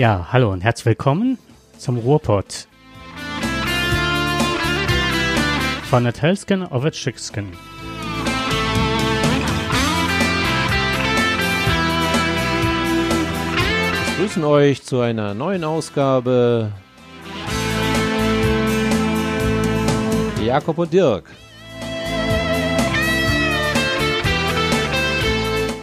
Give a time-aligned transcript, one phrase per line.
[0.00, 1.36] Ja, hallo und herzlich willkommen
[1.76, 2.66] zum Ruhrpott.
[5.90, 7.52] Von der Telskin auf der Chickskin.
[14.06, 16.72] Wir grüßen euch zu einer neuen Ausgabe.
[20.42, 21.24] Jakob und Dirk.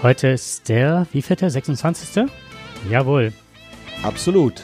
[0.02, 2.26] Heute ist der, wie viel der 26.
[2.90, 3.32] Jawohl.
[4.04, 4.64] Absolut.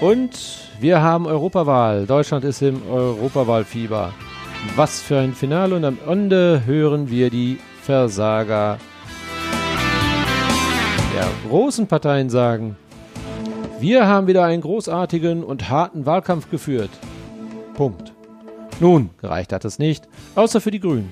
[0.00, 2.06] Und wir haben Europawahl.
[2.06, 4.12] Deutschland ist im Europawahlfieber.
[4.76, 8.78] Was für ein Finale und am Ende hören wir die Versager
[11.14, 12.76] der großen Parteien sagen,
[13.80, 16.90] wir haben wieder einen großartigen und harten Wahlkampf geführt.
[17.74, 18.12] Punkt.
[18.80, 21.10] Nun, gereicht hat es nicht, außer für die Grünen.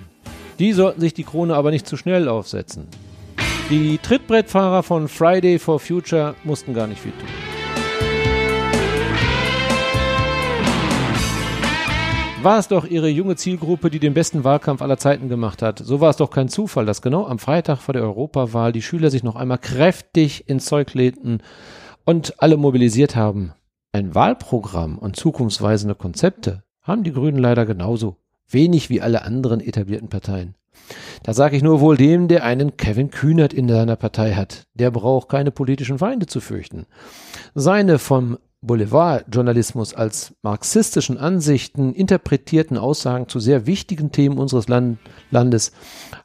[0.58, 2.88] Die sollten sich die Krone aber nicht zu schnell aufsetzen.
[3.70, 7.28] Die Trittbrettfahrer von Friday for Future mussten gar nicht viel tun.
[12.42, 15.78] War es doch ihre junge Zielgruppe, die den besten Wahlkampf aller Zeiten gemacht hat.
[15.78, 19.08] So war es doch kein Zufall, dass genau am Freitag vor der Europawahl die Schüler
[19.08, 21.38] sich noch einmal kräftig ins Zeug lehnten
[22.04, 23.52] und alle mobilisiert haben.
[23.92, 28.16] Ein Wahlprogramm und zukunftsweisende Konzepte haben die Grünen leider genauso.
[28.48, 30.56] Wenig wie alle anderen etablierten Parteien.
[31.22, 34.64] Da sage ich nur wohl dem, der einen Kevin Kühnert in seiner Partei hat.
[34.74, 36.86] Der braucht keine politischen Feinde zu fürchten.
[37.54, 44.98] Seine vom Boulevardjournalismus als marxistischen Ansichten interpretierten Aussagen zu sehr wichtigen Themen unseres Land
[45.30, 45.72] Landes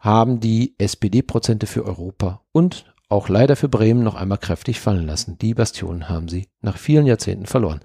[0.01, 5.37] haben die SPD-Prozente für Europa und auch leider für Bremen noch einmal kräftig fallen lassen.
[5.37, 7.79] Die Bastionen haben sie nach vielen Jahrzehnten verloren.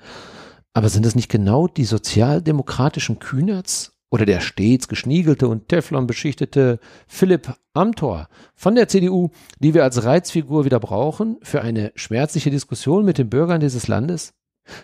[0.72, 6.80] Aber sind es nicht genau die sozialdemokratischen Kühnerts oder der stets geschniegelte und Teflon beschichtete
[7.06, 9.30] Philipp Amthor von der CDU,
[9.60, 14.34] die wir als Reizfigur wieder brauchen für eine schmerzliche Diskussion mit den Bürgern dieses Landes?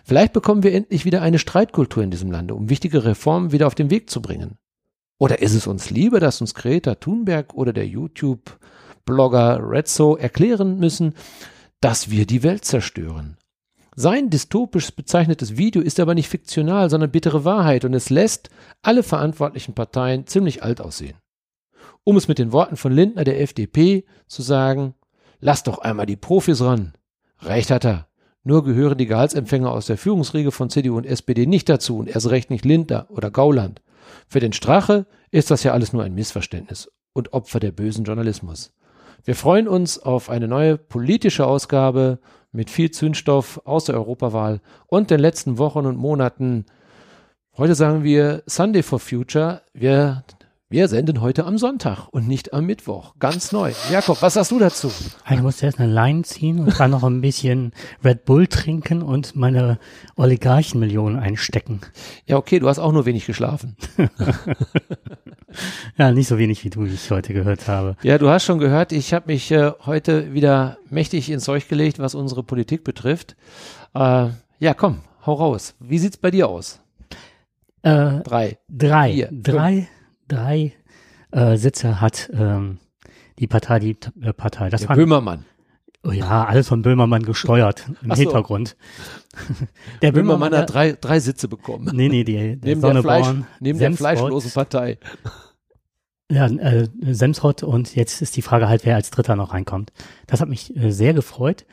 [0.03, 3.75] Vielleicht bekommen wir endlich wieder eine Streitkultur in diesem Lande, um wichtige Reformen wieder auf
[3.75, 4.57] den Weg zu bringen.
[5.19, 11.13] Oder ist es uns lieber, dass uns Greta Thunberg oder der YouTube-Blogger Redso erklären müssen,
[11.81, 13.37] dass wir die Welt zerstören?
[13.99, 18.51] Sein dystopisch bezeichnetes Video ist aber nicht fiktional, sondern bittere Wahrheit und es lässt
[18.83, 21.17] alle verantwortlichen Parteien ziemlich alt aussehen.
[22.03, 24.93] Um es mit den Worten von Lindner der FDP zu sagen,
[25.39, 26.93] lass doch einmal die Profis ran.
[27.41, 28.07] Recht hat er.
[28.43, 32.29] Nur gehören die Gehaltsempfänger aus der Führungsriege von CDU und SPD nicht dazu und erst
[32.29, 33.81] recht nicht Lindner oder Gauland.
[34.27, 38.75] Für den Strache ist das ja alles nur ein Missverständnis und Opfer der bösen Journalismus.
[39.23, 42.19] Wir freuen uns auf eine neue politische Ausgabe
[42.57, 46.65] mit viel Zündstoff aus der Europawahl und den letzten Wochen und Monaten.
[47.55, 49.61] Heute sagen wir Sunday for Future.
[49.73, 50.23] Wir
[50.69, 53.15] wir senden heute am Sonntag und nicht am Mittwoch.
[53.19, 53.71] Ganz neu.
[53.89, 54.91] Jakob, was sagst du dazu?
[55.31, 57.71] Ich musste erst eine Line ziehen und dann noch ein bisschen
[58.03, 59.79] Red Bull trinken und meine
[60.17, 61.79] Oligarchenmillionen einstecken.
[62.25, 63.77] Ja, okay, du hast auch nur wenig geschlafen.
[65.97, 67.95] ja, nicht so wenig wie du, ich heute gehört habe.
[68.03, 71.97] Ja, du hast schon gehört, ich habe mich äh, heute wieder mächtig ins Zeug gelegt,
[71.97, 73.37] was unsere Politik betrifft.
[73.95, 75.75] Äh, ja, komm, hau raus.
[75.79, 76.81] Wie sieht's bei dir aus?
[77.83, 78.57] Äh, drei.
[78.67, 79.13] Drei.
[79.13, 79.73] Vier, drei.
[79.75, 79.96] Fünf
[80.27, 80.73] drei
[81.31, 82.79] äh, Sitze hat ähm,
[83.39, 84.69] die Partei, die äh, Partei.
[84.69, 85.45] Das Der waren, Böhmermann.
[86.03, 88.15] Oh ja, alles von Böhmermann gesteuert im so.
[88.15, 88.77] Hintergrund.
[90.01, 91.89] der Böhmermann, Böhmermann hat drei, drei Sitze bekommen.
[91.93, 93.27] Nee, nee, die, der neben der, Fleisch,
[93.59, 94.97] neben der fleischlosen Partei.
[96.29, 99.93] Ja, äh, Semsrott und jetzt ist die Frage halt, wer als Dritter noch reinkommt.
[100.25, 101.65] Das hat mich äh, sehr gefreut.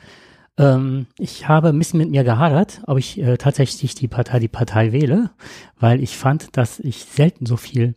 [0.57, 4.47] Ähm, ich habe ein bisschen mit mir gehadert, ob ich äh, tatsächlich die Partei, die
[4.47, 5.31] Partei wähle,
[5.77, 7.95] weil ich fand, dass ich selten so viel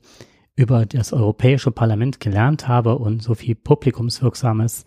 [0.59, 4.85] über das Europäische Parlament gelernt habe und so viel Publikumswirksames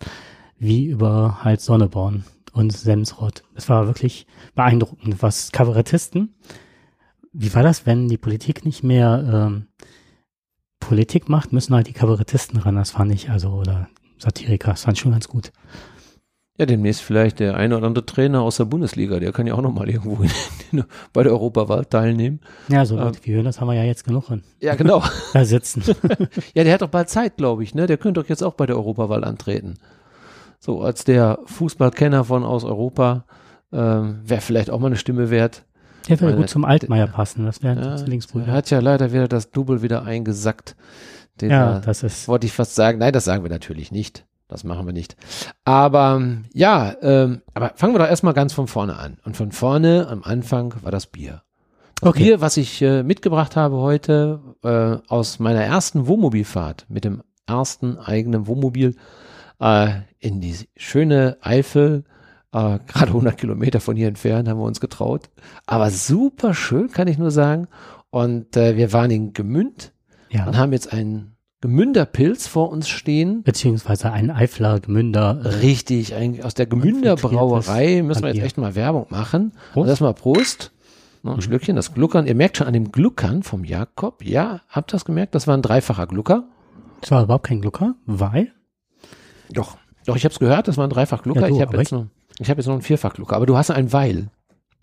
[0.58, 3.42] wie über halt Sonneborn und Semsrott.
[3.54, 6.34] Es war wirklich beeindruckend, was Kabarettisten,
[7.32, 9.68] wie war das, wenn die Politik nicht mehr ähm,
[10.78, 14.98] Politik macht, müssen halt die Kabarettisten ran, das fand ich, also, oder Satiriker, das fand
[14.98, 15.52] ich schon ganz gut.
[16.58, 19.62] Ja, demnächst vielleicht der eine oder andere Trainer aus der Bundesliga, der kann ja auch
[19.62, 20.30] nochmal irgendwo in,
[20.70, 20.84] in,
[21.14, 22.40] bei der Europawahl teilnehmen.
[22.68, 24.42] Ja, so Leute ähm, wie Höhnes haben wir ja jetzt genug an.
[24.60, 25.02] Ja, genau.
[25.32, 25.82] da sitzen.
[26.54, 27.86] ja, der hat doch bald Zeit, glaube ich, ne?
[27.86, 29.78] Der könnte doch jetzt auch bei der Europawahl antreten.
[30.58, 33.24] So, als der Fußballkenner von aus Europa,
[33.72, 35.64] ähm, wäre vielleicht auch mal eine Stimme wert.
[36.08, 38.48] Der würde gut zum Altmaier passen, das wäre ja, Zwillingsbruder.
[38.48, 40.76] Er hat ja leider wieder das Double wieder eingesackt.
[41.40, 42.28] Den ja, das ist.
[42.28, 42.98] Wollte ich fast sagen.
[42.98, 44.26] Nein, das sagen wir natürlich nicht.
[44.52, 45.16] Das machen wir nicht.
[45.64, 46.20] Aber
[46.52, 49.16] ja, ähm, aber fangen wir doch erstmal ganz von vorne an.
[49.24, 51.42] Und von vorne am Anfang war das Bier.
[52.00, 52.24] Das okay.
[52.24, 57.96] Bier, was ich äh, mitgebracht habe heute äh, aus meiner ersten Wohnmobilfahrt mit dem ersten
[57.98, 58.96] eigenen Wohnmobil
[59.60, 59.88] äh,
[60.18, 62.04] in die schöne Eifel,
[62.52, 65.30] äh, gerade 100 Kilometer von hier entfernt, haben wir uns getraut.
[65.64, 67.68] Aber super schön, kann ich nur sagen.
[68.10, 69.92] Und äh, wir waren in Gemünd
[70.28, 70.46] Ja.
[70.46, 71.31] und haben jetzt einen
[71.62, 73.42] Gemünderpilz vor uns stehen.
[73.42, 75.40] Beziehungsweise ein Eifler Gemünder.
[75.42, 79.52] Äh, Richtig, eigentlich aus der Gemünderbrauerei müssen wir jetzt echt mal Werbung machen.
[79.72, 79.76] Prost.
[79.76, 80.72] Und erstmal Prost.
[81.22, 82.26] Noch ein Schlückchen, das Gluckern.
[82.26, 84.24] Ihr merkt schon an dem Gluckern vom Jakob.
[84.24, 85.34] Ja, habt ihr das gemerkt?
[85.36, 86.44] Das war ein dreifacher Glucker.
[87.00, 88.52] das war überhaupt kein Glucker, weil
[89.50, 89.78] Doch.
[90.04, 91.42] Doch, ich habe es gehört, das war ein dreifach Glucker.
[91.42, 92.06] Ja, du, ich habe jetzt, noch-
[92.40, 93.36] ich hab jetzt noch einen vierfach Glucker.
[93.36, 94.30] Aber du hast ein Weil.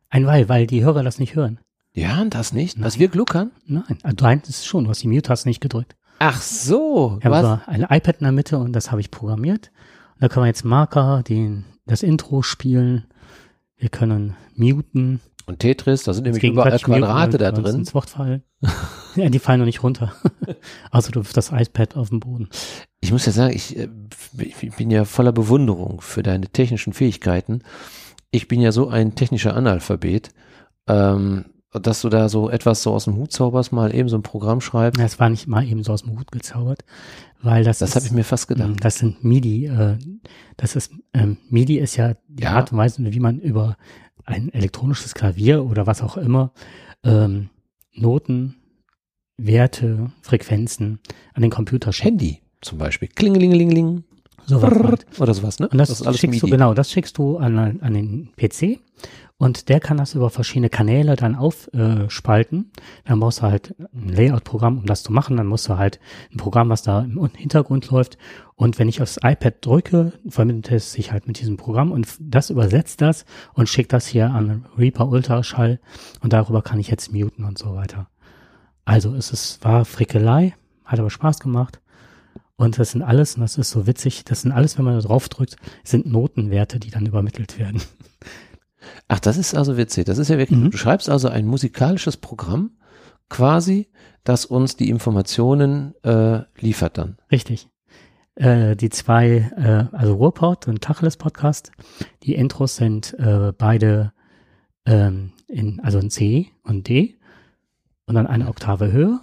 [0.09, 1.59] ein Weil, weil die Hörer das nicht hören.
[1.95, 3.51] Die hören das nicht, dass wir gluckern?
[3.65, 5.95] Nein, also du es schon, du hast die Mute-Taste nicht gedrückt.
[6.19, 7.17] Ach so.
[7.19, 7.41] Ich habe was?
[7.43, 9.71] so ein iPad in der Mitte und das habe ich programmiert.
[10.15, 13.05] Und da können wir jetzt Marker, den, das Intro spielen.
[13.77, 15.21] Wir können muten.
[15.45, 17.77] Und Tetris, da sind nämlich überall Quadrate da drin.
[17.77, 18.43] Ins Wort fallen.
[19.15, 20.13] ja, die fallen noch nicht runter.
[20.91, 22.49] also du wirfst das iPad auf den Boden.
[22.99, 23.87] Ich muss ja sagen, ich, äh,
[24.37, 27.63] ich bin ja voller Bewunderung für deine technischen Fähigkeiten.
[28.29, 30.29] Ich bin ja so ein technischer Analphabet,
[30.87, 34.23] ähm, dass du da so etwas so aus dem Hut zauberst, mal eben so ein
[34.23, 34.99] Programm schreibst.
[34.99, 36.83] Das war nicht mal eben so aus dem Hut gezaubert,
[37.41, 38.69] weil das Das habe ich mir fast gedacht.
[38.71, 39.65] Mm, Das sind MIDI.
[39.67, 39.97] Äh,
[40.57, 42.53] das ist ähm, MIDI ist ja die Ja.
[42.53, 43.77] Art und Weise, wie man über
[44.25, 46.53] ein elektronisches Klavier oder was auch immer
[47.03, 47.49] ähm,
[47.93, 48.55] Noten,
[49.37, 50.99] Werte, Frequenzen
[51.33, 52.05] an den Computer schickt.
[52.07, 53.07] Handy zum Beispiel.
[53.09, 54.03] Klingelingelingeling.
[54.45, 55.05] Sowas halt.
[55.19, 55.69] Oder sowas, ne?
[55.69, 56.57] Und das, ist alles schickst du, MIDI.
[56.57, 58.79] genau, das schickst du an, an den PC
[59.39, 62.09] und der kann das über verschiedene Kanäle dann aufspalten.
[62.09, 62.71] Spalten.
[63.05, 65.37] dann brauchst du halt ein Layout-Programm, um das zu machen.
[65.37, 66.01] Dann musst du halt
[66.33, 68.17] ein Programm, was da im Hintergrund läuft.
[68.55, 72.49] Und wenn ich aufs iPad drücke, verbindet es sich halt mit diesem Programm und das
[72.49, 75.79] übersetzt das und schickt das hier an Reaper Ultraschall
[76.19, 78.09] und darüber kann ich jetzt muten und so weiter.
[78.83, 80.53] Also es ist, war Frickelei,
[80.83, 81.79] hat aber Spaß gemacht.
[82.57, 85.07] Und das sind alles, und das ist so witzig, das sind alles, wenn man da
[85.07, 87.81] drauf drückt, sind Notenwerte, die dann übermittelt werden.
[89.07, 90.05] Ach, das ist also witzig.
[90.05, 90.71] Das ist ja wirklich, Mhm.
[90.71, 92.71] du schreibst also ein musikalisches Programm
[93.29, 93.89] quasi,
[94.23, 97.17] das uns die Informationen äh, liefert dann.
[97.31, 97.67] Richtig.
[98.35, 99.51] Äh, die zwei,
[99.91, 101.71] äh, also Ruhrport und Tacheles Podcast,
[102.23, 104.13] die Intros sind äh, beide
[104.85, 107.17] ähm, in, also in C und D
[108.05, 109.19] und dann eine Oktave höher.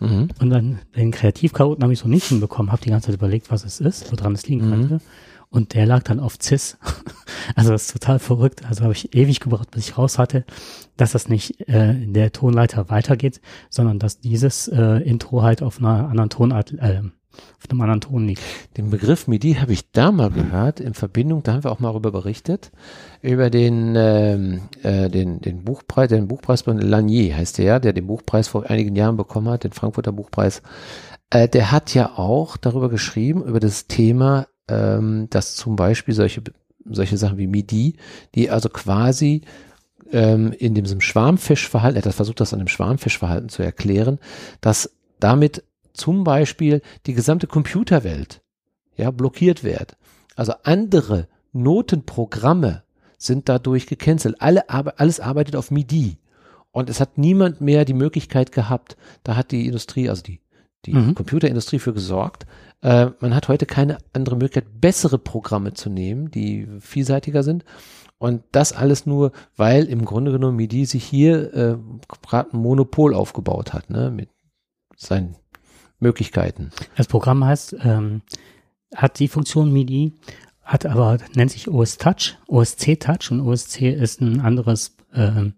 [0.00, 0.28] Mhm.
[0.40, 3.64] Und dann den Kreativchaoten habe ich so nicht hinbekommen, habe die ganze Zeit überlegt, was
[3.64, 4.70] es ist, woran es liegen Mhm.
[4.70, 5.00] könnte.
[5.52, 6.78] Und der lag dann auf CIS.
[7.54, 8.64] also das ist total verrückt.
[8.66, 10.44] Also habe ich ewig gebraucht, bis ich raus hatte,
[10.96, 15.78] dass das nicht äh, in der Tonleiter weitergeht, sondern dass dieses äh, Intro halt auf
[15.78, 17.02] einer anderen Tonart, äh,
[17.58, 18.40] auf einem anderen Ton liegt.
[18.78, 21.90] Den Begriff MIDI habe ich da mal gehört in Verbindung, da haben wir auch mal
[21.90, 22.72] darüber berichtet,
[23.20, 28.06] über den, ähm, äh, den, den Buchpreis, den Buchpreis von Lanier heißt der, der den
[28.06, 30.62] Buchpreis vor einigen Jahren bekommen hat, den Frankfurter Buchpreis.
[31.30, 36.42] Äh, der hat ja auch darüber geschrieben, über das Thema, ähm, dass zum Beispiel solche,
[36.84, 37.96] solche Sachen wie MIDI,
[38.34, 39.42] die also quasi
[40.10, 44.18] ähm, in diesem Schwarmfischverhalten, er hat versucht, das an dem Schwarmfischverhalten zu erklären,
[44.60, 48.42] dass damit zum Beispiel die gesamte Computerwelt
[48.96, 49.96] ja, blockiert wird.
[50.36, 52.82] Also andere Notenprogramme
[53.18, 54.36] sind dadurch gecancelt.
[54.40, 56.18] Alle, alles arbeitet auf MIDI.
[56.72, 60.40] Und es hat niemand mehr die Möglichkeit gehabt, da hat die Industrie, also die,
[60.86, 61.14] die Mhm.
[61.14, 62.46] Computerindustrie für gesorgt.
[62.82, 67.64] Äh, man hat heute keine andere Möglichkeit, bessere Programme zu nehmen, die vielseitiger sind.
[68.18, 71.76] Und das alles nur, weil im Grunde genommen MIDI sich hier äh,
[72.08, 74.28] gerade ein Monopol aufgebaut hat, ne, mit
[74.96, 75.36] seinen
[75.98, 76.70] Möglichkeiten.
[76.96, 78.22] Das Programm heißt, ähm,
[78.94, 80.12] hat die Funktion MIDI,
[80.62, 85.54] hat aber, nennt sich OS Touch, OSC Touch und OSC ist ein anderes ähm,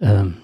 [0.00, 0.36] ähm,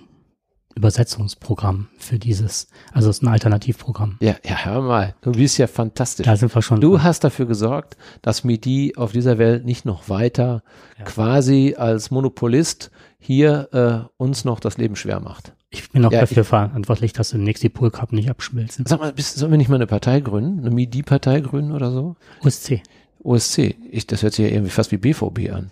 [0.74, 4.16] Übersetzungsprogramm für dieses, also es ist ein Alternativprogramm.
[4.20, 6.26] Ja, ja, hör mal, du bist ja fantastisch.
[6.26, 6.80] Da sind wir schon.
[6.80, 10.62] Du hast dafür gesorgt, dass MIDI auf dieser Welt nicht noch weiter
[10.98, 11.04] Ja.
[11.04, 15.54] quasi als Monopolist hier äh, uns noch das Leben schwer macht.
[15.70, 18.84] ich bin auch Ja, dafür verantwortlich, dass demnächst die Pool Cup nicht abschmilzen.
[18.86, 20.60] Sag mal, bist, sollen wir nicht mal eine Partei gründen?
[20.60, 22.16] Eine MIDI-Partei gründen oder so?
[22.44, 22.82] OSC.
[23.22, 23.76] OSC.
[23.90, 25.70] Ich, das hört sich ja irgendwie fast wie BVB an.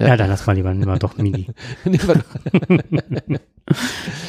[0.00, 0.16] Ja, Ja.
[0.16, 1.48] dann lass mal lieber, lieber doch MIDI.
[1.84, 2.84] Nehmen wir doch-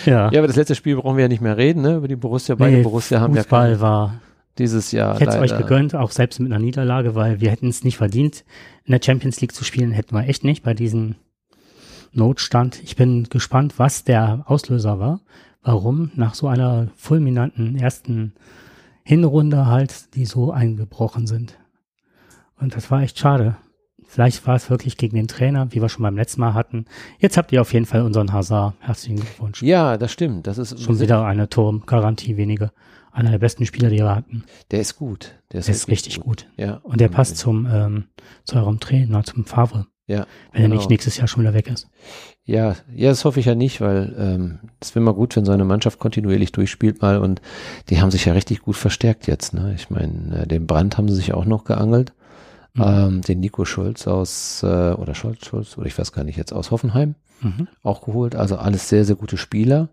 [0.06, 0.30] Ja.
[0.32, 1.96] ja, aber das letzte Spiel brauchen wir ja nicht mehr reden, ne?
[1.96, 2.56] Über die Borussia.
[2.56, 4.20] Beide Nee, Borussia haben ja Fußball war
[4.58, 7.70] dieses Jahr Ich hätte es euch gegönnt, auch selbst mit einer Niederlage, weil wir hätten
[7.70, 8.44] es nicht verdient,
[8.84, 11.16] in der Champions League zu spielen, hätten wir echt nicht bei diesem
[12.14, 12.82] Notstand.
[12.84, 15.22] Ich bin gespannt, was der Auslöser war,
[15.64, 18.34] warum nach so einer fulminanten ersten
[19.04, 21.58] Hinrunde halt, die so eingebrochen sind.
[22.60, 23.56] Und das war echt schade.
[24.12, 26.84] Vielleicht war es wirklich gegen den Trainer, wie wir schon beim letzten Mal hatten.
[27.20, 28.74] Jetzt habt ihr auf jeden Fall unseren Hazard.
[28.82, 29.64] Herzlichen Glückwunsch.
[29.64, 30.48] Ja, das stimmt.
[30.48, 32.74] Das ist schon wieder eine Turmgarantie weniger.
[33.14, 34.44] Einer der besten Spieler, die wir hatten.
[34.70, 35.36] Der ist gut.
[35.54, 36.26] Der ist, der ist richtig gut.
[36.26, 36.48] gut.
[36.58, 36.82] Ja.
[36.84, 38.04] Und der passt zum ähm,
[38.44, 39.88] zu eurem Trainer, zum Favre.
[40.08, 40.28] Ja.
[40.52, 40.76] Wenn genau.
[40.76, 41.88] er nicht nächstes Jahr schon wieder weg ist.
[42.44, 45.46] Ja, ja, das hoffe ich ja nicht, weil ähm, es ähm, wäre mal gut, wenn
[45.46, 47.40] so eine Mannschaft kontinuierlich durchspielt mal und
[47.90, 49.54] die haben sich ja richtig gut verstärkt jetzt.
[49.54, 49.74] Ne?
[49.74, 52.12] Ich meine, äh, den Brand haben sie sich auch noch geangelt.
[52.74, 52.84] Mhm.
[52.84, 56.54] Ähm, den Nico Schulz aus, äh, oder Schulz, Schulz, oder ich weiß gar nicht jetzt,
[56.54, 57.68] aus Hoffenheim mhm.
[57.84, 58.36] auch geholt.
[58.36, 59.90] Also alles sehr, sehr gute Spieler.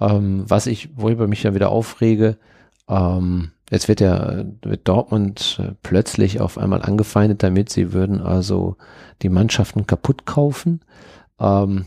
[0.00, 2.36] Ähm, was ich, worüber mich ja wieder aufrege,
[2.88, 8.76] ähm, jetzt wird ja wird Dortmund äh, plötzlich auf einmal angefeindet damit, sie würden also
[9.22, 10.80] die Mannschaften kaputt kaufen.
[11.38, 11.86] Ähm,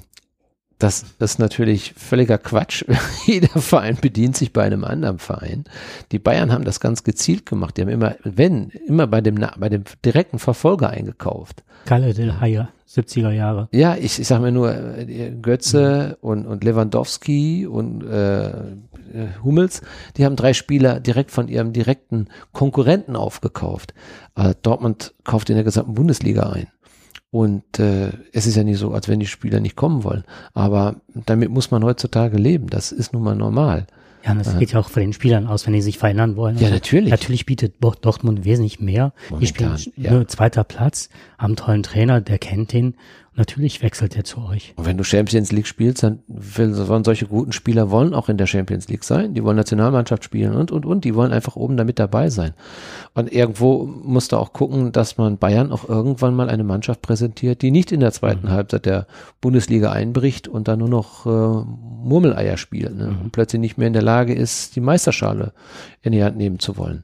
[0.84, 2.84] das ist natürlich völliger Quatsch.
[3.26, 5.64] Jeder Verein bedient sich bei einem anderen Verein.
[6.12, 7.78] Die Bayern haben das ganz gezielt gemacht.
[7.78, 11.64] Die haben immer, wenn, immer bei dem, bei dem direkten Verfolger eingekauft.
[11.86, 13.70] Kalle del Haie, 70er Jahre.
[13.72, 16.30] Ja, ich, ich sag mir nur, äh, Götze mhm.
[16.30, 18.52] und, und Lewandowski und äh,
[19.44, 19.82] Hummels,
[20.18, 23.94] die haben drei Spieler direkt von ihrem direkten Konkurrenten aufgekauft.
[24.36, 26.68] Äh, Dortmund kauft in der gesamten Bundesliga ein.
[27.34, 30.24] Und äh, es ist ja nicht so, als wenn die Spieler nicht kommen wollen.
[30.54, 32.68] Aber damit muss man heutzutage leben.
[32.68, 33.88] Das ist nun mal normal.
[34.24, 36.58] Ja, und das geht ja auch von den Spielern aus, wenn die sich verändern wollen.
[36.58, 37.10] Ja, also, natürlich.
[37.10, 39.14] Natürlich bietet Dortmund wesentlich mehr.
[39.32, 40.12] Momentan, die spielen ja.
[40.12, 41.10] nur zweiter Platz,
[41.40, 42.94] haben einen tollen Trainer, der kennt den
[43.36, 44.74] Natürlich wechselt er zu euch.
[44.76, 48.46] Und wenn du Champions League spielst, dann wollen solche guten Spieler wollen auch in der
[48.46, 49.34] Champions League sein.
[49.34, 51.04] Die wollen Nationalmannschaft spielen und, und, und.
[51.04, 52.54] Die wollen einfach oben damit dabei sein.
[53.16, 57.64] Und irgendwo musst du auch gucken, dass man Bayern auch irgendwann mal eine Mannschaft präsentiert,
[57.64, 58.52] die nicht in der zweiten mhm.
[58.52, 59.08] Halbzeit der
[59.42, 62.96] Bundesliga einbricht und dann nur noch äh, Murmeleier spielt.
[62.96, 63.08] Ne?
[63.08, 63.22] Mhm.
[63.22, 65.54] Und plötzlich nicht mehr in der Lage ist, die Meisterschale
[66.04, 67.04] in die Hand nehmen zu wollen.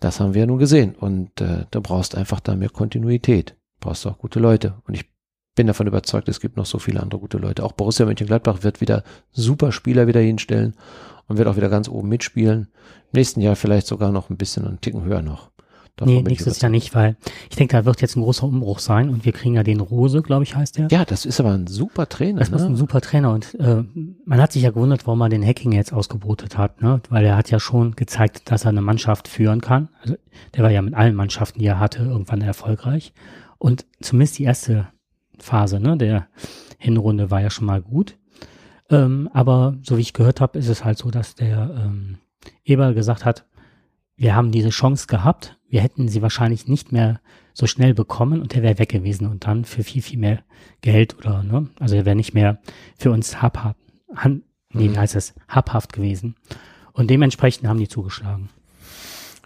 [0.00, 0.94] Das haben wir ja nun gesehen.
[0.98, 3.50] Und äh, du brauchst einfach da mehr Kontinuität.
[3.50, 4.74] Du brauchst auch gute Leute.
[4.86, 5.04] Und ich
[5.56, 7.64] bin davon überzeugt, es gibt noch so viele andere gute Leute.
[7.64, 10.74] Auch Borussia Mönchengladbach wird wieder super Spieler wieder hinstellen
[11.26, 12.68] und wird auch wieder ganz oben mitspielen.
[13.12, 15.50] Im nächsten Jahr vielleicht sogar noch ein bisschen einen Ticken höher noch.
[15.96, 17.16] Davon nee, nächstes Jahr nicht, weil
[17.48, 20.20] ich denke, da wird jetzt ein großer Umbruch sein und wir kriegen ja den Rose,
[20.20, 20.88] glaube ich, heißt der.
[20.90, 22.40] Ja, das ist aber ein super Trainer.
[22.40, 22.56] Das ne?
[22.58, 23.82] ist ein super Trainer und äh,
[24.26, 27.00] man hat sich ja gewundert, warum man den Hacking jetzt ausgebotet hat, ne?
[27.08, 29.88] weil er hat ja schon gezeigt, dass er eine Mannschaft führen kann.
[30.02, 30.16] Also,
[30.54, 33.14] der war ja mit allen Mannschaften, die er hatte, irgendwann erfolgreich.
[33.56, 34.88] Und zumindest die erste
[35.38, 36.28] Phase ne, der
[36.78, 38.16] Hinrunde war ja schon mal gut.
[38.90, 42.18] Ähm, aber so wie ich gehört habe, ist es halt so, dass der ähm,
[42.64, 43.46] Eber gesagt hat,
[44.16, 47.20] wir haben diese Chance gehabt, wir hätten sie wahrscheinlich nicht mehr
[47.52, 50.42] so schnell bekommen und er wäre weg gewesen und dann für viel, viel mehr
[50.80, 52.58] Geld oder, ne, also er wäre nicht mehr
[52.96, 53.76] für uns habhaft,
[54.14, 54.98] han, nee, mhm.
[54.98, 56.36] heißt es, habhaft gewesen.
[56.92, 58.48] Und dementsprechend haben die zugeschlagen.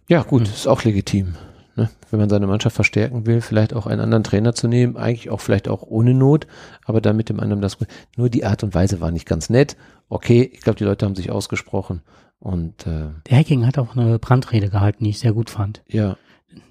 [0.09, 0.47] Ja, gut, mhm.
[0.49, 1.35] ist auch legitim.
[1.81, 1.89] Ne?
[2.11, 5.41] Wenn man seine Mannschaft verstärken will, vielleicht auch einen anderen Trainer zu nehmen, eigentlich auch
[5.41, 6.47] vielleicht auch ohne Not,
[6.85, 7.79] aber dann mit dem anderen das.
[8.19, 9.79] Nur die Art und Weise war nicht ganz nett.
[10.11, 12.03] Okay, ich glaube, die Leute haben sich ausgesprochen
[12.39, 15.83] und äh, der Hacking hat auch eine Brandrede gehalten, die ich sehr gut fand.
[15.89, 16.19] Ja.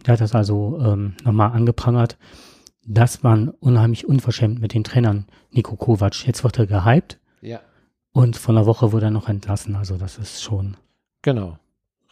[0.06, 2.20] Der hat das also ähm, nochmal angeprangert.
[2.86, 6.28] Das war unheimlich unverschämt mit den Trainern Nico Kovac.
[6.28, 7.20] Jetzt wird er gehypt.
[7.42, 7.62] Ja.
[8.12, 9.76] Und von der Woche wurde er noch entlassen.
[9.76, 10.78] Also das ist schon.
[11.24, 11.58] Genau.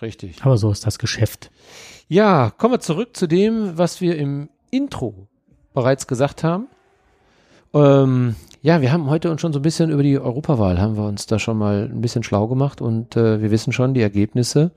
[0.01, 0.43] Richtig.
[0.43, 1.51] Aber so ist das Geschäft.
[2.09, 5.27] Ja, kommen wir zurück zu dem, was wir im Intro
[5.73, 6.67] bereits gesagt haben.
[7.73, 11.05] Ähm, ja, wir haben heute uns schon so ein bisschen über die Europawahl, haben wir
[11.05, 14.71] uns da schon mal ein bisschen schlau gemacht und äh, wir wissen schon die Ergebnisse.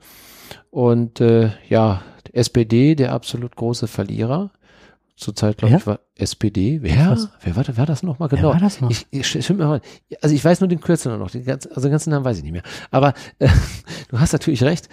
[0.71, 2.01] Und äh, ja,
[2.33, 4.51] SPD, der absolut große Verlierer.
[5.15, 6.79] Zurzeit, glaube ich, war SPD.
[6.81, 7.17] Wer?
[7.41, 8.49] Wer war, war das nochmal genau?
[8.49, 8.89] Wer war das noch?
[8.89, 12.09] Ich, ich, ich, also ich weiß nur den Kürzel noch, den ganzen, also den ganzen
[12.09, 12.63] Namen weiß ich nicht mehr.
[12.89, 13.47] Aber äh,
[14.09, 14.89] du hast natürlich recht.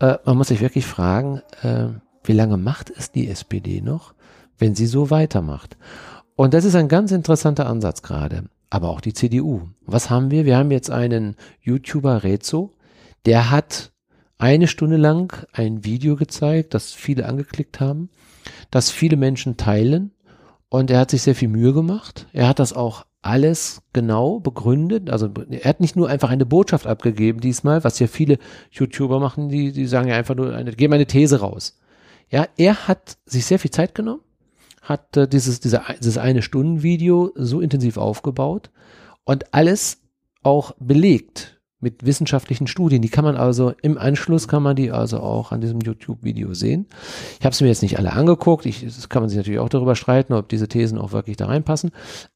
[0.00, 1.88] Äh, man muss sich wirklich fragen, äh,
[2.24, 4.14] wie lange macht es die SPD noch,
[4.58, 5.76] wenn sie so weitermacht?
[6.34, 8.44] Und das ist ein ganz interessanter Ansatz gerade.
[8.70, 9.62] Aber auch die CDU.
[9.84, 10.44] Was haben wir?
[10.44, 12.72] Wir haben jetzt einen YouTuber Rezo,
[13.26, 13.92] der hat
[14.38, 18.08] eine Stunde lang ein Video gezeigt, das viele angeklickt haben,
[18.70, 20.12] das viele Menschen teilen.
[20.68, 22.26] Und er hat sich sehr viel Mühe gemacht.
[22.32, 25.10] Er hat das auch alles genau begründet.
[25.10, 28.38] Also er hat nicht nur einfach eine Botschaft abgegeben diesmal, was ja viele
[28.70, 31.78] YouTuber machen, die, die sagen ja einfach nur, eine, geben eine These raus.
[32.30, 34.22] Ja, er hat sich sehr viel Zeit genommen,
[34.82, 38.70] hat äh, dieses, diese, dieses eine Stunden Video so intensiv aufgebaut
[39.24, 39.98] und alles
[40.42, 43.02] auch belegt mit wissenschaftlichen Studien.
[43.02, 46.86] Die kann man also im Anschluss kann man die also auch an diesem YouTube-Video sehen.
[47.38, 48.66] Ich habe es mir jetzt nicht alle angeguckt.
[48.66, 51.46] Ich, das kann man sich natürlich auch darüber streiten, ob diese Thesen auch wirklich da
[51.46, 51.90] reinpassen.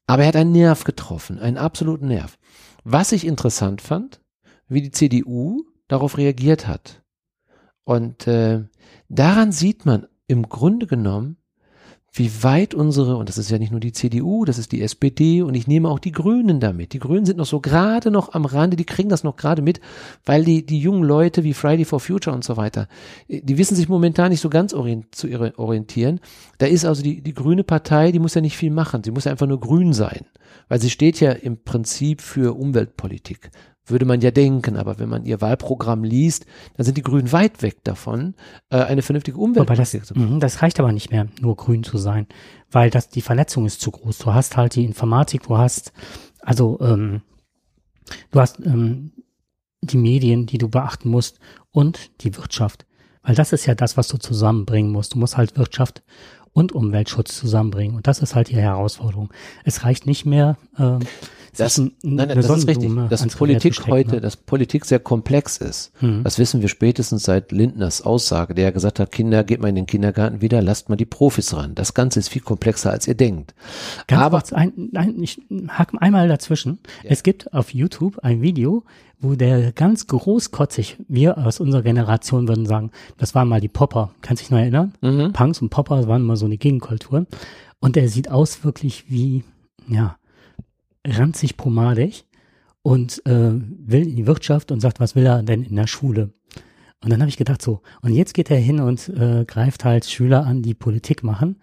[0.07, 2.37] Aber er hat einen Nerv getroffen, einen absoluten Nerv.
[2.83, 4.19] Was ich interessant fand,
[4.67, 7.03] wie die CDU darauf reagiert hat.
[7.83, 8.63] Und äh,
[9.09, 11.37] daran sieht man im Grunde genommen,
[12.17, 15.41] wie weit unsere, und das ist ja nicht nur die CDU, das ist die SPD
[15.41, 16.93] und ich nehme auch die Grünen damit.
[16.93, 19.81] Die Grünen sind noch so gerade noch am Rande, die kriegen das noch gerade mit,
[20.25, 22.87] weil die, die jungen Leute wie Friday for Future und so weiter,
[23.27, 26.21] die wissen sich momentan nicht so ganz zu orientieren.
[26.57, 29.25] Da ist also die, die grüne Partei, die muss ja nicht viel machen, sie muss
[29.25, 30.25] ja einfach nur grün sein,
[30.69, 33.51] weil sie steht ja im Prinzip für Umweltpolitik
[33.85, 37.61] würde man ja denken, aber wenn man ihr Wahlprogramm liest, dann sind die Grünen weit
[37.61, 38.35] weg davon,
[38.69, 40.39] äh, eine vernünftige Umweltpolitik zu machen.
[40.39, 42.27] Das reicht aber nicht mehr, nur grün zu sein,
[42.71, 44.17] weil das die Vernetzung ist zu groß.
[44.17, 45.93] Du hast halt die Informatik, du hast
[46.45, 47.21] also ähm,
[48.31, 49.11] du hast ähm,
[49.81, 51.39] die Medien, die du beachten musst
[51.71, 52.85] und die Wirtschaft,
[53.23, 55.15] weil das ist ja das, was du zusammenbringen musst.
[55.15, 56.03] Du musst halt Wirtschaft
[56.53, 59.33] und Umweltschutz zusammenbringen und das ist halt die Herausforderung.
[59.63, 60.57] Es reicht nicht mehr.
[60.77, 60.99] Äh,
[61.57, 62.91] das, nein, nein, das ist richtig.
[63.09, 64.21] Dass Politik heute, ne?
[64.21, 65.91] dass Politik sehr komplex ist.
[65.99, 66.23] Hm.
[66.23, 69.85] Das wissen wir spätestens seit Lindners Aussage, der gesagt hat, Kinder, geht mal in den
[69.85, 71.75] Kindergarten wieder, lasst mal die Profis ran.
[71.75, 73.53] Das Ganze ist viel komplexer, als ihr denkt.
[74.07, 76.79] Ganz Aber kurz, ein, nein, ich hake einmal dazwischen.
[77.03, 77.11] Ja.
[77.11, 78.83] Es gibt auf YouTube ein Video,
[79.19, 84.11] wo der ganz großkotzig, wir aus unserer Generation würden sagen, das waren mal die Popper.
[84.21, 84.93] Kannst du dich noch erinnern?
[85.01, 85.33] Mhm.
[85.33, 87.25] Punks und Popper waren mal so eine Gegenkultur.
[87.79, 89.43] Und der sieht aus wirklich wie,
[89.87, 90.17] ja,
[91.05, 92.25] ranzig pomadig
[92.81, 96.33] und äh, will in die Wirtschaft und sagt, was will er denn in der Schule?
[97.03, 100.05] Und dann habe ich gedacht so, und jetzt geht er hin und äh, greift halt
[100.05, 101.57] Schüler an, die Politik machen.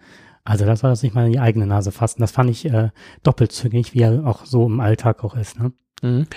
[0.45, 2.21] Also das war das nicht mal in die eigene Nase fassen.
[2.21, 2.89] Das fand ich äh,
[3.23, 5.59] doppelzügig, wie er auch so im Alltag auch ist.
[5.59, 5.71] Ne?
[6.01, 6.27] Mhm.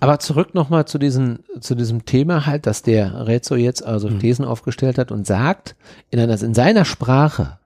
[0.00, 4.18] Aber zurück nochmal zu diesem, zu diesem Thema halt, dass der Rezzo jetzt also mhm.
[4.18, 5.76] Thesen aufgestellt hat und sagt,
[6.10, 7.58] in, einer, in seiner Sprache,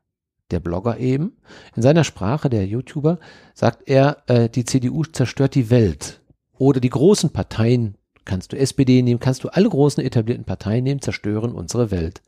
[0.51, 1.37] der Blogger eben,
[1.75, 3.19] in seiner Sprache, der YouTuber,
[3.55, 6.21] sagt er, äh, die CDU zerstört die Welt.
[6.59, 11.01] Oder die großen Parteien, kannst du SPD nehmen, kannst du alle großen etablierten Parteien nehmen,
[11.01, 12.23] zerstören unsere Welt.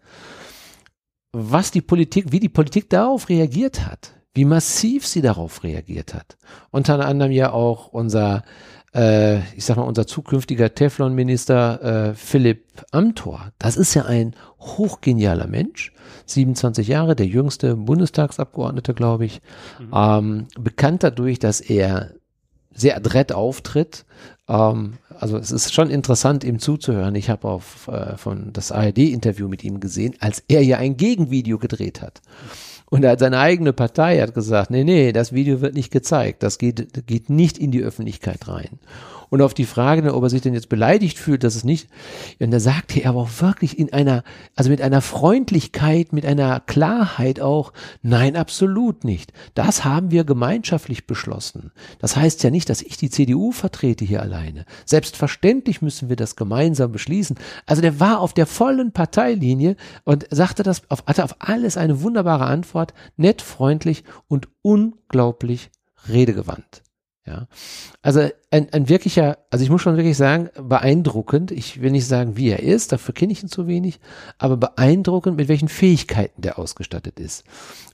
[1.32, 6.38] Was die Politik, wie die Politik darauf reagiert hat, wie massiv sie darauf reagiert hat.
[6.70, 8.44] Unter anderem ja auch unser
[8.94, 15.46] äh, ich sag mal, unser zukünftiger Teflon-Minister äh, Philipp Amthor, das ist ja ein hochgenialer
[15.46, 15.92] Mensch,
[16.26, 19.40] 27 Jahre, der jüngste Bundestagsabgeordnete, glaube ich,
[19.78, 19.90] mhm.
[19.94, 22.12] ähm, bekannt dadurch, dass er
[22.74, 24.04] sehr adrett auftritt.
[24.48, 27.14] Ähm, also es ist schon interessant, ihm zuzuhören.
[27.14, 31.58] Ich habe auf äh, von das ARD-Interview mit ihm gesehen, als er ja ein Gegenvideo
[31.58, 32.22] gedreht hat.
[32.90, 36.42] Und er hat seine eigene Partei hat gesagt, nee, nee, das Video wird nicht gezeigt.
[36.42, 38.78] Das geht, geht nicht in die Öffentlichkeit rein.
[39.30, 41.88] Und auf die Frage, ob er sich denn jetzt beleidigt fühlt, dass es nicht,
[42.40, 44.24] und da sagte er aber auch wirklich in einer,
[44.56, 49.32] also mit einer Freundlichkeit, mit einer Klarheit auch, nein, absolut nicht.
[49.54, 51.72] Das haben wir gemeinschaftlich beschlossen.
[51.98, 54.64] Das heißt ja nicht, dass ich die CDU vertrete hier alleine.
[54.84, 57.36] Selbstverständlich müssen wir das gemeinsam beschließen.
[57.66, 62.02] Also der war auf der vollen Parteilinie und sagte das, auf, hatte auf alles eine
[62.02, 65.70] wunderbare Antwort, nett, freundlich und unglaublich
[66.08, 66.82] redegewandt.
[67.28, 67.46] Ja,
[68.00, 71.50] also ein, ein wirklicher, also ich muss schon wirklich sagen, beeindruckend.
[71.50, 74.00] Ich will nicht sagen, wie er ist, dafür kenne ich ihn zu wenig,
[74.38, 77.44] aber beeindruckend, mit welchen Fähigkeiten der ausgestattet ist.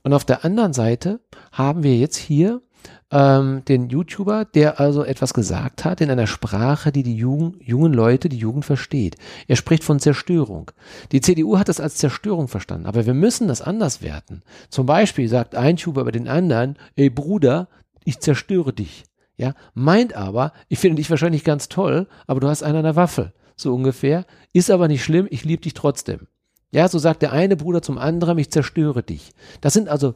[0.05, 1.19] Und auf der anderen Seite
[1.51, 2.63] haben wir jetzt hier
[3.11, 7.93] ähm, den YouTuber, der also etwas gesagt hat in einer Sprache, die die Jugend, jungen
[7.93, 9.17] Leute, die Jugend versteht.
[9.49, 10.71] Er spricht von Zerstörung.
[11.11, 14.43] Die CDU hat das als Zerstörung verstanden, aber wir müssen das anders werten.
[14.69, 17.67] Zum Beispiel sagt ein YouTuber über den anderen, ey Bruder,
[18.05, 19.05] ich zerstöre dich.
[19.37, 22.97] Ja, meint aber, ich finde dich wahrscheinlich ganz toll, aber du hast einen an der
[22.97, 24.27] Waffe, so ungefähr.
[24.53, 26.29] Ist aber nicht schlimm, ich liebe dich trotzdem.
[26.71, 29.33] Ja, so sagt der eine Bruder zum anderen, ich zerstöre dich.
[29.61, 30.15] Das sind also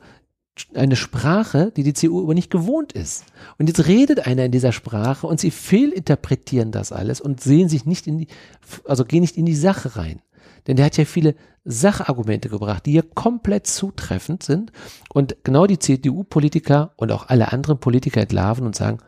[0.74, 3.24] eine Sprache, die die CDU aber nicht gewohnt ist.
[3.58, 7.86] Und jetzt redet einer in dieser Sprache und sie fehlinterpretieren das alles und sehen sich
[7.86, 8.28] nicht in die,
[8.84, 10.20] also gehen nicht in die Sache rein.
[10.66, 14.72] Denn der hat ja viele Sachargumente gebracht, die ja komplett zutreffend sind
[15.12, 18.98] und genau die CDU-Politiker und auch alle anderen Politiker entlarven und sagen,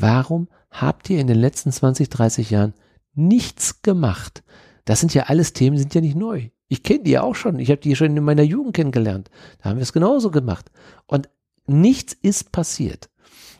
[0.00, 2.74] warum habt ihr in den letzten 20, 30 Jahren
[3.14, 4.42] nichts gemacht?
[4.84, 6.50] Das sind ja alles Themen, sind ja nicht neu.
[6.68, 7.58] Ich kenne die ja auch schon.
[7.58, 9.30] Ich habe die schon in meiner Jugend kennengelernt.
[9.58, 10.70] Da haben wir es genauso gemacht.
[11.06, 11.28] Und
[11.66, 13.10] nichts ist passiert.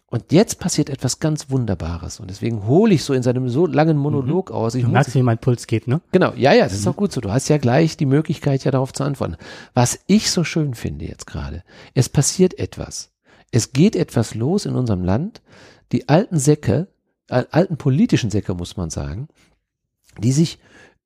[0.06, 2.18] Und jetzt passiert etwas ganz Wunderbares.
[2.18, 4.56] Und deswegen hole ich so in seinem so langen Monolog mhm.
[4.56, 4.74] aus.
[4.74, 6.00] Ich du merkst, wie mein Puls geht, ne?
[6.10, 6.90] Genau, ja, ja, das ist mhm.
[6.90, 7.20] auch gut so.
[7.20, 9.36] Du hast ja gleich die Möglichkeit, ja darauf zu antworten.
[9.72, 11.62] Was ich so schön finde jetzt gerade,
[11.94, 13.12] es passiert etwas.
[13.52, 15.42] Es geht etwas los in unserem Land.
[15.92, 16.88] Die alten Säcke,
[17.28, 19.28] alten politischen Säcke, muss man sagen,
[20.18, 20.58] die sich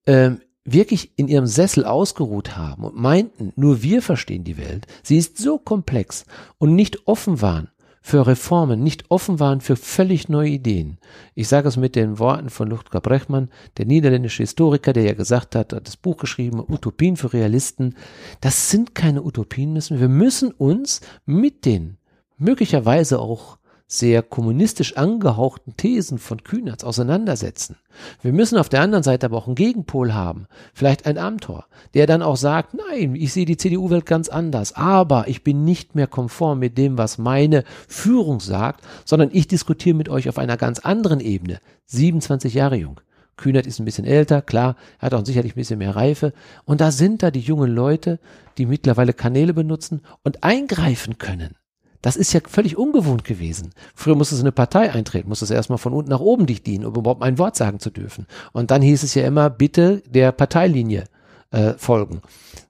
[0.06, 4.86] ähm, wirklich in ihrem Sessel ausgeruht haben und meinten, nur wir verstehen die Welt.
[5.02, 6.24] Sie ist so komplex
[6.58, 7.68] und nicht offen waren
[8.00, 10.98] für Reformen, nicht offen waren für völlig neue Ideen.
[11.34, 15.54] Ich sage es mit den Worten von Ludger Brechmann, der niederländische Historiker, der ja gesagt
[15.54, 17.94] hat, hat das Buch geschrieben, Utopien für Realisten.
[18.42, 20.00] Das sind keine Utopien müssen.
[20.00, 21.96] Wir müssen uns mit den
[22.36, 23.58] möglicherweise auch
[23.98, 27.76] sehr kommunistisch angehauchten Thesen von Kühnertz auseinandersetzen.
[28.22, 32.06] Wir müssen auf der anderen Seite aber auch einen Gegenpol haben, vielleicht ein Amtor, der
[32.06, 36.08] dann auch sagt, nein, ich sehe die CDU-Welt ganz anders, aber ich bin nicht mehr
[36.08, 40.80] konform mit dem, was meine Führung sagt, sondern ich diskutiere mit euch auf einer ganz
[40.80, 41.60] anderen Ebene.
[41.86, 43.00] 27 Jahre jung.
[43.36, 46.32] Kühnert ist ein bisschen älter, klar, er hat auch sicherlich ein bisschen mehr Reife.
[46.64, 48.18] Und da sind da die jungen Leute,
[48.58, 51.56] die mittlerweile Kanäle benutzen und eingreifen können.
[52.04, 53.70] Das ist ja völlig ungewohnt gewesen.
[53.94, 56.62] Früher musste es in eine Partei eintreten, musste es erstmal von unten nach oben dich
[56.62, 58.26] dienen, um überhaupt ein Wort sagen zu dürfen.
[58.52, 61.04] Und dann hieß es ja immer, bitte der Parteilinie
[61.50, 62.20] äh, folgen.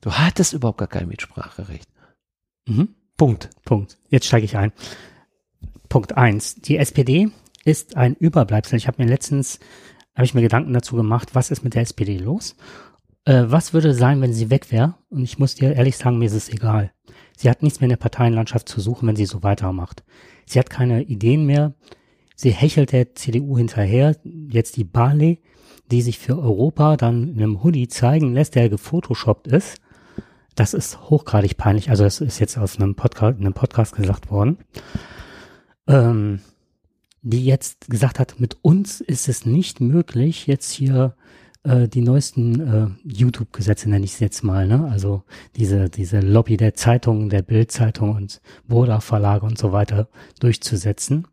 [0.02, 1.88] Du hattest überhaupt gar kein Mitspracherecht.
[2.68, 2.90] Mhm.
[3.16, 3.50] Punkt.
[3.64, 3.98] Punkt.
[4.08, 4.70] Jetzt steige ich ein.
[5.88, 6.54] Punkt eins.
[6.54, 7.30] Die SPD
[7.64, 8.76] ist ein Überbleibsel.
[8.76, 9.58] Ich habe mir letztens,
[10.14, 12.54] habe ich mir Gedanken dazu gemacht, was ist mit der SPD los?
[13.24, 14.94] Äh, was würde sein, wenn sie weg wäre?
[15.10, 16.92] Und ich muss dir ehrlich sagen, mir ist es egal.
[17.36, 20.04] Sie hat nichts mehr in der Parteienlandschaft zu suchen, wenn sie so weitermacht.
[20.46, 21.74] Sie hat keine Ideen mehr.
[22.36, 24.16] Sie hechelt der CDU hinterher.
[24.24, 25.40] Jetzt die Barley,
[25.90, 29.80] die sich für Europa dann in einem Hoodie zeigen lässt, der gefotoshoppt ist.
[30.54, 31.90] Das ist hochgradig peinlich.
[31.90, 34.58] Also das ist jetzt aus einem Podcast, in einem Podcast gesagt worden.
[35.86, 36.40] Ähm,
[37.22, 41.16] die jetzt gesagt hat, mit uns ist es nicht möglich, jetzt hier
[41.64, 44.88] äh, die neuesten äh, YouTube-Gesetze, nenne ich es jetzt mal, ne?
[44.90, 45.24] Also
[45.56, 50.08] diese, diese Lobby der Zeitungen, der Bildzeitung und Boda Verlage und so weiter
[50.40, 51.26] durchzusetzen.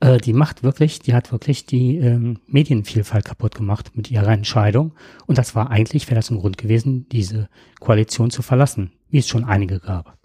[0.00, 4.92] Äh, die macht wirklich, die hat wirklich die ähm, Medienvielfalt kaputt gemacht mit ihrer Entscheidung.
[5.26, 9.28] Und das war eigentlich, wäre das ein Grund gewesen, diese Koalition zu verlassen, wie es
[9.28, 10.18] schon einige gab.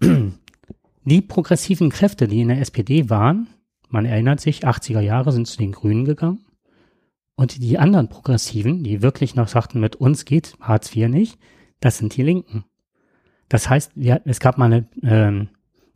[1.04, 3.48] Die progressiven Kräfte, die in der SPD waren,
[3.88, 6.44] man erinnert sich, 80er Jahre sind zu den Grünen gegangen.
[7.38, 11.38] Und die anderen Progressiven, die wirklich noch sagten, mit uns geht Hartz IV nicht,
[11.78, 12.64] das sind die Linken.
[13.48, 15.48] Das heißt, ja, es gab mal eine, ähm,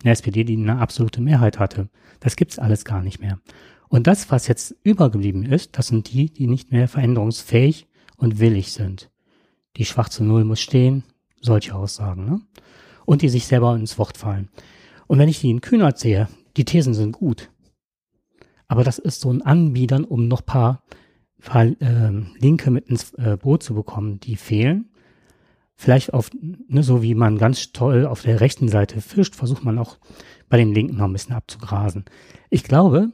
[0.05, 1.89] eine SPD, die eine absolute Mehrheit hatte.
[2.21, 3.41] Das gibt's alles gar nicht mehr.
[3.89, 8.71] Und das, was jetzt übergeblieben ist, das sind die, die nicht mehr veränderungsfähig und willig
[8.71, 9.11] sind.
[9.79, 11.03] Die schwarze Null muss stehen,
[11.41, 12.41] solche Aussagen, ne?
[13.05, 14.49] Und die sich selber ins Wort fallen.
[15.09, 17.51] Und wenn ich die in Kühnert sehe, die Thesen sind gut.
[18.69, 20.85] Aber das ist so ein Anbiedern, um noch paar
[22.39, 24.91] Linke mit ins äh, Boot zu bekommen, die fehlen.
[25.75, 29.79] Vielleicht auf, ne, so wie man ganz toll auf der rechten Seite fischt, versucht man
[29.79, 29.99] auch
[30.49, 32.05] bei den Linken noch ein bisschen abzugrasen.
[32.51, 33.11] Ich glaube,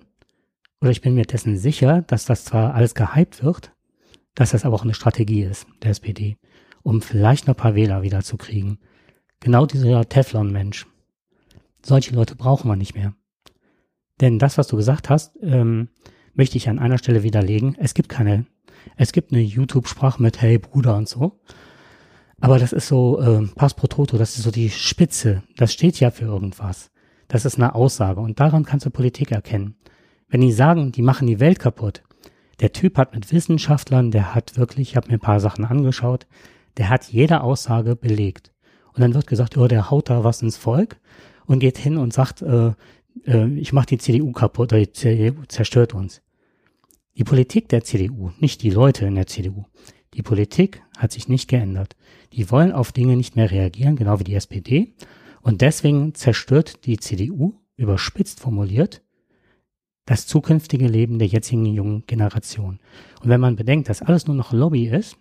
[0.81, 3.73] oder ich bin mir dessen sicher, dass das zwar alles gehypt wird,
[4.35, 6.37] dass das aber auch eine Strategie ist, der SPD,
[6.83, 8.79] um vielleicht noch ein paar Wähler wieder zu kriegen.
[9.41, 10.87] Genau dieser Teflon-Mensch.
[11.85, 13.14] Solche Leute brauchen wir nicht mehr.
[14.21, 15.88] Denn das, was du gesagt hast, ähm,
[16.38, 17.77] möchte ich an einer Stelle widerlegen.
[17.79, 18.46] Es gibt keine,
[18.96, 21.40] es gibt eine YouTube-Sprache mit Hey Bruder und so.
[22.40, 25.42] Aber das ist so äh, Pass pro Toto, das ist so die Spitze.
[25.57, 26.90] Das steht ja für irgendwas.
[27.27, 29.74] Das ist eine Aussage und daran kannst du Politik erkennen.
[30.29, 32.03] Wenn die sagen, die machen die Welt kaputt,
[32.61, 36.27] der Typ hat mit Wissenschaftlern, der hat wirklich, ich habe mir ein paar Sachen angeschaut,
[36.77, 38.53] der hat jede Aussage belegt.
[38.94, 41.01] Und dann wird gesagt, oh, der haut da was ins Volk
[41.46, 42.72] und geht hin und sagt, äh,
[43.27, 46.22] äh, ich mache die CDU kaputt, oder die CDU zerstört uns.
[47.18, 49.64] Die Politik der CDU, nicht die Leute in der CDU.
[50.14, 51.96] Die Politik hat sich nicht geändert.
[52.33, 54.94] Die wollen auf Dinge nicht mehr reagieren, genau wie die SPD.
[55.42, 59.02] Und deswegen zerstört die CDU, überspitzt formuliert,
[60.07, 62.78] das zukünftige Leben der jetzigen jungen Generation.
[63.20, 65.16] Und wenn man bedenkt, dass alles nur noch Lobby ist,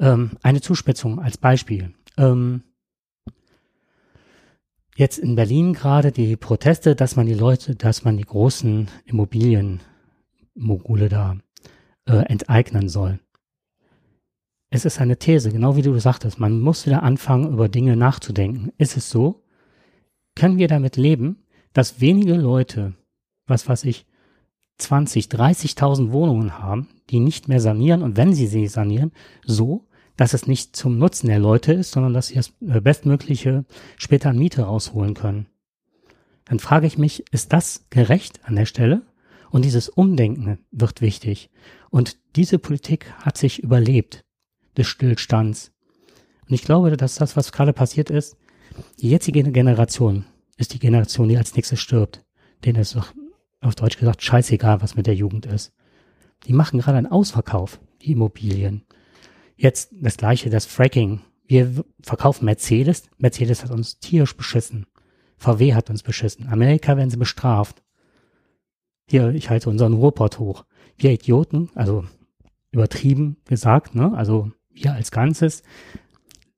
[0.00, 1.94] ähm, eine Zuspitzung als Beispiel.
[2.18, 2.64] Ähm,
[4.96, 9.80] jetzt in Berlin gerade die Proteste, dass man die Leute, dass man die großen Immobilien
[10.54, 11.36] Mogule da
[12.06, 13.20] äh, enteignen soll.
[14.70, 16.40] Es ist eine These, genau wie du sagtest.
[16.40, 18.72] Man muss wieder anfangen, über Dinge nachzudenken.
[18.76, 19.44] Ist es so?
[20.34, 22.94] Können wir damit leben, dass wenige Leute,
[23.46, 24.06] was weiß ich,
[24.78, 29.12] 20, 30.000 Wohnungen haben, die nicht mehr sanieren und wenn sie sie sanieren,
[29.44, 29.86] so,
[30.16, 33.64] dass es nicht zum Nutzen der Leute ist, sondern dass sie das äh, Bestmögliche
[33.96, 35.46] später an Miete rausholen können.
[36.44, 39.02] Dann frage ich mich, ist das gerecht an der Stelle?
[39.54, 41.48] Und dieses Umdenken wird wichtig.
[41.88, 44.24] Und diese Politik hat sich überlebt
[44.76, 45.70] des Stillstands.
[46.48, 48.36] Und ich glaube, dass das, was gerade passiert ist,
[49.00, 50.24] die jetzige Generation
[50.56, 52.24] ist die Generation, die als nächstes stirbt.
[52.64, 53.14] Denen ist doch
[53.60, 55.72] auf Deutsch gesagt scheißegal, was mit der Jugend ist.
[56.48, 58.82] Die machen gerade einen Ausverkauf, die Immobilien.
[59.54, 61.20] Jetzt das gleiche, das Fracking.
[61.46, 63.04] Wir verkaufen Mercedes.
[63.18, 64.86] Mercedes hat uns tierisch beschissen.
[65.36, 66.48] VW hat uns beschissen.
[66.48, 67.83] Amerika werden sie bestraft.
[69.06, 70.64] Hier, ich halte unseren Ruhrpott hoch.
[70.96, 72.04] Wir Idioten, also
[72.70, 74.12] übertrieben gesagt, ne?
[74.16, 75.62] Also wir als Ganzes.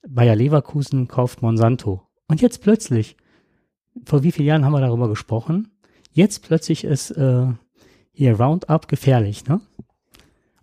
[0.08, 2.02] Bayer Leverkusen kauft Monsanto.
[2.28, 3.16] Und jetzt plötzlich,
[4.04, 5.72] vor wie vielen Jahren haben wir darüber gesprochen?
[6.12, 7.46] Jetzt plötzlich ist äh,
[8.12, 9.60] hier Roundup gefährlich, ne?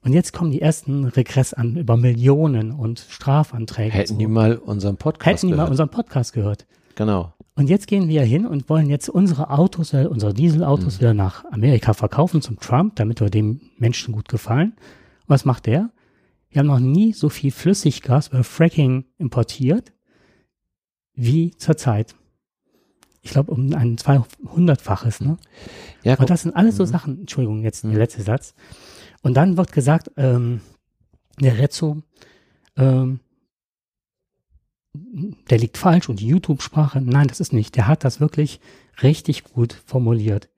[0.01, 3.93] Und jetzt kommen die ersten Regress an über Millionen und Strafanträge.
[3.93, 5.67] Hätten die mal unseren Podcast Hätten die gehört.
[5.67, 6.65] mal unseren Podcast gehört.
[6.95, 7.33] Genau.
[7.55, 11.45] Und jetzt gehen wir hin und wollen jetzt unsere Autos, äh, unsere Dieselautos wieder nach
[11.51, 14.71] Amerika verkaufen zum Trump, damit wir dem Menschen gut gefallen.
[14.71, 15.91] Und was macht der?
[16.49, 19.93] Wir haben noch nie so viel Flüssiggas über Fracking importiert
[21.13, 22.15] wie zurzeit.
[23.21, 25.21] Ich glaube, um ein 200-faches.
[25.21, 25.37] Ne?
[26.03, 28.53] Ja, Und das sind alles so Sachen, Entschuldigung, jetzt der letzte Satz.
[29.21, 30.59] Und dann wird gesagt, ähm,
[31.39, 32.03] der Rezzo,
[32.75, 33.19] ähm,
[34.93, 37.75] der liegt falsch und die YouTube-Sprache, nein, das ist nicht.
[37.75, 38.59] Der hat das wirklich
[39.01, 40.49] richtig gut formuliert.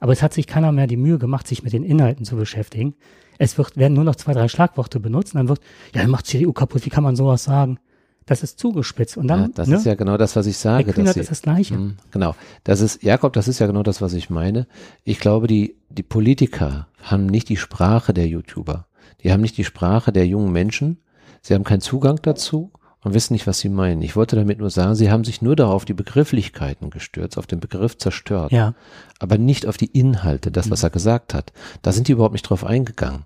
[0.00, 2.94] Aber es hat sich keiner mehr die Mühe gemacht, sich mit den Inhalten zu beschäftigen.
[3.38, 5.60] Es wird, werden nur noch zwei, drei Schlagworte benutzt und dann wird,
[5.94, 7.78] ja, dann macht CDU kaputt, wie kann man sowas sagen?
[8.26, 9.18] Das ist zugespitzt.
[9.18, 10.92] Und dann, ja, das ne, ist ja genau das, was ich Herr sage.
[10.92, 11.74] Kühnert sie, ist das Gleiche.
[11.74, 12.34] Mhm, genau.
[12.62, 14.66] Das ist, Jakob, das ist ja genau das, was ich meine.
[15.02, 18.86] Ich glaube, die, die Politiker haben nicht die Sprache der YouTuber.
[19.22, 20.98] Die haben nicht die Sprache der jungen Menschen.
[21.42, 22.72] Sie haben keinen Zugang dazu
[23.04, 24.02] und wissen nicht, was sie meinen.
[24.02, 27.60] Ich wollte damit nur sagen, sie haben sich nur darauf die Begrifflichkeiten gestürzt, auf den
[27.60, 28.74] Begriff zerstört, Ja,
[29.20, 31.52] aber nicht auf die Inhalte, das, was er gesagt hat.
[31.82, 33.24] Da sind die überhaupt nicht drauf eingegangen.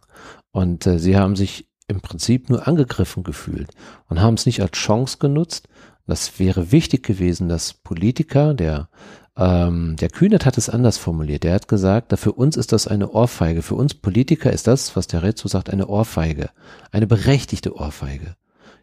[0.50, 3.70] Und äh, sie haben sich im Prinzip nur angegriffen gefühlt
[4.08, 5.68] und haben es nicht als Chance genutzt.
[6.06, 8.88] Das wäre wichtig gewesen, dass Politiker, der
[9.36, 11.44] ähm, der Kühnert hat es anders formuliert.
[11.44, 13.62] Der hat gesagt, da für uns ist das eine Ohrfeige.
[13.62, 16.50] Für uns Politiker ist das, was der Rezzo sagt, eine Ohrfeige.
[16.90, 18.34] Eine berechtigte Ohrfeige.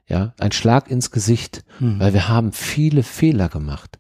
[0.08, 2.00] Ja, ein Schlag ins Gesicht, Mhm.
[2.00, 4.00] weil wir haben viele Fehler gemacht.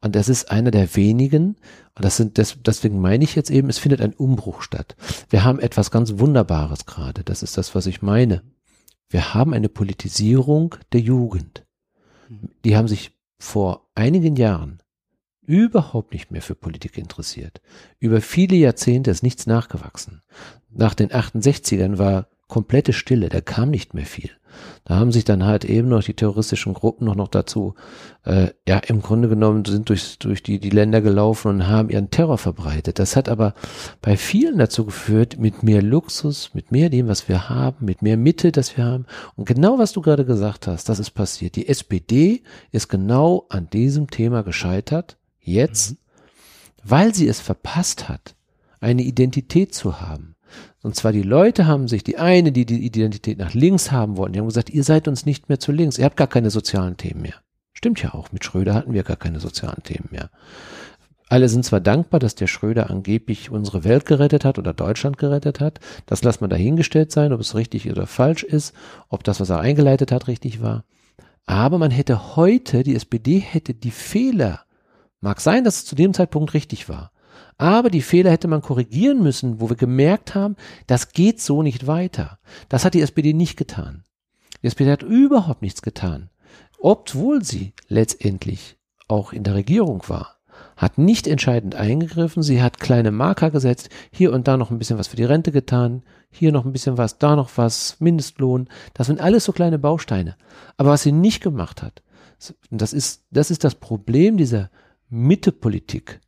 [0.00, 1.56] Und das ist einer der wenigen,
[1.94, 4.96] und das sind, das, deswegen meine ich jetzt eben, es findet ein Umbruch statt.
[5.28, 7.22] Wir haben etwas ganz Wunderbares gerade.
[7.24, 8.42] Das ist das, was ich meine.
[9.10, 11.66] Wir haben eine Politisierung der Jugend.
[12.64, 14.80] Die haben sich vor einigen Jahren
[15.42, 17.60] überhaupt nicht mehr für Politik interessiert.
[17.98, 20.22] Über viele Jahrzehnte ist nichts nachgewachsen.
[20.70, 24.30] Nach den 68ern war komplette Stille, da kam nicht mehr viel.
[24.84, 27.74] Da haben sich dann halt eben noch die terroristischen Gruppen noch, noch dazu,
[28.24, 32.10] äh, ja, im Grunde genommen sind durch, durch die, die Länder gelaufen und haben ihren
[32.10, 32.98] Terror verbreitet.
[32.98, 33.54] Das hat aber
[34.02, 38.16] bei vielen dazu geführt, mit mehr Luxus, mit mehr dem, was wir haben, mit mehr
[38.16, 39.06] Mitte, das wir haben.
[39.36, 41.56] Und genau was du gerade gesagt hast, das ist passiert.
[41.56, 45.96] Die SPD ist genau an diesem Thema gescheitert, jetzt,
[46.82, 48.34] weil sie es verpasst hat,
[48.80, 50.29] eine Identität zu haben.
[50.82, 54.32] Und zwar die Leute haben sich, die eine, die die Identität nach links haben wollten,
[54.32, 56.96] die haben gesagt, ihr seid uns nicht mehr zu links, ihr habt gar keine sozialen
[56.96, 57.34] Themen mehr.
[57.72, 60.30] Stimmt ja auch, mit Schröder hatten wir gar keine sozialen Themen mehr.
[61.28, 65.60] Alle sind zwar dankbar, dass der Schröder angeblich unsere Welt gerettet hat oder Deutschland gerettet
[65.60, 65.78] hat.
[66.06, 68.74] Das lässt man dahingestellt sein, ob es richtig oder falsch ist,
[69.08, 70.84] ob das, was er eingeleitet hat, richtig war.
[71.46, 74.64] Aber man hätte heute, die SPD hätte die Fehler,
[75.20, 77.12] mag sein, dass es zu dem Zeitpunkt richtig war,
[77.60, 81.86] aber die Fehler hätte man korrigieren müssen, wo wir gemerkt haben, das geht so nicht
[81.86, 82.38] weiter.
[82.70, 84.04] Das hat die SPD nicht getan.
[84.62, 86.30] Die SPD hat überhaupt nichts getan.
[86.78, 90.38] Obwohl sie letztendlich auch in der Regierung war,
[90.74, 92.42] hat nicht entscheidend eingegriffen.
[92.42, 95.52] Sie hat kleine Marker gesetzt, hier und da noch ein bisschen was für die Rente
[95.52, 98.68] getan, hier noch ein bisschen was, da noch was, Mindestlohn.
[98.94, 100.36] Das sind alles so kleine Bausteine.
[100.78, 102.02] Aber was sie nicht gemacht hat,
[102.70, 104.70] das ist, das ist das Problem dieser
[105.10, 106.20] Mittepolitik.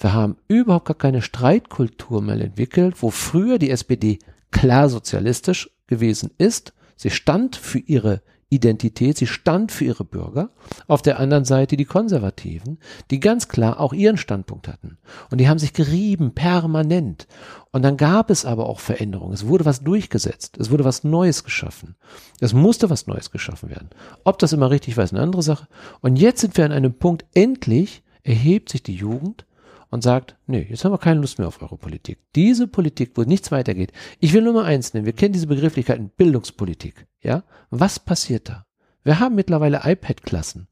[0.00, 4.18] Wir haben überhaupt gar keine Streitkultur mehr entwickelt, wo früher die SPD
[4.50, 6.72] klar sozialistisch gewesen ist.
[6.96, 10.50] Sie stand für ihre Identität, sie stand für ihre Bürger.
[10.88, 12.78] Auf der anderen Seite die Konservativen,
[13.10, 14.98] die ganz klar auch ihren Standpunkt hatten.
[15.30, 17.28] Und die haben sich gerieben, permanent.
[17.70, 19.34] Und dann gab es aber auch Veränderungen.
[19.34, 20.58] Es wurde was durchgesetzt.
[20.58, 21.94] Es wurde was Neues geschaffen.
[22.40, 23.90] Es musste was Neues geschaffen werden.
[24.24, 25.68] Ob das immer richtig war, ist eine andere Sache.
[26.00, 29.44] Und jetzt sind wir an einem Punkt, endlich erhebt sich die Jugend
[29.90, 32.18] und sagt, nee, jetzt haben wir keine Lust mehr auf eure Politik.
[32.34, 33.92] Diese Politik, wo nichts weitergeht.
[34.20, 35.06] Ich will nur mal eins nennen.
[35.06, 37.06] Wir kennen diese Begrifflichkeiten Bildungspolitik.
[37.22, 37.42] Ja?
[37.70, 38.66] Was passiert da?
[39.02, 40.68] Wir haben mittlerweile iPad-Klassen.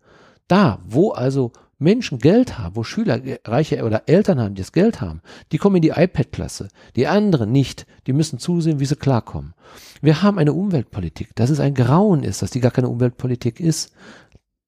[0.46, 5.00] Da, wo also Menschen Geld haben, wo Schüler, reiche oder Eltern haben, die das Geld
[5.00, 5.20] haben,
[5.52, 6.68] die kommen in die iPad-Klasse.
[6.96, 7.86] Die anderen nicht.
[8.06, 9.54] Die müssen zusehen, wie sie klarkommen.
[10.00, 11.34] Wir haben eine Umweltpolitik.
[11.36, 13.92] Dass es ein Grauen ist, dass die gar keine Umweltpolitik ist.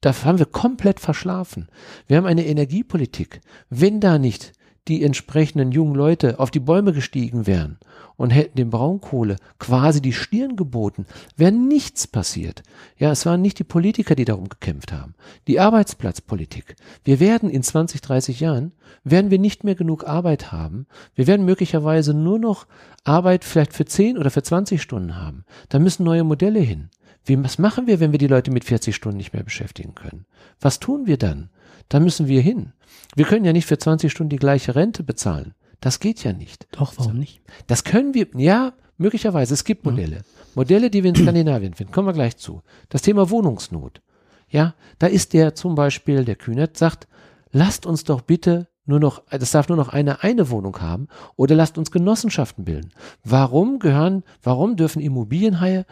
[0.01, 1.69] Das haben wir komplett verschlafen.
[2.07, 3.41] Wir haben eine Energiepolitik.
[3.69, 4.53] Wenn da nicht
[4.89, 7.79] die entsprechenden jungen Leute auf die Bäume gestiegen wären
[8.17, 12.63] und hätten dem Braunkohle quasi die Stirn geboten, wäre nichts passiert.
[12.97, 15.15] Ja, es waren nicht die Politiker, die darum gekämpft haben.
[15.47, 16.77] Die Arbeitsplatzpolitik.
[17.05, 18.73] Wir werden in 20, 30 Jahren,
[19.05, 20.87] werden wir nicht mehr genug Arbeit haben.
[21.15, 22.67] Wir werden möglicherweise nur noch
[23.05, 25.45] Arbeit vielleicht für 10 oder für 20 Stunden haben.
[25.69, 26.89] Da müssen neue Modelle hin.
[27.31, 30.27] Wie, was machen wir, wenn wir die Leute mit 40 Stunden nicht mehr beschäftigen können?
[30.61, 31.49] Was tun wir dann?
[31.89, 32.73] Da müssen wir hin.
[33.15, 35.55] Wir können ja nicht für 20 Stunden die gleiche Rente bezahlen.
[35.81, 36.67] Das geht ja nicht.
[36.73, 37.41] Doch, warum nicht?
[37.69, 39.55] Das können wir, ja, möglicherweise.
[39.55, 40.17] Es gibt Modelle.
[40.17, 40.23] Mhm.
[40.57, 41.93] Modelle, die wir in Skandinavien finden.
[41.93, 42.63] Kommen wir gleich zu.
[42.89, 44.03] Das Thema Wohnungsnot.
[44.49, 47.07] Ja, da ist der zum Beispiel, der Kühnert sagt,
[47.53, 51.55] lasst uns doch bitte nur noch, das darf nur noch eine eine Wohnung haben oder
[51.55, 52.91] lasst uns Genossenschaften bilden.
[53.23, 55.87] Warum gehören, warum dürfen Immobilienhaie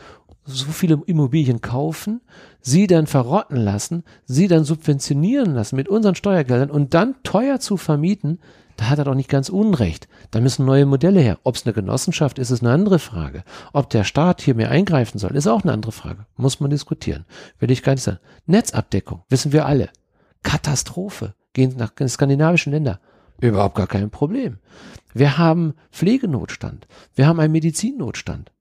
[0.48, 2.20] so viele Immobilien kaufen,
[2.61, 7.76] sie dann verrotten lassen, sie dann subventionieren lassen mit unseren Steuergeldern und dann teuer zu
[7.76, 8.40] vermieten,
[8.78, 10.08] da hat er doch nicht ganz Unrecht.
[10.30, 11.38] Da müssen neue Modelle her.
[11.42, 13.42] Ob es eine Genossenschaft ist, ist eine andere Frage.
[13.72, 16.26] Ob der Staat hier mehr eingreifen soll, ist auch eine andere Frage.
[16.37, 17.26] Muss man diskutieren.
[17.58, 18.20] Will ich gar nicht sagen.
[18.46, 19.90] Netzabdeckung, wissen wir alle.
[20.44, 21.34] Katastrophe.
[21.54, 23.00] Gehen nach skandinavischen Länder.
[23.40, 24.58] Überhaupt gar kein Problem.
[25.12, 26.87] Wir haben Pflegenotstand.
[27.16, 28.52] Wir haben einen Medizinnotstand.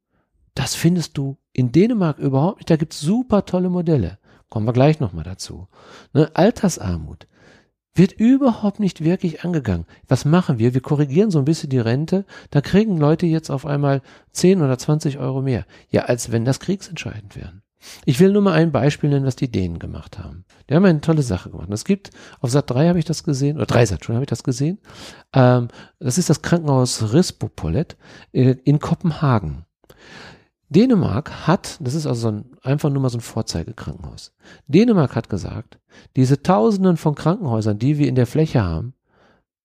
[0.56, 2.70] Das findest du in Dänemark überhaupt nicht.
[2.70, 4.20] Da gibt's super tolle Modelle.
[4.50, 5.68] Kommen wir gleich nochmal dazu.
[6.14, 7.28] Ne, Altersarmut
[7.94, 9.88] wird überhaupt nicht wirklich angegangen.
[10.08, 10.76] Was machen wir?
[10.76, 12.26] Wir korrigieren so ein bisschen die Rente.
[12.52, 15.66] Da kriegen Leute jetzt auf einmal 10 oder 20 Euro mehr.
[15.90, 17.64] Ja, als wenn das kriegsentscheidend wären.
[18.06, 20.46] Ich will nur mal ein Beispiel nennen, was die Dänen gemacht haben.
[20.70, 21.70] Die haben eine tolle Sache gemacht.
[21.72, 24.30] Es gibt, auf Sat 3 habe ich das gesehen, oder 3 Sat schon habe ich
[24.30, 24.80] das gesehen.
[25.34, 27.98] Ähm, das ist das Krankenhaus Rispopolet
[28.32, 29.67] äh, in Kopenhagen.
[30.70, 34.34] Dänemark hat, das ist also so ein, einfach nur mal so ein Vorzeigekrankenhaus.
[34.68, 35.80] Dänemark hat gesagt,
[36.16, 38.94] diese Tausenden von Krankenhäusern, die wir in der Fläche haben,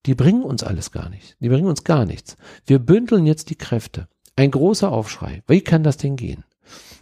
[0.07, 1.37] die bringen uns alles gar nicht.
[1.41, 2.37] Die bringen uns gar nichts.
[2.67, 4.09] Wir bündeln jetzt die Kräfte.
[4.37, 5.43] Ein großer Aufschrei.
[5.47, 6.45] Wie kann das Ding gehen?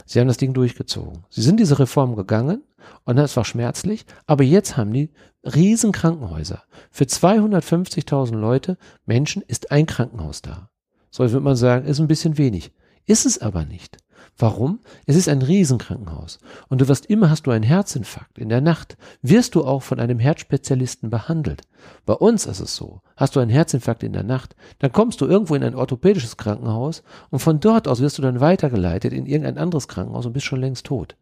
[0.07, 1.25] Sie haben das Ding durchgezogen.
[1.29, 2.63] Sie sind diese Reform gegangen
[3.05, 5.11] und das war schmerzlich, aber jetzt haben die
[5.45, 6.63] riesen Krankenhäuser.
[6.91, 10.71] Für 250.000 Leute, Menschen, ist ein Krankenhaus da.
[11.11, 12.73] So würde man sagen, ist ein bisschen wenig.
[13.07, 13.99] Ist es aber nicht.
[14.39, 14.81] Warum?
[15.07, 16.39] Es ist ein Riesenkrankenhaus.
[16.69, 20.01] Und du wirst immer, hast du einen Herzinfarkt in der Nacht, wirst du auch von
[20.01, 21.63] einem Herzspezialisten behandelt.
[22.07, 23.03] Bei uns ist es so.
[23.17, 27.03] Hast du einen Herzinfarkt in der Nacht, dann kommst du irgendwo in ein orthopädisches Krankenhaus
[27.31, 30.61] und von dort aus wirst du dann weitergeleitet in irgendein anderes Krankenhaus und bist schon
[30.61, 31.17] längst tot.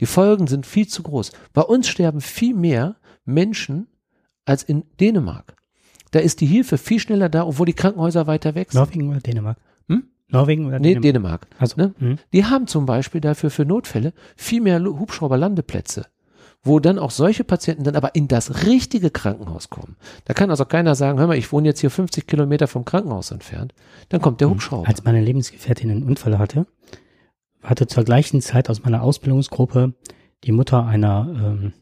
[0.00, 1.32] Die Folgen sind viel zu groß.
[1.52, 3.86] Bei uns sterben viel mehr Menschen
[4.44, 5.56] als in Dänemark.
[6.10, 8.80] Da ist die Hilfe viel schneller da, obwohl die Krankenhäuser weiter weg sind.
[8.80, 9.56] Norwegen oder Dänemark?
[10.34, 11.46] Norwegen oder nee, Dänemark?
[11.58, 11.94] Also, ne?
[11.98, 12.18] Mhm.
[12.32, 16.06] Die haben zum Beispiel dafür für Notfälle viel mehr Hubschrauberlandeplätze,
[16.62, 19.96] wo dann auch solche Patienten dann aber in das richtige Krankenhaus kommen.
[20.24, 23.30] Da kann also keiner sagen, hör mal, ich wohne jetzt hier 50 Kilometer vom Krankenhaus
[23.30, 23.74] entfernt.
[24.08, 24.52] Dann kommt der mhm.
[24.52, 24.88] Hubschrauber.
[24.88, 26.66] Als meine Lebensgefährtin einen Unfall hatte,
[27.62, 29.94] hatte zur gleichen Zeit aus meiner Ausbildungsgruppe
[30.44, 31.72] die Mutter einer ähm,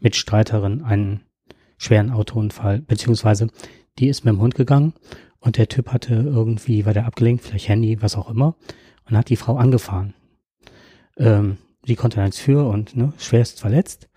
[0.00, 1.22] Mitstreiterin einen
[1.78, 3.48] schweren Autounfall, beziehungsweise
[3.98, 4.94] die ist mit dem Hund gegangen
[5.42, 8.54] und der Typ hatte irgendwie, war der abgelenkt, vielleicht Handy, was auch immer,
[9.08, 10.14] und hat die Frau angefahren.
[11.16, 14.08] Ähm, die konnte nichts für und ne, schwerst verletzt.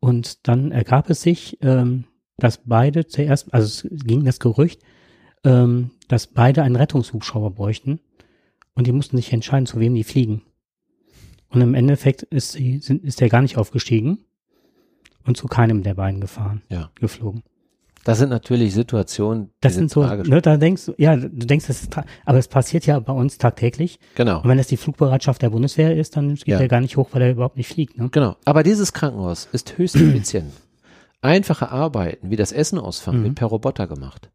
[0.00, 2.04] Und dann ergab es sich, ähm,
[2.38, 4.80] dass beide zuerst, also es ging das Gerücht,
[5.44, 8.00] ähm, dass beide einen Rettungshubschrauber bräuchten
[8.74, 10.42] und die mussten sich entscheiden, zu wem die fliegen.
[11.50, 14.24] Und im Endeffekt ist, sie, sind, ist der gar nicht aufgestiegen
[15.26, 16.90] und zu keinem der beiden gefahren, ja.
[16.94, 17.42] geflogen.
[18.04, 21.82] Das sind natürlich Situationen, das sind so, ne, da denkst du, ja, du denkst, das
[21.82, 23.98] ist, aber es passiert ja bei uns tagtäglich.
[24.14, 24.40] Genau.
[24.40, 26.60] Und wenn das die Flugbereitschaft der Bundeswehr ist, dann geht ja.
[26.60, 27.98] er gar nicht hoch, weil er überhaupt nicht fliegt.
[27.98, 28.08] Ne?
[28.10, 28.36] Genau.
[28.44, 30.52] Aber dieses Krankenhaus ist höchst effizient.
[31.20, 33.24] Einfache Arbeiten, wie das Essen ausfangen, mhm.
[33.24, 34.30] wird per Roboter gemacht.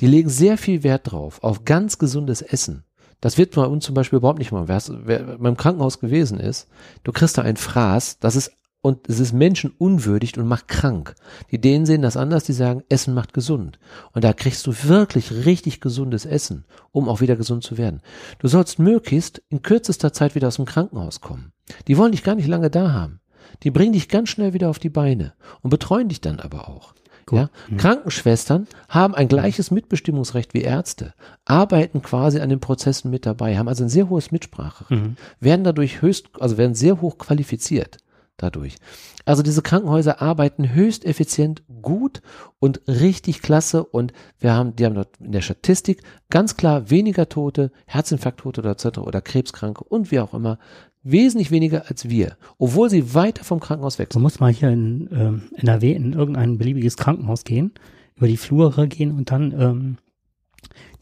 [0.00, 2.84] Die legen sehr viel Wert drauf, auf ganz gesundes Essen.
[3.20, 4.68] Das wird bei uns zum Beispiel überhaupt nicht mal.
[4.68, 6.68] Wer, wer beim Krankenhaus gewesen ist,
[7.02, 8.52] du kriegst da ein Fraß, das ist
[8.86, 11.16] und es ist menschenunwürdig und macht krank.
[11.50, 13.80] Die Dänen sehen das anders, die sagen, Essen macht gesund.
[14.12, 18.00] Und da kriegst du wirklich richtig gesundes Essen, um auch wieder gesund zu werden.
[18.38, 21.50] Du sollst möglichst in kürzester Zeit wieder aus dem Krankenhaus kommen.
[21.88, 23.18] Die wollen dich gar nicht lange da haben.
[23.64, 26.94] Die bringen dich ganz schnell wieder auf die Beine und betreuen dich dann aber auch.
[27.32, 27.50] Ja?
[27.68, 27.78] Mhm.
[27.78, 31.12] Krankenschwestern haben ein gleiches Mitbestimmungsrecht wie Ärzte,
[31.44, 35.16] arbeiten quasi an den Prozessen mit dabei, haben also ein sehr hohes Mitspracherecht, mhm.
[35.40, 37.98] werden dadurch höchst, also werden sehr hoch qualifiziert
[38.36, 38.76] dadurch.
[39.24, 42.22] Also diese Krankenhäuser arbeiten höchst effizient, gut
[42.58, 47.28] und richtig klasse und wir haben, die haben dort in der Statistik ganz klar weniger
[47.28, 48.98] Tote, Herzinfarkttote oder etc.
[48.98, 50.58] oder Krebskranke und wie auch immer,
[51.02, 54.20] wesentlich weniger als wir, obwohl sie weiter vom Krankenhaus weg sind.
[54.20, 57.72] Du musst mal hier in ähm, NRW in irgendein beliebiges Krankenhaus gehen,
[58.16, 59.98] über die Flure gehen und dann ähm,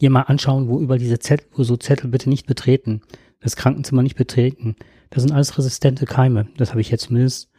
[0.01, 3.01] dir mal anschauen, wo über diese Zettel, wo so Zettel bitte nicht betreten,
[3.39, 4.75] das Krankenzimmer nicht betreten.
[5.09, 6.47] Das sind alles resistente Keime.
[6.57, 7.49] Das habe ich jetzt zumindest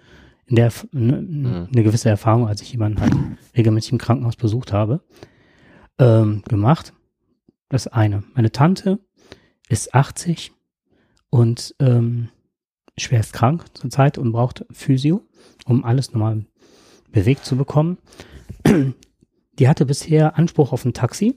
[0.47, 1.69] in der ne, mhm.
[1.73, 3.15] eine gewisse Erfahrung, als ich jemanden halt
[3.57, 5.01] regelmäßig im Krankenhaus besucht habe,
[5.99, 6.93] ähm, gemacht.
[7.69, 8.23] Das eine.
[8.35, 9.01] Meine Tante
[9.69, 10.53] ist 80
[11.31, 12.29] und ähm,
[12.97, 15.23] schwerst krank zurzeit und braucht Physio,
[15.65, 16.47] um alles nochmal
[17.11, 17.99] bewegt zu bekommen.
[19.59, 21.35] Die hatte bisher Anspruch auf ein Taxi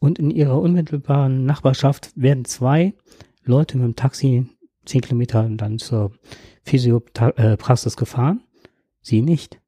[0.00, 2.94] und in ihrer unmittelbaren Nachbarschaft werden zwei
[3.44, 4.46] Leute mit dem Taxi
[4.84, 6.12] zehn Kilometer dann zur
[6.62, 8.42] Physiopraxis gefahren.
[9.00, 9.60] Sie nicht.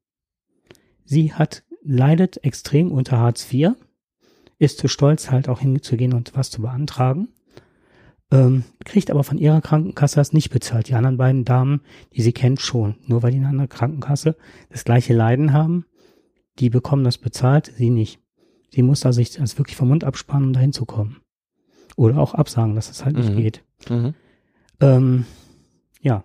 [1.05, 3.71] Sie hat, leidet extrem unter Hartz IV,
[4.59, 7.29] ist zu stolz, halt auch hinzugehen und was zu beantragen,
[8.31, 10.89] ähm, kriegt aber von ihrer Krankenkasse das nicht bezahlt.
[10.89, 11.81] Die anderen beiden Damen,
[12.13, 12.95] die sie kennt, schon.
[13.05, 14.35] Nur weil die in einer Krankenkasse
[14.69, 15.85] das gleiche Leiden haben,
[16.59, 18.19] die bekommen das bezahlt, sie nicht.
[18.69, 21.21] Sie muss da sich das wirklich vom Mund abspannen, um dahin zu kommen.
[21.95, 23.21] Oder auch absagen, dass es halt mhm.
[23.21, 23.63] nicht geht.
[23.89, 24.13] Mhm.
[24.79, 25.25] Ähm,
[26.01, 26.23] ja.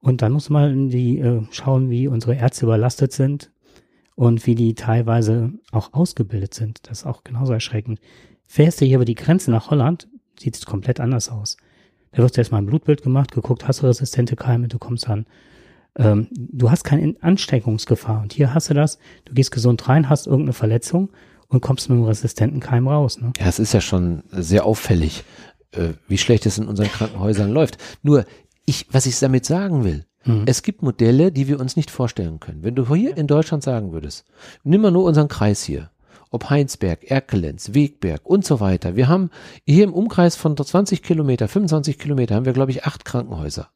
[0.00, 3.52] Und dann muss man die äh, schauen, wie unsere Ärzte überlastet sind
[4.14, 6.80] und wie die teilweise auch ausgebildet sind.
[6.88, 8.00] Das ist auch genauso erschreckend.
[8.46, 11.56] Fährst du hier über die Grenze nach Holland, sieht es komplett anders aus.
[12.12, 15.26] Da wird erstmal ein Blutbild gemacht, geguckt, hast du resistente Keime, du kommst an.
[15.96, 18.22] Ähm, du hast keine Ansteckungsgefahr.
[18.22, 21.10] Und hier hast du das, du gehst gesund rein, hast irgendeine Verletzung
[21.48, 23.20] und kommst mit einem resistenten Keim raus.
[23.20, 23.32] Ne?
[23.38, 25.24] Ja, es ist ja schon sehr auffällig,
[25.72, 27.78] äh, wie schlecht es in unseren Krankenhäusern läuft.
[28.02, 28.24] Nur,
[28.66, 30.44] ich, was ich damit sagen will, mhm.
[30.46, 32.62] es gibt Modelle, die wir uns nicht vorstellen können.
[32.62, 34.24] Wenn du hier in Deutschland sagen würdest,
[34.64, 35.90] nimm mal nur unseren Kreis hier,
[36.30, 38.96] ob Heinsberg, Erkelenz, Wegberg und so weiter.
[38.96, 39.30] Wir haben
[39.66, 43.70] hier im Umkreis von 20 Kilometer, 25 Kilometer haben wir, glaube ich, acht Krankenhäuser.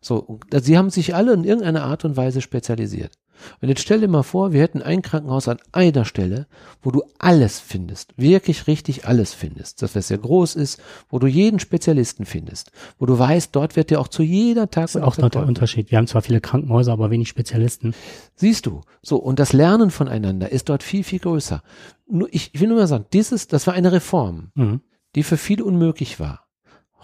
[0.00, 3.12] So, sie haben sich alle in irgendeiner Art und Weise spezialisiert.
[3.60, 6.46] Und jetzt stell dir mal vor, wir hätten ein Krankenhaus an einer Stelle,
[6.82, 11.26] wo du alles findest, wirklich richtig alles findest, das was sehr groß ist, wo du
[11.26, 15.02] jeden Spezialisten findest, wo du weißt, dort wird dir auch zu jeder Tag das ist
[15.02, 15.90] auch noch der Unterschied.
[15.90, 17.94] Wir haben zwar viele Krankenhäuser, aber wenig Spezialisten.
[18.34, 21.62] Siehst du, so und das Lernen voneinander ist dort viel viel größer.
[22.06, 24.80] Nur ich, ich will nur mal sagen, dieses, das war eine Reform, mhm.
[25.14, 26.46] die für viele unmöglich war.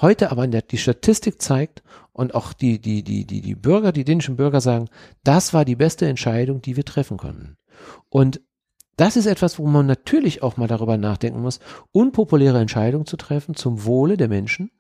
[0.00, 1.82] Heute aber die Statistik zeigt
[2.18, 4.88] und auch die, die, die, die, die Bürger, die dänischen Bürger sagen,
[5.22, 7.56] das war die beste Entscheidung, die wir treffen konnten.
[8.08, 8.40] Und
[8.96, 11.60] das ist etwas, wo man natürlich auch mal darüber nachdenken muss,
[11.92, 14.72] unpopuläre Entscheidungen zu treffen zum Wohle der Menschen,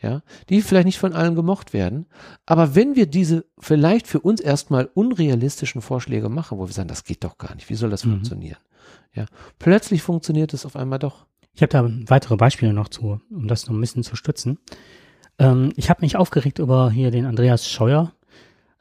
[0.00, 2.06] ja, die vielleicht nicht von allen gemocht werden.
[2.46, 7.02] Aber wenn wir diese vielleicht für uns erstmal unrealistischen Vorschläge machen, wo wir sagen, das
[7.02, 8.10] geht doch gar nicht, wie soll das mhm.
[8.10, 8.60] funktionieren?
[9.14, 9.26] Ja,
[9.58, 11.26] plötzlich funktioniert es auf einmal doch.
[11.54, 14.60] Ich habe da weitere Beispiele noch zu, um das noch ein bisschen zu stützen.
[15.38, 18.12] Ähm, ich habe mich aufgeregt über hier den Andreas Scheuer,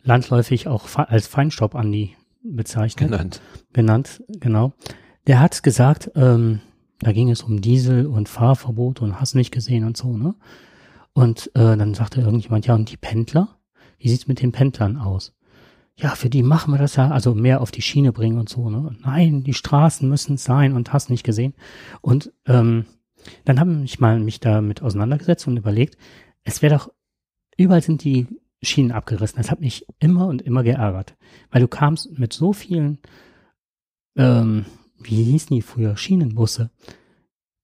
[0.04, 3.12] landläufig auch als Feinstaub-Andi bezeichnet.
[3.12, 3.42] Genannt.
[3.74, 4.74] Genannt, genau.
[5.28, 6.62] Der hat gesagt, ähm,
[7.00, 10.36] da ging es um Diesel und Fahrverbot und hast nicht gesehen und so, ne?
[11.14, 13.50] Und äh, dann sagte irgendjemand, ja, und die Pendler?
[13.98, 15.34] Wie sieht's mit den Pendlern aus?
[16.00, 18.70] ja, für die machen wir das ja, also mehr auf die Schiene bringen und so.
[18.70, 18.96] Ne?
[19.04, 21.56] Nein, die Straßen müssen es sein und hast nicht gesehen.
[22.02, 22.86] Und ähm,
[23.46, 25.98] dann habe ich mal mich damit auseinandergesetzt und überlegt,
[26.48, 26.90] es wäre doch,
[27.58, 28.28] überall sind die
[28.62, 29.38] Schienen abgerissen.
[29.38, 31.16] Das hat mich immer und immer geärgert,
[31.52, 33.00] weil du kamst mit so vielen,
[34.16, 34.66] ähm,
[34.98, 36.72] wie hießen die früher, Schienenbusse,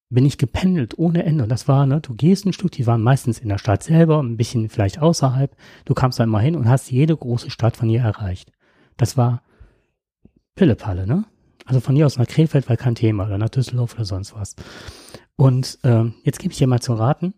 [0.09, 1.43] bin ich gependelt ohne Ende.
[1.43, 4.21] Und das war, ne, du gehst ein Stück, die waren meistens in der Stadt selber,
[4.21, 5.55] ein bisschen vielleicht außerhalb.
[5.85, 8.51] Du kamst dann mal hin und hast jede große Stadt von hier erreicht.
[8.97, 9.43] Das war
[10.55, 11.23] Pillepalle, ne?
[11.65, 14.57] Also von hier aus nach Krefeld war kein Thema oder nach Düsseldorf oder sonst was.
[15.37, 17.33] Und ähm, jetzt gebe ich dir mal zu raten,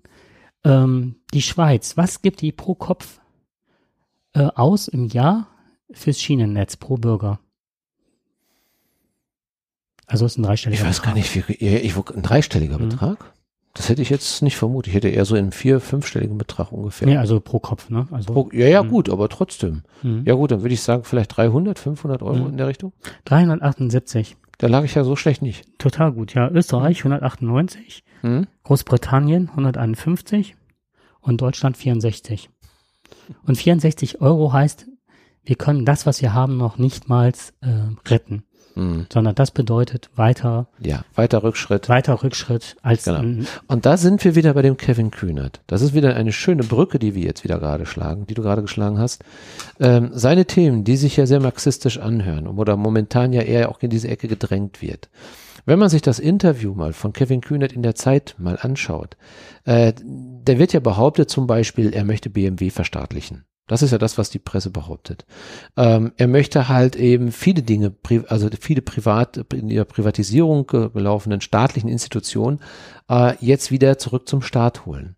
[0.65, 3.19] ähm, die Schweiz, was gibt die pro Kopf
[4.33, 5.47] äh, aus im Jahr
[5.91, 7.39] fürs Schienennetz pro Bürger?
[10.07, 10.91] Also ist ein dreistelliger Betrag.
[10.91, 12.89] Ich weiß gar nicht, wie, ich, ein dreistelliger mhm.
[12.89, 13.33] Betrag?
[13.73, 14.87] Das hätte ich jetzt nicht vermutet.
[14.87, 17.09] Ich hätte eher so in vier, fünfstelligen Betrag ungefähr.
[17.09, 18.07] Ja, also pro Kopf, ne?
[18.09, 18.89] Also, pro, ja, ja, mh.
[18.89, 19.83] gut, aber trotzdem.
[20.01, 20.23] Mhm.
[20.25, 22.51] Ja gut, dann würde ich sagen, vielleicht 300, 500 Euro mhm.
[22.51, 22.93] in der Richtung.
[23.25, 24.37] 378.
[24.59, 25.67] Da lag ich ja so schlecht nicht.
[25.77, 26.49] Total gut, ja.
[26.49, 28.47] Österreich 198, mhm.
[28.63, 30.55] Großbritannien 151
[31.21, 32.49] und Deutschland 64.
[33.45, 34.87] Und 64 Euro heißt,
[35.43, 38.43] wir können das, was wir haben, noch nicht mal äh, retten
[38.75, 39.07] mhm.
[39.11, 40.67] sondern das bedeutet weiter.
[40.79, 41.89] Ja, weiter Rückschritt.
[41.89, 43.05] Weiter Rückschritt als.
[43.05, 43.45] Genau.
[43.67, 45.61] Und da sind wir wieder bei dem Kevin Kühnert.
[45.67, 48.61] Das ist wieder eine schöne Brücke, die wir jetzt wieder gerade schlagen, die du gerade
[48.61, 49.23] geschlagen hast.
[49.79, 53.89] Ähm, seine Themen, die sich ja sehr marxistisch anhören oder momentan ja eher auch in
[53.89, 55.09] diese Ecke gedrängt wird.
[55.65, 59.17] Wenn man sich das Interview mal von Kevin Kühnert in der Zeit mal anschaut,
[59.63, 63.45] äh, der wird ja behauptet zum Beispiel, er möchte BMW verstaatlichen.
[63.67, 65.25] Das ist ja das, was die Presse behauptet.
[65.75, 67.95] Ähm, er möchte halt eben viele Dinge,
[68.27, 72.59] also viele privat, in ihrer Privatisierung gelaufenen staatlichen Institutionen
[73.09, 75.15] äh, jetzt wieder zurück zum Staat holen.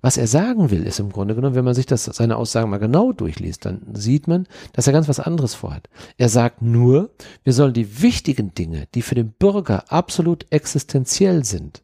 [0.00, 2.78] Was er sagen will, ist im Grunde genommen, wenn man sich das, seine Aussagen mal
[2.78, 5.88] genau durchliest, dann sieht man, dass er ganz was anderes vorhat.
[6.16, 7.10] Er sagt nur,
[7.44, 11.82] wir sollen die wichtigen Dinge, die für den Bürger absolut existenziell sind,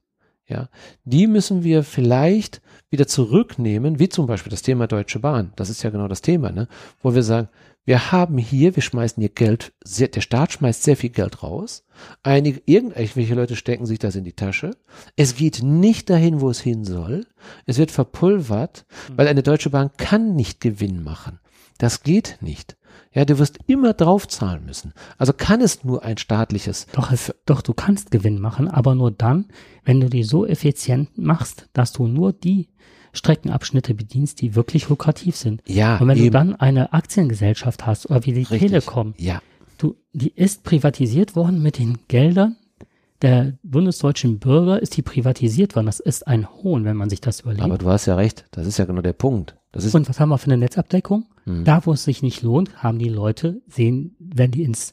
[0.52, 0.68] ja,
[1.04, 5.52] die müssen wir vielleicht wieder zurücknehmen, wie zum Beispiel das Thema Deutsche Bahn.
[5.56, 6.68] Das ist ja genau das Thema, ne?
[7.02, 7.48] Wo wir sagen,
[7.84, 11.84] wir haben hier, wir schmeißen hier Geld, sehr, der Staat schmeißt sehr viel Geld raus.
[12.22, 14.76] Einige, irgendwelche Leute stecken sich das in die Tasche.
[15.16, 17.26] Es geht nicht dahin, wo es hin soll.
[17.66, 19.18] Es wird verpulvert, hm.
[19.18, 21.40] weil eine Deutsche Bahn kann nicht Gewinn machen.
[21.78, 22.76] Das geht nicht.
[23.12, 24.94] Ja, du wirst immer draufzahlen müssen.
[25.18, 26.86] Also kann es nur ein staatliches.
[26.92, 29.46] Doch, es, doch, du kannst Gewinn machen, aber nur dann,
[29.84, 32.68] wenn du die so effizient machst, dass du nur die
[33.12, 35.62] Streckenabschnitte bedienst, die wirklich lukrativ sind.
[35.66, 35.98] Ja.
[35.98, 36.26] Und wenn eben.
[36.26, 38.60] du dann eine Aktiengesellschaft hast oder wie die Richtig.
[38.60, 39.42] Telekom, ja.
[39.76, 42.56] du, die ist privatisiert worden mit den Geldern
[43.22, 45.86] der bundesdeutschen Bürger ist die privatisiert worden.
[45.86, 47.62] Das ist ein Hohn, wenn man sich das überlegt.
[47.62, 49.56] Aber du hast ja recht, das ist ja genau der Punkt.
[49.70, 51.26] Das ist Und was haben wir für eine Netzabdeckung?
[51.44, 51.64] Hm.
[51.64, 54.92] Da, wo es sich nicht lohnt, haben die Leute, sehen, wenn die ins,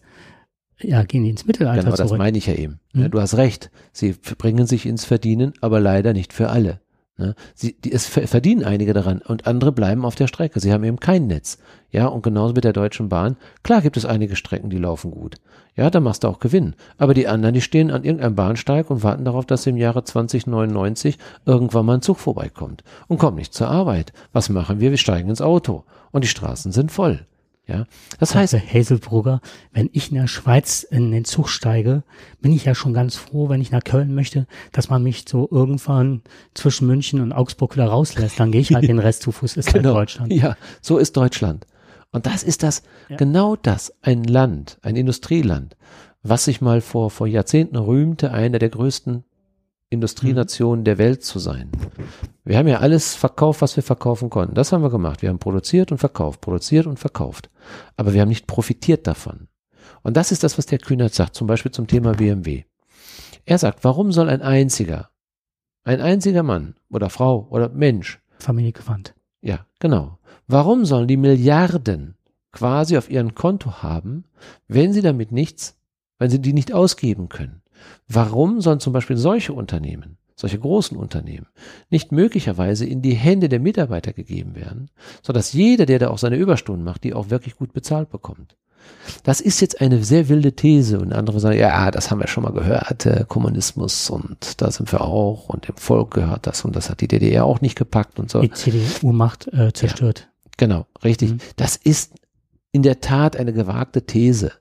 [0.80, 2.10] ja, gehen die ins Mittelalter genau, zurück.
[2.12, 2.80] das meine ich ja eben.
[2.94, 3.02] Hm.
[3.02, 3.72] Ja, du hast recht.
[3.92, 6.80] Sie bringen sich ins Verdienen, aber leider nicht für alle.
[7.20, 7.36] Ne?
[7.54, 10.60] Sie, die, es verdienen einige daran und andere bleiben auf der Strecke.
[10.60, 11.60] Sie haben eben kein Netz.
[11.92, 13.36] Ja, und genauso mit der Deutschen Bahn.
[13.62, 15.36] Klar gibt es einige Strecken, die laufen gut.
[15.76, 16.76] Ja, da machst du auch Gewinn.
[16.98, 21.18] Aber die anderen, die stehen an irgendeinem Bahnsteig und warten darauf, dass im Jahre 2099
[21.46, 24.14] irgendwann mal ein Zug vorbeikommt und kommen nicht zur Arbeit.
[24.32, 24.92] Was machen wir?
[24.92, 27.26] Wir steigen ins Auto und die Straßen sind voll.
[27.70, 27.86] Ja,
[28.18, 29.42] das heißt, Hazelbrugger,
[29.72, 32.02] wenn ich in der Schweiz in den Zug steige,
[32.42, 35.48] bin ich ja schon ganz froh, wenn ich nach Köln möchte, dass man mich so
[35.52, 36.24] irgendwann
[36.56, 38.40] zwischen München und Augsburg wieder rauslässt.
[38.40, 39.56] Dann gehe ich halt den Rest zu Fuß.
[39.56, 39.90] Ist halt genau.
[39.96, 40.34] halt Deutschland.
[40.34, 41.68] Ja, so ist Deutschland.
[42.12, 43.18] Und das ist das, ja.
[43.18, 45.78] genau das, ein Land, ein Industrieland,
[46.24, 49.26] was sich mal vor, vor Jahrzehnten rühmte, einer der größten
[49.90, 50.86] Industrienationen mhm.
[50.86, 51.72] der Welt zu sein.
[52.44, 54.56] Wir haben ja alles verkauft, was wir verkaufen konnten.
[54.56, 55.22] Das haben wir gemacht.
[55.22, 57.50] Wir haben produziert und verkauft, produziert und verkauft.
[57.98, 59.48] Aber wir haben nicht profitiert davon.
[60.04, 62.64] Und das ist das, was der Kühnert sagt, zum Beispiel zum Thema BMW.
[63.46, 65.10] Er sagt, warum soll ein einziger,
[65.84, 69.16] ein einziger Mann oder Frau oder Mensch, Familie gewandt.
[69.42, 70.20] Ja, genau.
[70.48, 72.16] Warum sollen die Milliarden
[72.52, 74.26] quasi auf ihrem Konto haben,
[74.68, 75.78] wenn sie damit nichts,
[76.18, 77.62] wenn sie die nicht ausgeben können?
[78.08, 81.48] Warum sollen zum Beispiel solche Unternehmen, solche großen Unternehmen,
[81.90, 84.90] nicht möglicherweise in die Hände der Mitarbeiter gegeben werden,
[85.22, 88.56] sodass jeder, der da auch seine Überstunden macht, die auch wirklich gut bezahlt bekommt?
[89.24, 92.44] Das ist jetzt eine sehr wilde These und andere sagen, ja, das haben wir schon
[92.44, 96.76] mal gehört, äh, Kommunismus und da sind wir auch und dem Volk gehört das und
[96.76, 98.42] das hat die DDR auch nicht gepackt und so.
[98.42, 100.22] Die CDU-Macht äh, zerstört.
[100.22, 101.32] Ja, genau, richtig.
[101.32, 101.38] Mhm.
[101.56, 102.14] Das ist
[102.72, 104.52] in der Tat eine gewagte These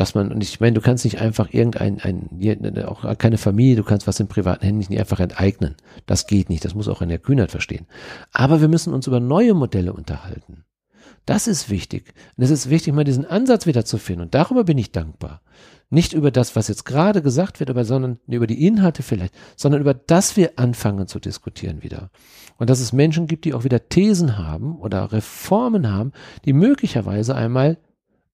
[0.00, 3.84] dass man, und ich meine, du kannst nicht einfach irgendein, ein, auch keine Familie, du
[3.84, 5.76] kannst was in privaten Händen nicht einfach enteignen.
[6.06, 7.84] Das geht nicht, das muss auch in der Kühnheit verstehen.
[8.32, 10.64] Aber wir müssen uns über neue Modelle unterhalten.
[11.26, 12.14] Das ist wichtig.
[12.34, 14.22] Und es ist wichtig, mal diesen Ansatz wieder zu finden.
[14.22, 15.42] Und darüber bin ich dankbar.
[15.90, 19.82] Nicht über das, was jetzt gerade gesagt wird, aber sondern über die Inhalte vielleicht, sondern
[19.82, 22.10] über das wir anfangen zu diskutieren wieder.
[22.56, 26.12] Und dass es Menschen gibt, die auch wieder Thesen haben oder Reformen haben,
[26.46, 27.76] die möglicherweise einmal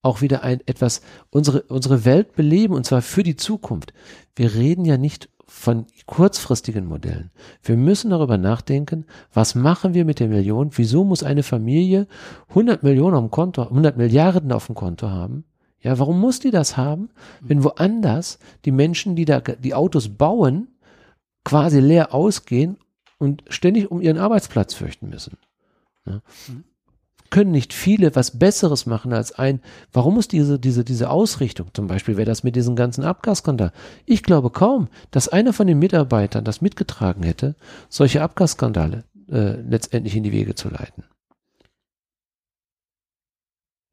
[0.07, 3.93] auch wieder ein etwas unsere unsere Welt beleben und zwar für die Zukunft.
[4.35, 7.31] Wir reden ja nicht von kurzfristigen Modellen.
[7.63, 10.71] Wir müssen darüber nachdenken, was machen wir mit der Million?
[10.73, 12.07] Wieso muss eine Familie
[12.51, 15.45] 100 Millionen auf Konto, 100 Milliarden auf dem Konto haben?
[15.81, 20.69] Ja, warum muss die das haben, wenn woanders die Menschen, die da die Autos bauen,
[21.45, 22.79] quasi leer ausgehen
[23.19, 25.37] und ständig um ihren Arbeitsplatz fürchten müssen?
[26.07, 26.23] Ja.
[27.31, 29.61] Können nicht viele was Besseres machen als ein,
[29.93, 33.73] warum muss diese, diese, diese Ausrichtung, zum Beispiel wäre das mit diesem ganzen Abgasskandal.
[34.05, 37.57] Ich glaube kaum, dass einer von den Mitarbeitern das mitgetragen hätte,
[37.89, 41.05] solche Abgasskandale äh, letztendlich in die Wege zu leiten.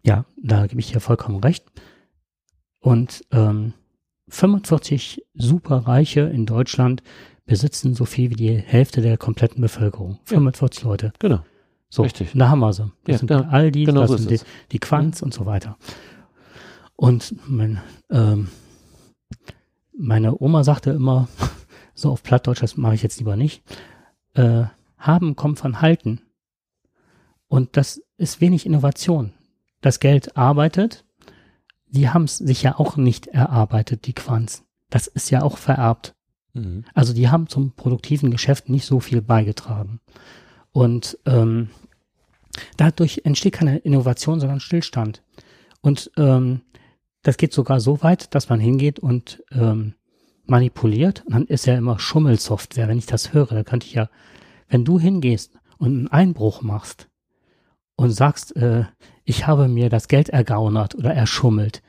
[0.05, 1.65] Ja, da gebe ich dir vollkommen recht.
[2.79, 3.73] Und ähm,
[4.27, 7.01] 45 Superreiche in Deutschland
[7.45, 10.19] besitzen so viel wie die Hälfte der kompletten Bevölkerung.
[10.25, 11.13] 45 ja, Leute.
[11.19, 11.43] Genau.
[11.93, 12.31] So, Richtig.
[12.33, 12.91] da haben wir sie.
[13.03, 14.39] Das ja, sind da, all die, genau das so sind die,
[14.71, 15.25] die Quants mhm.
[15.27, 15.77] und so weiter.
[16.95, 18.47] Und mein, ähm,
[19.95, 21.27] meine Oma sagte immer,
[21.93, 23.61] so auf Plattdeutsch, das mache ich jetzt lieber nicht,
[24.33, 24.63] äh,
[24.97, 26.21] haben kommt von halten.
[27.47, 29.31] Und das ist wenig Innovation.
[29.81, 31.05] Das Geld arbeitet,
[31.85, 34.63] die haben es sich ja auch nicht erarbeitet, die Quants.
[34.89, 36.15] Das ist ja auch vererbt.
[36.53, 36.85] Mhm.
[36.95, 39.99] Also die haben zum produktiven Geschäft nicht so viel beigetragen.
[40.73, 41.69] Und ähm,
[42.77, 45.23] Dadurch entsteht keine Innovation, sondern Stillstand.
[45.81, 46.61] Und ähm,
[47.23, 49.95] das geht sogar so weit, dass man hingeht und ähm,
[50.45, 51.23] manipuliert.
[51.25, 52.87] Und dann ist ja immer Schummelsoftware.
[52.87, 54.09] Wenn ich das höre, da könnte ich ja,
[54.67, 57.09] wenn du hingehst und einen Einbruch machst
[57.95, 58.85] und sagst, äh,
[59.23, 61.81] ich habe mir das Geld ergaunert oder erschummelt,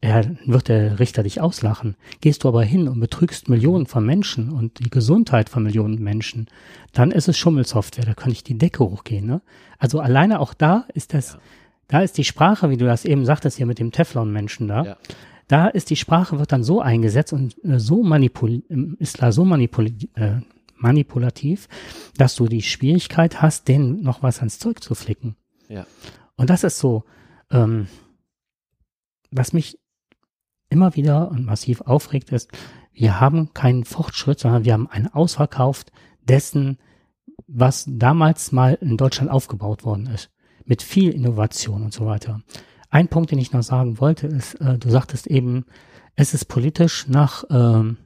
[0.00, 1.96] er, wird der Richter dich auslachen.
[2.20, 6.46] Gehst du aber hin und betrügst Millionen von Menschen und die Gesundheit von Millionen Menschen,
[6.92, 9.26] dann ist es Schummelsoftware, da kann ich die Decke hochgehen.
[9.26, 9.42] Ne?
[9.78, 11.40] Also alleine auch da ist das, ja.
[11.88, 14.96] da ist die Sprache, wie du das eben sagtest hier mit dem Teflon-Menschen da, ja.
[15.48, 18.62] da ist die Sprache, wird dann so eingesetzt und äh, so manipul
[18.98, 20.40] ist da so manipul äh,
[20.80, 21.68] manipulativ,
[22.16, 25.34] dass du die Schwierigkeit hast, denen noch was ans Zeug zu flicken.
[25.68, 25.86] Ja.
[26.36, 27.02] Und das ist so,
[27.50, 27.88] ähm,
[29.32, 29.76] was mich
[30.68, 32.50] immer wieder und massiv aufregt, ist,
[32.92, 35.84] wir haben keinen Fortschritt, sondern wir haben einen Ausverkauf
[36.22, 36.78] dessen,
[37.46, 40.30] was damals mal in Deutschland aufgebaut worden ist.
[40.64, 42.42] Mit viel Innovation und so weiter.
[42.90, 45.64] Ein Punkt, den ich noch sagen wollte, ist, äh, du sagtest eben,
[46.14, 47.96] es ist politisch nach, ähm,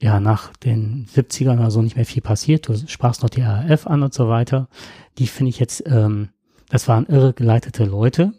[0.00, 2.68] ja, nach den 70ern oder so nicht mehr viel passiert.
[2.68, 4.68] Du sprachst noch die RAF an und so weiter.
[5.18, 6.28] Die finde ich jetzt, ähm,
[6.68, 8.32] das waren irregeleitete Leute,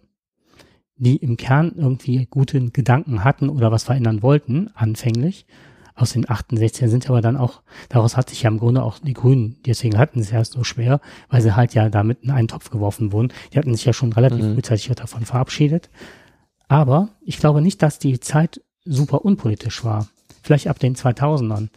[1.02, 5.48] die im Kern irgendwie gute Gedanken hatten oder was verändern wollten, anfänglich.
[5.96, 9.14] Aus den 68er sind aber dann auch, daraus hat sich ja im Grunde auch die
[9.14, 12.48] Grünen, deswegen hatten sie es erst so schwer, weil sie halt ja damit in einen
[12.48, 13.34] Topf geworfen wurden.
[13.52, 14.54] Die hatten sich ja schon relativ mhm.
[14.54, 15.90] frühzeitig davon verabschiedet.
[16.68, 20.08] Aber ich glaube nicht, dass die Zeit super unpolitisch war.
[20.44, 21.70] Vielleicht ab den 2000ern.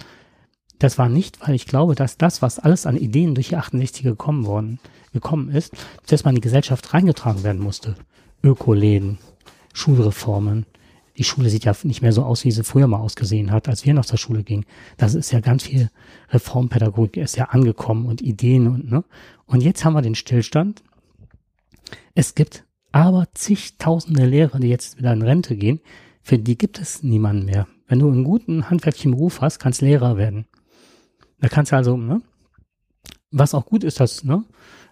[0.78, 4.02] Das war nicht, weil ich glaube, dass das, was alles an Ideen durch die 68er
[4.02, 4.80] gekommen worden,
[5.12, 5.72] gekommen ist,
[6.08, 7.96] dass man in die Gesellschaft reingetragen werden musste.
[8.44, 9.18] Ökoläden,
[9.72, 10.66] Schulreformen.
[11.16, 13.86] Die Schule sieht ja nicht mehr so aus, wie sie früher mal ausgesehen hat, als
[13.86, 14.66] wir noch zur Schule gingen.
[14.98, 15.90] Das ist ja ganz viel
[16.30, 19.04] Reformpädagogik ist ja angekommen und Ideen und, ne?
[19.46, 20.82] Und jetzt haben wir den Stillstand.
[22.14, 25.80] Es gibt aber zigtausende Lehrer, die jetzt wieder in Rente gehen.
[26.22, 27.66] Für die gibt es niemanden mehr.
[27.86, 30.46] Wenn du einen guten handwerklichen Beruf hast, kannst Lehrer werden.
[31.40, 32.20] Da kannst du also, ne?
[33.30, 34.44] Was auch gut ist, dass, ne?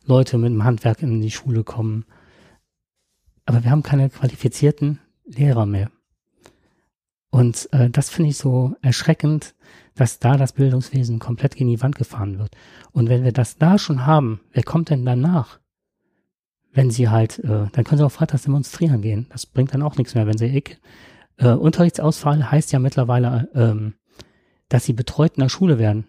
[0.05, 2.05] Leute mit dem Handwerk in die Schule kommen
[3.47, 5.90] aber wir haben keine qualifizierten Lehrer mehr.
[7.30, 9.55] Und äh, das finde ich so erschreckend,
[9.95, 12.55] dass da das Bildungswesen komplett gegen die Wand gefahren wird.
[12.93, 15.59] Und wenn wir das da schon haben, wer kommt denn danach?
[16.72, 19.26] Wenn sie halt, äh, dann können sie auch freitags demonstrieren gehen.
[19.30, 20.62] Das bringt dann auch nichts mehr, wenn sie eh,
[21.38, 23.95] äh, Unterrichtsausfall heißt ja mittlerweile, ähm,
[24.68, 26.07] dass sie betreut in der Schule werden.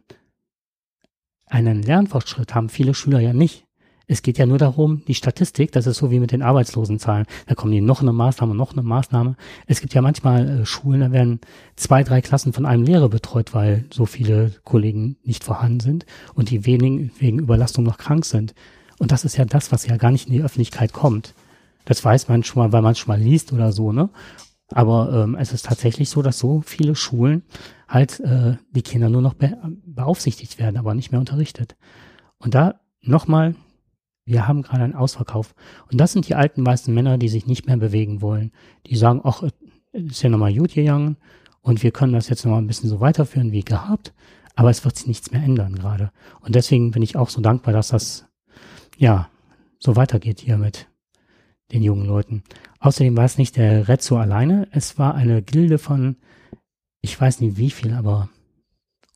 [1.45, 3.65] Einen Lernfortschritt haben viele Schüler ja nicht.
[4.06, 7.26] Es geht ja nur darum, die Statistik, das ist so wie mit den Arbeitslosenzahlen.
[7.47, 9.38] Da kommen die noch eine Maßnahme, noch eine Maßnahme.
[9.66, 11.39] Es gibt ja manchmal äh, Schulen, da werden
[11.78, 16.49] zwei, drei Klassen von einem Lehrer betreut, weil so viele Kollegen nicht vorhanden sind und
[16.49, 18.54] die wenigen wegen Überlastung noch krank sind.
[18.99, 21.34] Und das ist ja das, was ja gar nicht in die Öffentlichkeit kommt.
[21.86, 24.10] Das weiß man schon mal, weil man es schon mal liest oder so, ne?
[24.70, 27.43] Aber ähm, es ist tatsächlich so, dass so viele Schulen
[27.88, 31.76] halt äh, die Kinder nur noch be beaufsichtigt werden, aber nicht mehr unterrichtet.
[32.39, 33.56] Und da nochmal
[34.26, 35.53] wir haben gerade einen Ausverkauf.
[35.91, 38.51] Und das sind die alten weißen Männer, die sich nicht mehr bewegen wollen.
[38.86, 39.43] Die sagen, ach,
[39.91, 41.17] ist ja nochmal gut gegangen
[41.61, 44.13] und wir können das jetzt nochmal ein bisschen so weiterführen wie gehabt,
[44.55, 46.11] aber es wird sich nichts mehr ändern gerade.
[46.41, 48.28] Und deswegen bin ich auch so dankbar, dass das,
[48.97, 49.30] ja,
[49.80, 50.88] so weitergeht hier mit
[51.71, 52.43] den jungen Leuten.
[52.80, 56.17] Außerdem war es nicht der Rezzo alleine, es war eine Gilde von,
[57.01, 58.30] ich weiß nicht wie viel, aber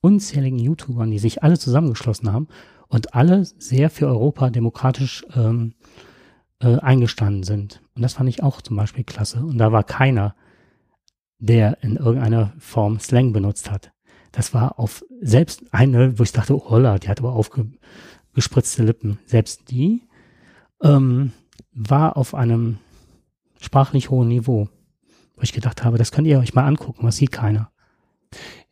[0.02, 2.48] unzähligen YouTubern, die sich alle zusammengeschlossen haben
[2.88, 5.74] und alle sehr für Europa demokratisch ähm,
[6.60, 7.82] äh, eingestanden sind.
[7.96, 9.40] Und das fand ich auch zum Beispiel klasse.
[9.40, 10.36] Und da war keiner,
[11.40, 13.92] der in irgendeiner Form Slang benutzt hat.
[14.32, 19.20] Das war auf selbst eine, wo ich dachte, oh, holla, die hat aber aufgespritzte Lippen.
[19.26, 20.04] Selbst die
[20.82, 21.32] ähm,
[21.74, 22.78] war auf einem
[23.60, 24.70] sprachlich hohen Niveau,
[25.36, 27.72] wo ich gedacht habe, das könnt ihr euch mal angucken, was sieht keiner.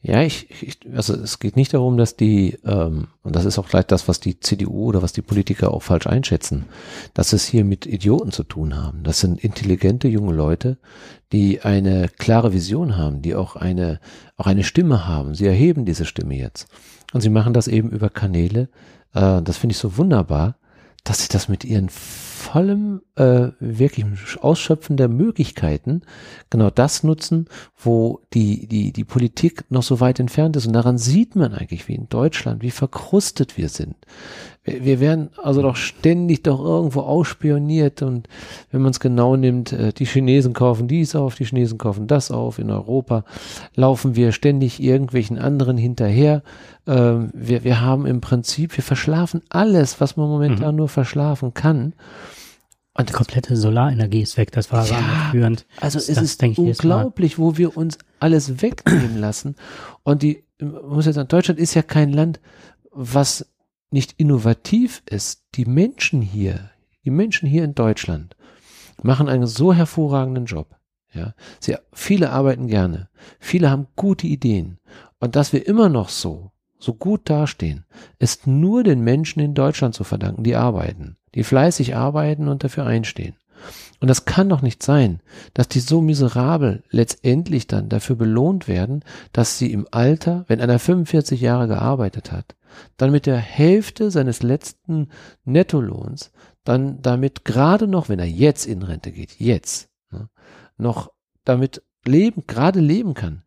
[0.08, 3.68] Ja, ich, ich, also es geht nicht darum, dass die, ähm, und das ist auch
[3.68, 6.66] vielleicht das, was die CDU oder was die Politiker auch falsch einschätzen,
[7.16, 9.02] dass es hier mit Idioten zu tun haben.
[9.02, 10.78] Das sind intelligente junge Leute,
[11.32, 14.00] die eine klare Vision haben, die auch eine,
[14.38, 15.34] auch eine Stimme haben.
[15.34, 16.68] Sie erheben diese Stimme jetzt.
[17.12, 18.70] Und sie machen das eben über Kanäle.
[19.16, 20.58] Äh, das finde ich so wunderbar,
[21.04, 21.90] dass sie das mit ihren
[22.56, 24.06] tollem, äh, wirklich
[24.40, 26.04] Ausschöpfen der Möglichkeiten
[26.50, 30.66] genau das nutzen, wo die, die, die Politik noch so weit entfernt ist.
[30.66, 33.96] Und daran sieht man eigentlich, wie in Deutschland, wie verkrustet wir sind.
[34.64, 38.30] Wir, wir werden also doch ständig doch irgendwo ausspioniert und
[38.72, 42.32] wenn man es genau nimmt, äh, die Chinesen kaufen dies auf, die Chinesen kaufen das
[42.32, 42.58] auf.
[42.58, 43.26] In Europa
[43.76, 46.42] laufen wir ständig irgendwelchen anderen hinterher.
[46.88, 50.78] Ähm, wir, wir haben im Prinzip, wir verschlafen alles, was man momentan mhm.
[50.78, 51.92] nur verschlafen kann.
[52.98, 55.66] Und die komplette Solarenergie ist weg, das war ja, führend.
[55.82, 59.56] Also es ist unglaublich, wo wir uns alles wegnehmen lassen.
[60.04, 62.40] Und die, muss jetzt sagen, Deutschland ist ja kein Land,
[62.92, 63.52] was
[63.92, 65.44] nicht innovativ ist.
[65.56, 66.72] Die Menschen hier,
[67.04, 68.38] die Menschen hier in Deutschland
[69.04, 70.76] machen einen so hervorragenden Job.
[71.14, 73.10] Ja, sie, viele arbeiten gerne.
[73.40, 74.80] Viele haben gute Ideen.
[75.20, 76.52] Und dass wir immer noch so
[76.86, 77.86] so gut dastehen,
[78.20, 82.86] ist nur den Menschen in Deutschland zu verdanken, die arbeiten, die fleißig arbeiten und dafür
[82.86, 83.36] einstehen.
[84.00, 85.22] Und das kann doch nicht sein,
[85.54, 90.80] dass die so miserabel letztendlich dann dafür belohnt werden, dass sie im Alter, wenn einer
[90.80, 92.56] 45 Jahre gearbeitet hat,
[92.98, 95.10] dann mit der Hälfte seines letzten
[95.46, 96.32] Nettolohns,
[96.64, 100.30] dann damit gerade noch, wenn er jetzt in Rente geht, jetzt, ne,
[100.78, 101.12] noch
[101.46, 103.44] damit leben, gerade leben kann.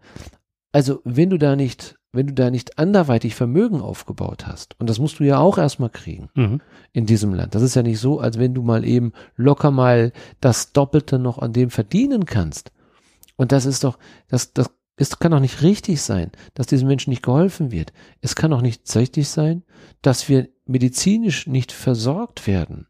[0.72, 4.98] Also wenn du da nicht wenn du da nicht anderweitig Vermögen aufgebaut hast, und das
[4.98, 6.60] musst du ja auch erstmal kriegen mhm.
[6.92, 7.54] in diesem Land.
[7.54, 11.38] Das ist ja nicht so, als wenn du mal eben locker mal das Doppelte noch
[11.38, 12.72] an dem verdienen kannst.
[13.36, 13.98] Und das ist doch,
[14.28, 17.92] das, das, es kann doch nicht richtig sein, dass diesen Menschen nicht geholfen wird.
[18.20, 19.62] Es kann doch nicht richtig sein,
[20.02, 22.86] dass wir medizinisch nicht versorgt werden.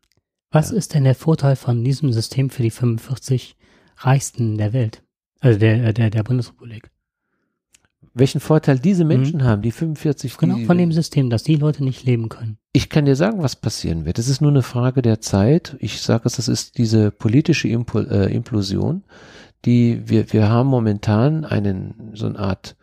[0.50, 0.76] Was ja.
[0.76, 3.56] ist denn der Vorteil von diesem System für die 45
[3.98, 5.02] Reichsten der Welt?
[5.40, 6.90] Also der, der, der Bundesrepublik?
[8.18, 9.08] Welchen Vorteil diese mhm.
[9.08, 9.44] Menschen mhm.
[9.44, 10.36] haben, die 45.
[10.36, 12.58] Genau, die, von dem System, dass die Leute nicht leben können.
[12.72, 14.18] Ich kann dir sagen, was passieren wird.
[14.18, 15.76] Es ist nur eine Frage der Zeit.
[15.80, 19.04] Ich sage es, das ist diese politische Impul äh, Implosion,
[19.64, 22.76] die wir, wir haben momentan einen, so eine Art,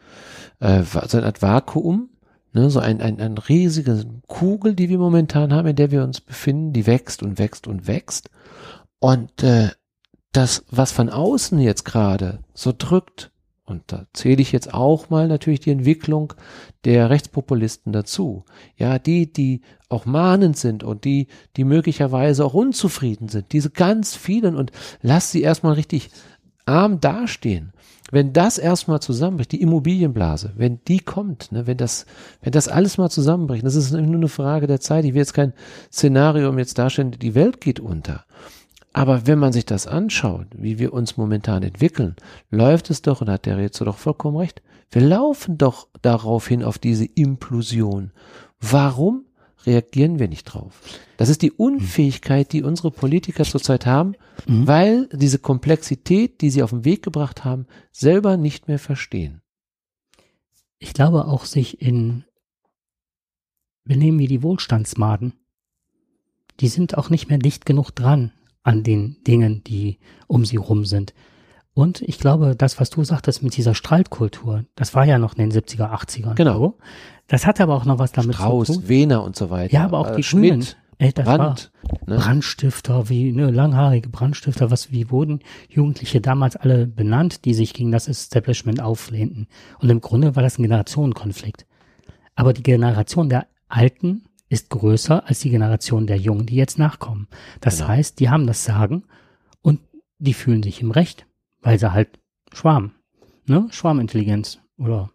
[0.59, 2.09] äh, so eine Art Vakuum,
[2.53, 6.21] ne, so ein, ein, ein riesige Kugel, die wir momentan haben, in der wir uns
[6.21, 8.29] befinden, die wächst und wächst und wächst.
[8.99, 9.69] Und äh,
[10.31, 13.31] das, was von außen jetzt gerade so drückt,
[13.65, 16.33] und da zähle ich jetzt auch mal natürlich die Entwicklung
[16.83, 18.45] der Rechtspopulisten dazu.
[18.77, 23.53] Ja, die, die auch mahnend sind und die, die möglicherweise auch unzufrieden sind.
[23.53, 26.11] Diese ganz vielen und lass sie erstmal richtig
[26.65, 27.73] arm dastehen.
[28.11, 32.05] Wenn das erstmal zusammenbricht, die Immobilienblase, wenn die kommt, ne, wenn das,
[32.41, 35.05] wenn das alles mal zusammenbricht, das ist nur eine Frage der Zeit.
[35.05, 35.53] Ich will jetzt kein
[35.91, 38.25] Szenario jetzt darstellen, die Welt geht unter.
[38.95, 42.15] Aber wenn man sich das anschaut, wie wir uns momentan entwickeln,
[42.49, 46.63] läuft es doch, und hat der Rätsel doch vollkommen recht, wir laufen doch darauf hin
[46.63, 48.13] auf diese Implosion.
[48.61, 49.25] Warum
[49.65, 50.81] reagieren wir nicht drauf?
[51.17, 54.15] Das ist die Unfähigkeit, die unsere Politiker zurzeit haben,
[54.47, 54.65] mhm.
[54.65, 59.41] weil diese Komplexität, die sie auf den Weg gebracht haben, selber nicht mehr verstehen.
[60.79, 62.23] Ich glaube auch sich in
[63.83, 65.33] benehmen wie die Wohlstandsmaden.
[66.61, 68.31] Die sind auch nicht mehr dicht genug dran
[68.65, 71.13] an den Dingen, die um sie rum sind.
[71.73, 75.49] Und ich glaube, das, was du sagtest mit dieser Streitkultur, das war ja noch in
[75.49, 76.35] den 70er, 80ern.
[76.35, 76.57] Genau.
[76.57, 76.77] So.
[77.27, 78.87] Das hatte aber auch noch was damit Strauß, zu tun.
[78.87, 79.73] Wehner und so weiter.
[79.73, 80.67] Ja, aber auch äh, die Schmidt, Grünen.
[80.97, 82.21] Ey, das Brand, war ne?
[82.21, 87.91] Brandstifter, wie ne, langhaarige Brandstifter, was wie wurden Jugendliche damals alle benannt, die sich gegen
[87.91, 89.47] das Establishment auflehnten.
[89.79, 91.65] Und im Grunde war das ein Generationenkonflikt.
[92.35, 97.27] Aber die Generation der Alten ist größer als die Generation der Jungen, die jetzt nachkommen.
[97.61, 97.89] Das genau.
[97.89, 99.05] heißt, die haben das Sagen
[99.61, 99.79] und
[100.19, 101.25] die fühlen sich im Recht,
[101.61, 102.19] weil sie halt
[102.53, 102.91] Schwarm,
[103.45, 103.67] ne?
[103.71, 105.11] Schwarmintelligenz oder.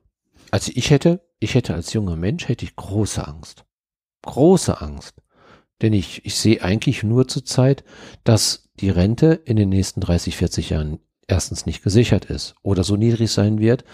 [0.51, 3.65] Also ich hätte, ich hätte als junger Mensch hätte ich große Angst.
[4.23, 5.23] Große Angst.
[5.81, 7.85] Denn ich, ich sehe eigentlich nur zur Zeit,
[8.25, 12.97] dass die Rente in den nächsten 30, 40 Jahren erstens nicht gesichert ist oder so
[12.97, 13.85] niedrig sein wird,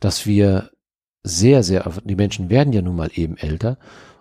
[0.00, 0.70] dass wir
[1.22, 3.78] sehr, sehr, die Menschen werden ja nun mal eben älter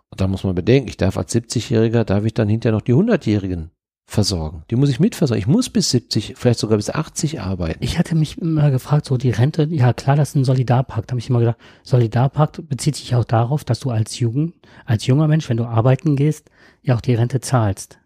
[0.09, 2.93] und da muss man bedenken, ich darf als 70-Jähriger, darf ich dann hinterher noch die
[2.93, 3.71] 100-Jährigen
[4.09, 4.63] versorgen.
[4.71, 5.39] Die muss ich mitversorgen.
[5.39, 7.83] Ich muss bis 70, vielleicht sogar bis 80 arbeiten.
[7.83, 11.09] Ich hatte mich immer gefragt, so die Rente, ja klar, das ist ein Solidarpakt.
[11.09, 14.55] Da habe ich immer gedacht, Solidarpakt bezieht sich auch darauf, dass du als Jugend,
[14.85, 16.49] als junger Mensch, wenn du arbeiten gehst,
[16.81, 17.99] ja auch die Rente zahlst.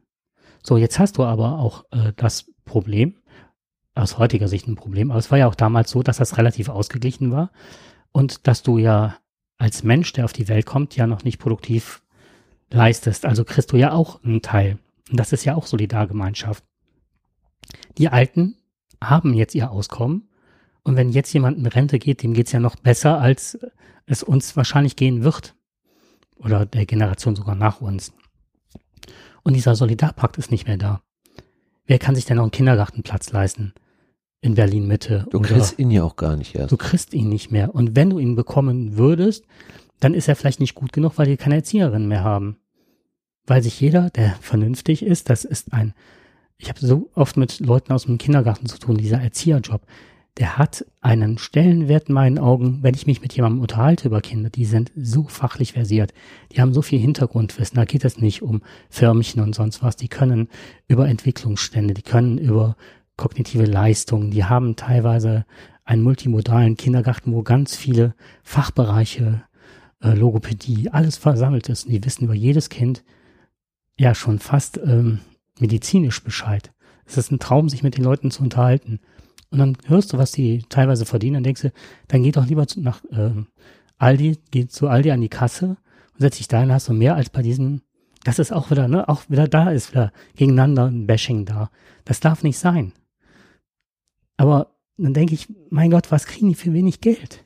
[0.63, 3.15] So, jetzt hast du aber auch äh, das Problem,
[3.93, 6.69] aus heutiger Sicht ein Problem, aber es war ja auch damals so, dass das relativ
[6.69, 7.51] ausgeglichen war
[8.11, 9.17] und dass du ja
[9.61, 12.01] als Mensch, der auf die Welt kommt, ja noch nicht produktiv
[12.71, 13.25] leistest.
[13.27, 14.79] Also kriegst du ja auch einen Teil.
[15.11, 16.63] Und das ist ja auch Solidargemeinschaft.
[17.99, 18.55] Die Alten
[18.99, 20.29] haben jetzt ihr Auskommen.
[20.81, 23.59] Und wenn jetzt jemand in Rente geht, dem geht's ja noch besser, als
[24.07, 25.55] es uns wahrscheinlich gehen wird.
[26.37, 28.13] Oder der Generation sogar nach uns.
[29.43, 31.03] Und dieser Solidarpakt ist nicht mehr da.
[31.85, 33.73] wer kann sich denn noch einen Kindergartenplatz leisten?
[34.43, 35.27] In Berlin Mitte.
[35.29, 36.71] Du kriegst ihn ja auch gar nicht erst.
[36.71, 37.75] Du kriegst ihn nicht mehr.
[37.75, 39.45] Und wenn du ihn bekommen würdest,
[39.99, 42.57] dann ist er vielleicht nicht gut genug, weil die keine Erzieherin mehr haben.
[43.45, 45.93] Weil sich jeder, der vernünftig ist, das ist ein,
[46.57, 49.81] ich habe so oft mit Leuten aus dem Kindergarten zu tun, dieser Erzieherjob,
[50.37, 54.49] der hat einen Stellenwert in meinen Augen, wenn ich mich mit jemandem unterhalte über Kinder,
[54.49, 56.13] die sind so fachlich versiert,
[56.51, 60.07] die haben so viel Hintergrundwissen, da geht es nicht um Förmchen und sonst was, die
[60.07, 60.47] können
[60.87, 62.77] über Entwicklungsstände, die können über
[63.21, 65.45] kognitive Leistungen, die haben teilweise
[65.85, 69.43] einen multimodalen Kindergarten, wo ganz viele Fachbereiche,
[70.01, 73.03] äh, Logopädie, alles versammelt ist und die wissen über jedes Kind
[73.95, 75.19] ja schon fast ähm,
[75.59, 76.73] medizinisch Bescheid.
[77.05, 78.99] Es ist ein Traum, sich mit den Leuten zu unterhalten.
[79.51, 81.71] Und dann hörst du, was die teilweise verdienen, dann denkst du,
[82.07, 83.47] dann geh doch lieber zu, nach ähm,
[83.99, 85.77] Aldi, geh zu Aldi an die Kasse
[86.13, 87.83] und setz dich da und hast du mehr als bei diesen,
[88.23, 91.69] das ist auch wieder, ne, auch wieder da ist wieder gegeneinander ein Bashing da.
[92.03, 92.93] Das darf nicht sein.
[94.41, 97.45] Aber dann denke ich, mein Gott, was kriegen die für wenig Geld?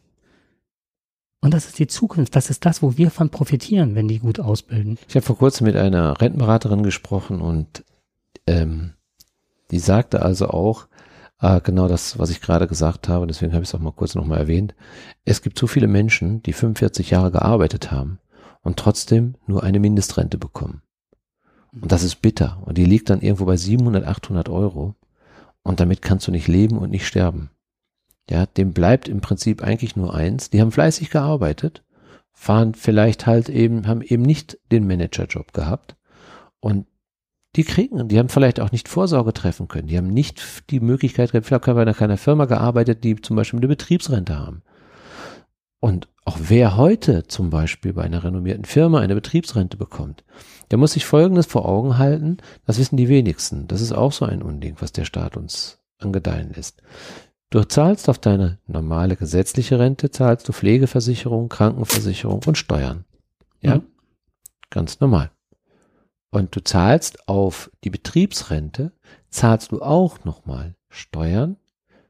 [1.42, 2.38] Und das ist die Zukunft.
[2.38, 4.98] Das ist das, wo wir von profitieren, wenn die gut ausbilden.
[5.10, 7.84] Ich habe vor kurzem mit einer Rentenberaterin gesprochen und
[8.48, 8.94] ähm,
[9.72, 10.88] die sagte also auch,
[11.42, 14.16] äh, genau das, was ich gerade gesagt habe, deswegen habe ich es auch mal kurz
[14.16, 14.74] nochmal erwähnt.
[15.26, 18.20] Es gibt so viele Menschen, die 45 Jahre gearbeitet haben
[18.62, 20.82] und trotzdem nur eine Mindestrente bekommen.
[21.74, 22.64] Und das ist bitter.
[22.64, 24.96] Und die liegt dann irgendwo bei 700, 800 Euro.
[25.66, 27.50] Und damit kannst du nicht leben und nicht sterben.
[28.30, 30.52] Ja, dem bleibt im Prinzip eigentlich nur eins.
[30.52, 31.84] Die haben fleißig gearbeitet,
[32.32, 35.96] fahren vielleicht halt eben, haben eben nicht den Managerjob gehabt.
[36.60, 36.86] Und
[37.56, 39.88] die kriegen, die haben vielleicht auch nicht Vorsorge treffen können.
[39.88, 43.68] Die haben nicht die Möglichkeit, vielleicht haben bei keiner Firma gearbeitet, die zum Beispiel eine
[43.68, 44.62] Betriebsrente haben.
[45.80, 50.24] Und auch wer heute zum Beispiel bei einer renommierten Firma eine Betriebsrente bekommt,
[50.72, 53.68] der muss sich Folgendes vor Augen halten, das wissen die wenigsten.
[53.68, 56.82] Das ist auch so ein Unding, was der Staat uns angedeihen lässt.
[57.50, 63.06] Du zahlst auf deine normale gesetzliche Rente, zahlst du Pflegeversicherung, Krankenversicherung und Steuern.
[63.62, 63.84] Ja, mhm.
[64.70, 65.32] ganz normal.
[66.32, 68.92] Und du zahlst auf die Betriebsrente,
[69.30, 71.56] zahlst du auch nochmal Steuern,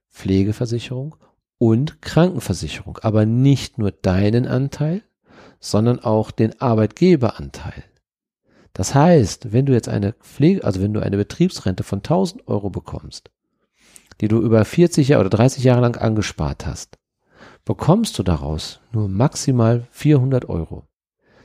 [0.09, 1.15] Pflegeversicherung
[1.59, 2.97] und Krankenversicherung.
[3.03, 5.03] Aber nicht nur deinen Anteil,
[5.59, 7.83] sondern auch den Arbeitgeberanteil.
[8.75, 12.69] Das heißt, wenn du jetzt eine Pflege, also wenn du eine Betriebsrente von 1000 Euro
[12.69, 13.31] bekommst,
[14.19, 16.97] die du über 40 Jahre oder 30 Jahre lang angespart hast,
[17.63, 20.83] bekommst du daraus nur maximal 400 Euro.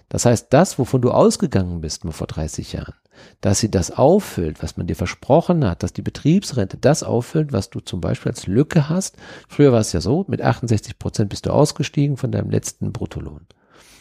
[0.09, 2.95] Das heißt, das, wovon du ausgegangen bist mal vor 30 Jahren,
[3.41, 7.71] dass sie das auffüllt, was man dir versprochen hat, dass die Betriebsrente das auffüllt, was
[7.71, 9.17] du zum Beispiel als Lücke hast.
[9.49, 13.47] Früher war es ja so, mit 68 Prozent bist du ausgestiegen von deinem letzten Bruttolohn,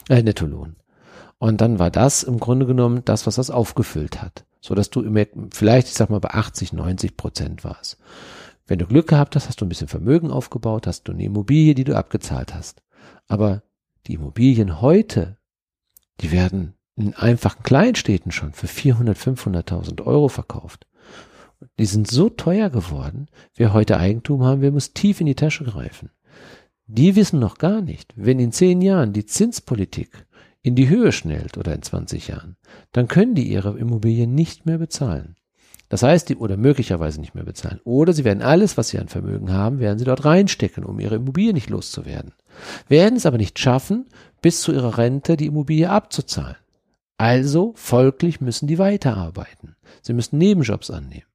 [0.09, 0.77] äh, Nettolohn.
[1.39, 4.45] Und dann war das im Grunde genommen das, was das aufgefüllt hat.
[4.61, 7.97] So dass du immer, vielleicht, ich sag mal, bei 80, 90 Prozent warst.
[8.67, 11.73] Wenn du Glück gehabt hast, hast du ein bisschen Vermögen aufgebaut, hast du eine Immobilie,
[11.73, 12.83] die du abgezahlt hast.
[13.27, 13.63] Aber
[14.05, 15.39] die Immobilien heute
[16.21, 20.85] die werden in einfachen Kleinstädten schon für 400, 500.000 Euro verkauft.
[21.77, 25.63] Die sind so teuer geworden, wer heute Eigentum haben will, muss tief in die Tasche
[25.63, 26.09] greifen.
[26.87, 30.25] Die wissen noch gar nicht, wenn in zehn Jahren die Zinspolitik
[30.61, 32.57] in die Höhe schnellt oder in 20 Jahren,
[32.91, 35.35] dann können die ihre Immobilien nicht mehr bezahlen.
[35.89, 37.81] Das heißt, die oder möglicherweise nicht mehr bezahlen.
[37.83, 41.15] Oder sie werden alles, was sie an Vermögen haben, werden sie dort reinstecken, um ihre
[41.15, 42.33] Immobilie nicht loszuwerden.
[42.87, 44.05] Werden es aber nicht schaffen,
[44.41, 46.57] bis zu ihrer Rente die Immobilie abzuzahlen.
[47.17, 49.75] Also folglich müssen die weiterarbeiten.
[50.01, 51.25] Sie müssen Nebenjobs annehmen.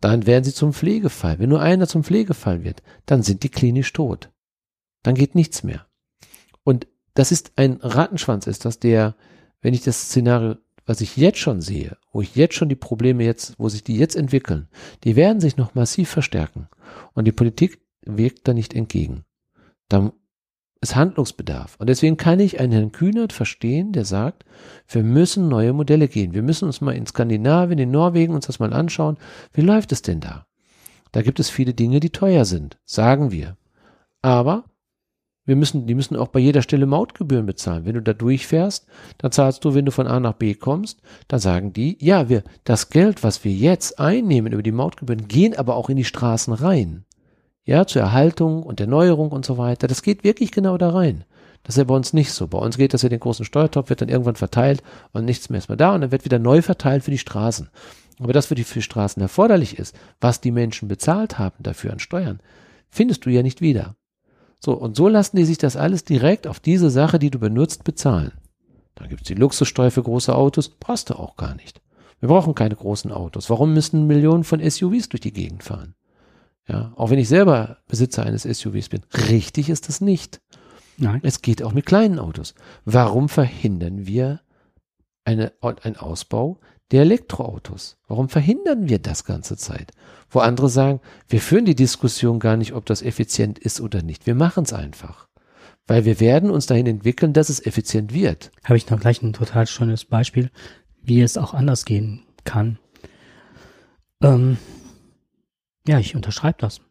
[0.00, 1.40] Dann werden sie zum Pflegefall.
[1.40, 4.30] Wenn nur einer zum Pflegefall wird, dann sind die klinisch tot.
[5.02, 5.86] Dann geht nichts mehr.
[6.62, 6.86] Und
[7.18, 9.16] das ist ein Rattenschwanz, ist das der,
[9.60, 10.54] wenn ich das Szenario,
[10.86, 13.96] was ich jetzt schon sehe, wo ich jetzt schon die Probleme jetzt, wo sich die
[13.96, 14.68] jetzt entwickeln,
[15.02, 16.68] die werden sich noch massiv verstärken.
[17.14, 19.24] Und die Politik wirkt da nicht entgegen.
[19.88, 20.12] Da
[20.80, 21.74] ist Handlungsbedarf.
[21.80, 24.44] Und deswegen kann ich einen Herrn Kühnert verstehen, der sagt,
[24.86, 26.34] wir müssen neue Modelle gehen.
[26.34, 29.18] Wir müssen uns mal in Skandinavien, in Norwegen uns das mal anschauen.
[29.52, 30.46] Wie läuft es denn da?
[31.10, 33.56] Da gibt es viele Dinge, die teuer sind, sagen wir.
[34.22, 34.66] Aber
[35.48, 37.86] wir müssen, die müssen auch bei jeder Stelle Mautgebühren bezahlen.
[37.86, 38.86] Wenn du da durchfährst,
[39.18, 42.44] dann zahlst du, wenn du von A nach B kommst, dann sagen die, ja, wir,
[42.64, 46.52] das Geld, was wir jetzt einnehmen über die Mautgebühren, gehen aber auch in die Straßen
[46.52, 47.04] rein
[47.68, 49.88] ja, zur Erhaltung und Erneuerung und so weiter.
[49.88, 51.24] Das geht wirklich genau da rein.
[51.64, 52.46] Das ist ja bei uns nicht so.
[52.46, 54.82] Bei uns geht das ja den großen Steuertopf, wird dann irgendwann verteilt
[55.12, 57.68] und nichts mehr ist mehr da und dann wird wieder neu verteilt für die Straßen.
[58.20, 61.98] Aber das für die für Straßen erforderlich ist, was die Menschen bezahlt haben dafür an
[61.98, 62.40] Steuern,
[62.88, 63.96] findest du ja nicht wieder.
[64.60, 67.84] So, und so lassen die sich das alles direkt auf diese Sache, die du benutzt,
[67.84, 68.32] bezahlen.
[68.94, 71.80] Da gibt's die Luxussteuer für große Autos, brauchst du auch gar nicht.
[72.20, 73.48] Wir brauchen keine großen Autos.
[73.48, 75.94] Warum müssen Millionen von SUVs durch die Gegend fahren?
[76.66, 79.02] Ja, auch wenn ich selber Besitzer eines SUVs bin.
[79.28, 80.40] Richtig ist das nicht.
[80.96, 81.20] Nein.
[81.22, 82.54] Es geht auch mit kleinen Autos.
[82.84, 84.40] Warum verhindern wir
[85.24, 86.58] eine, einen Ausbau
[86.90, 87.98] der Elektroautos?
[88.06, 89.92] Warum verhindern wir das ganze Zeit?
[90.30, 94.26] Wo andere sagen, wir führen die Diskussion gar nicht, ob das effizient ist oder nicht.
[94.26, 95.28] Wir machen es einfach.
[95.86, 98.50] Weil wir werden uns dahin entwickeln, dass es effizient wird.
[98.64, 100.50] Habe ich noch gleich ein total schönes Beispiel,
[101.02, 102.78] wie es auch anders gehen kann.
[104.22, 104.58] Ähm,
[105.86, 106.82] ja, ich unterschreibe das.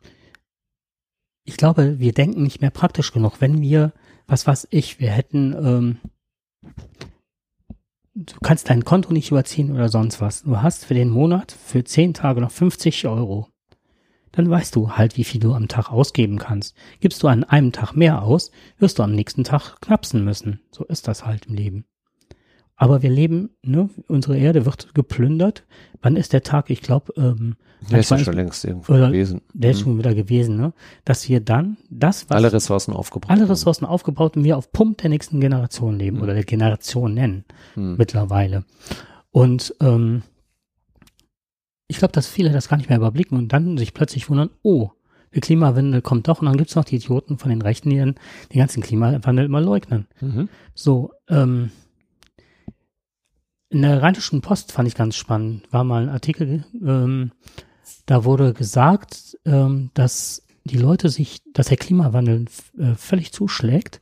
[1.43, 3.39] Ich glaube, wir denken nicht mehr praktisch genug.
[3.39, 3.93] Wenn wir,
[4.25, 5.97] was weiß ich, wir hätten, ähm,
[8.17, 10.43] du kannst dein Konto nicht überziehen oder sonst was.
[10.43, 13.47] Du hast für den Monat für zehn Tage noch 50 Euro.
[14.31, 16.75] Dann weißt du halt, wie viel du am Tag ausgeben kannst.
[16.99, 20.61] Gibst du an einem Tag mehr aus, wirst du am nächsten Tag knapsen müssen.
[20.71, 21.85] So ist das halt im Leben.
[22.79, 25.65] Aber wir leben, ne, unsere Erde wird geplündert.
[26.01, 26.69] Wann ist der Tag?
[26.69, 27.55] Ich glaube, ähm,
[27.91, 29.41] der ist ja schon längst irgendwo gewesen.
[29.53, 29.83] Der ist hm.
[29.83, 30.73] schon wieder gewesen, ne?
[31.03, 33.93] Dass wir dann das, was alle Ressourcen aufgebaut alle Ressourcen haben.
[33.93, 36.23] aufgebaut und wir auf Pump der nächsten Generation leben hm.
[36.23, 37.97] oder der Generation nennen hm.
[37.97, 38.63] mittlerweile.
[39.31, 40.21] Und ähm,
[41.87, 44.91] ich glaube, dass viele das gar nicht mehr überblicken und dann sich plötzlich wundern, oh,
[45.33, 48.15] der Klimawandel kommt doch und dann gibt's noch die Idioten von den Rechten, die dann
[48.53, 50.07] den ganzen Klimawandel immer leugnen.
[50.21, 50.49] Mhm.
[50.73, 51.71] So, ähm,
[53.69, 57.31] in der Rheinischen Post fand ich ganz spannend, war mal ein Artikel, ähm,
[58.05, 62.45] da wurde gesagt, ähm, dass die Leute sich, dass der Klimawandel
[62.77, 64.01] äh, völlig zuschlägt,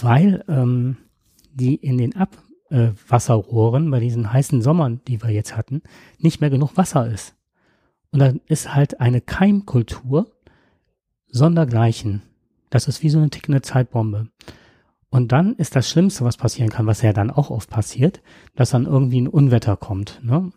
[0.00, 0.96] weil ähm,
[1.52, 5.82] die in den Abwasserrohren bei diesen heißen Sommern, die wir jetzt hatten,
[6.18, 7.34] nicht mehr genug Wasser ist.
[8.10, 10.30] Und dann ist halt eine Keimkultur
[11.28, 12.22] sondergleichen.
[12.70, 14.28] Das ist wie so eine tickende Zeitbombe.
[15.14, 18.20] Und dann ist das Schlimmste, was passieren kann, was ja dann auch oft passiert,
[18.56, 20.50] dass dann irgendwie ein Unwetter kommt, ne?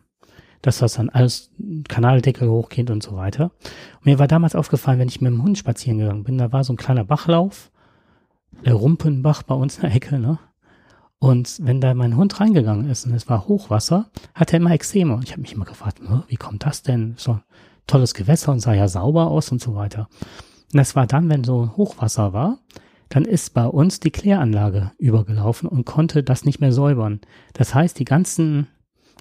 [0.64, 1.52] Dass das dann alles
[1.88, 3.52] Kanaldeckel hochgeht und so weiter.
[3.98, 6.64] Und mir war damals aufgefallen, wenn ich mit dem Hund spazieren gegangen bin, da war
[6.64, 7.72] so ein kleiner Bachlauf,
[8.66, 10.40] der Rumpenbach bei uns in der Ecke, ne?
[11.20, 15.14] Und wenn da mein Hund reingegangen ist und es war Hochwasser, hat er immer Extreme.
[15.14, 17.14] Und ich habe mich immer gefragt, wie kommt das denn?
[17.18, 17.40] So
[17.86, 20.10] tolles Gewässer und sah ja sauber aus und so weiter.
[20.74, 22.58] Und das war dann, wenn so Hochwasser war,
[23.10, 27.22] dann ist bei uns die Kläranlage übergelaufen und konnte das nicht mehr säubern.
[27.54, 28.68] Das heißt, die ganzen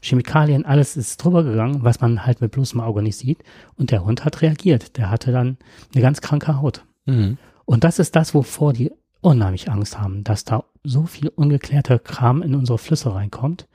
[0.03, 3.43] Chemikalien, alles ist drüber gegangen, was man halt mit bloßem Auge nicht sieht.
[3.77, 4.97] Und der Hund hat reagiert.
[4.97, 5.57] Der hatte dann
[5.95, 6.85] eine ganz kranke Haut.
[7.07, 7.39] Mhm.
[7.65, 12.43] Und das ist das, wovor die unheimlich Angst haben, dass da so viel ungeklärter Kram
[12.43, 13.67] in unsere Flüsse reinkommt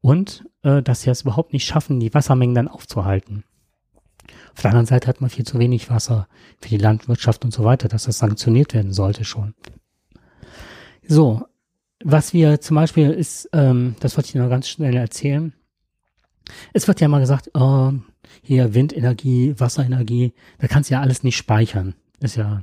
[0.00, 3.44] und äh, dass sie es überhaupt nicht schaffen, die Wassermengen dann aufzuhalten.
[4.54, 6.28] Auf der anderen Seite hat man viel zu wenig Wasser
[6.60, 9.54] für die Landwirtschaft und so weiter, dass das sanktioniert werden sollte schon.
[11.06, 11.42] So,
[12.04, 15.52] was wir zum Beispiel ist, ähm, das wollte ich noch ganz schnell erzählen.
[16.72, 17.92] Es wird ja mal gesagt, oh,
[18.42, 21.94] hier Windenergie, Wasserenergie, da kannst du ja alles nicht speichern.
[22.20, 22.62] Ist ja,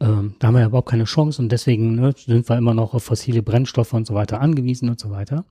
[0.00, 2.94] ähm, da haben wir ja überhaupt keine Chance und deswegen ne, sind wir immer noch
[2.94, 5.44] auf fossile Brennstoffe und so weiter angewiesen und so weiter.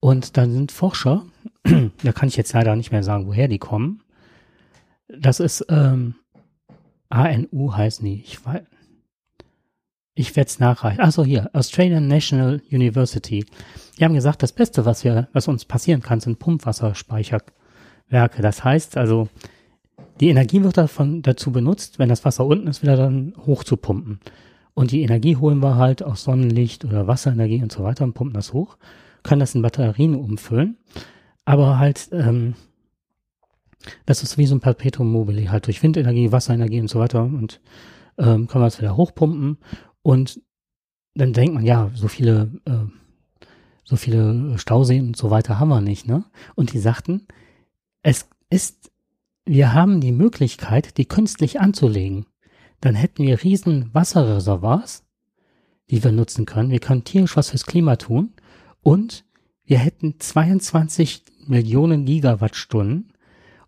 [0.00, 1.24] Und dann sind Forscher,
[1.62, 4.02] da kann ich jetzt leider nicht mehr sagen, woher die kommen,
[5.20, 6.14] das ist ähm,
[7.08, 8.22] ANU heißen die.
[8.22, 8.62] Ich weiß.
[10.16, 11.00] Ich werde es nachreichen.
[11.00, 13.44] Achso, hier, Australian National University.
[13.98, 18.40] Die haben gesagt, das Beste, was wir, was uns passieren kann, sind Pumpwasserspeicherwerke.
[18.40, 19.28] Das heißt also,
[20.20, 23.76] die Energie wird davon dazu benutzt, wenn das Wasser unten ist, wieder dann hoch zu
[23.76, 24.20] pumpen.
[24.74, 28.34] Und die Energie holen wir halt aus Sonnenlicht oder Wasserenergie und so weiter und pumpen
[28.34, 28.76] das hoch,
[29.24, 30.76] können das in Batterien umfüllen.
[31.44, 32.54] Aber halt, ähm,
[34.06, 37.60] das ist wie so ein Perpetuum mobile, halt durch Windenergie, Wasserenergie und so weiter und
[38.18, 39.58] ähm, kann man es wieder hochpumpen
[40.02, 40.40] und
[41.14, 43.46] dann denkt man, ja, so viele, äh,
[43.84, 46.24] so viele Stauseen und so weiter haben wir nicht, ne?
[46.54, 47.26] Und die sagten,
[48.02, 48.90] es ist,
[49.44, 52.26] wir haben die Möglichkeit, die künstlich anzulegen.
[52.80, 55.04] Dann hätten wir riesen Wasserreservoirs,
[55.90, 56.70] die wir nutzen können.
[56.70, 58.32] Wir können tierisch was fürs Klima tun
[58.82, 59.24] und
[59.64, 63.12] wir hätten 22 Millionen Gigawattstunden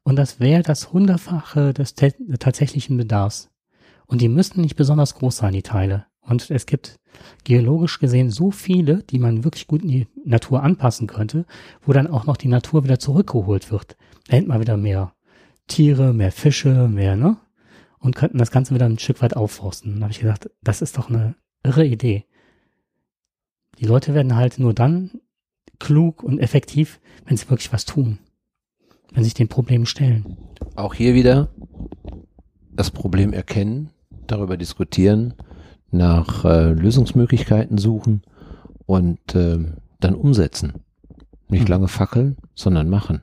[0.06, 3.50] und das wäre das Hundertfache des tatsächlichen Bedarfs.
[4.06, 6.06] Und die müssten nicht besonders groß sein, die Teile.
[6.20, 7.00] Und es gibt
[7.42, 11.44] geologisch gesehen so viele, die man wirklich gut in die Natur anpassen könnte,
[11.82, 13.96] wo dann auch noch die Natur wieder zurückgeholt wird.
[14.28, 15.12] Da hätten wir wieder mehr
[15.66, 17.38] Tiere, mehr Fische, mehr, ne?
[17.98, 19.96] Und könnten das Ganze wieder ein Stück weit aufforsten.
[19.96, 21.34] Da habe ich gedacht, das ist doch eine
[21.64, 22.26] irre Idee.
[23.80, 25.20] Die Leute werden halt nur dann
[25.80, 28.20] klug und effektiv, wenn sie wirklich was tun
[29.12, 30.36] wenn sich den Problemen stellen.
[30.74, 31.48] Auch hier wieder
[32.72, 33.90] das Problem erkennen,
[34.26, 35.34] darüber diskutieren,
[35.90, 38.22] nach äh, Lösungsmöglichkeiten suchen
[38.84, 39.58] und äh,
[40.00, 40.74] dann umsetzen.
[41.48, 41.68] Nicht Mhm.
[41.70, 43.22] lange fackeln, sondern machen.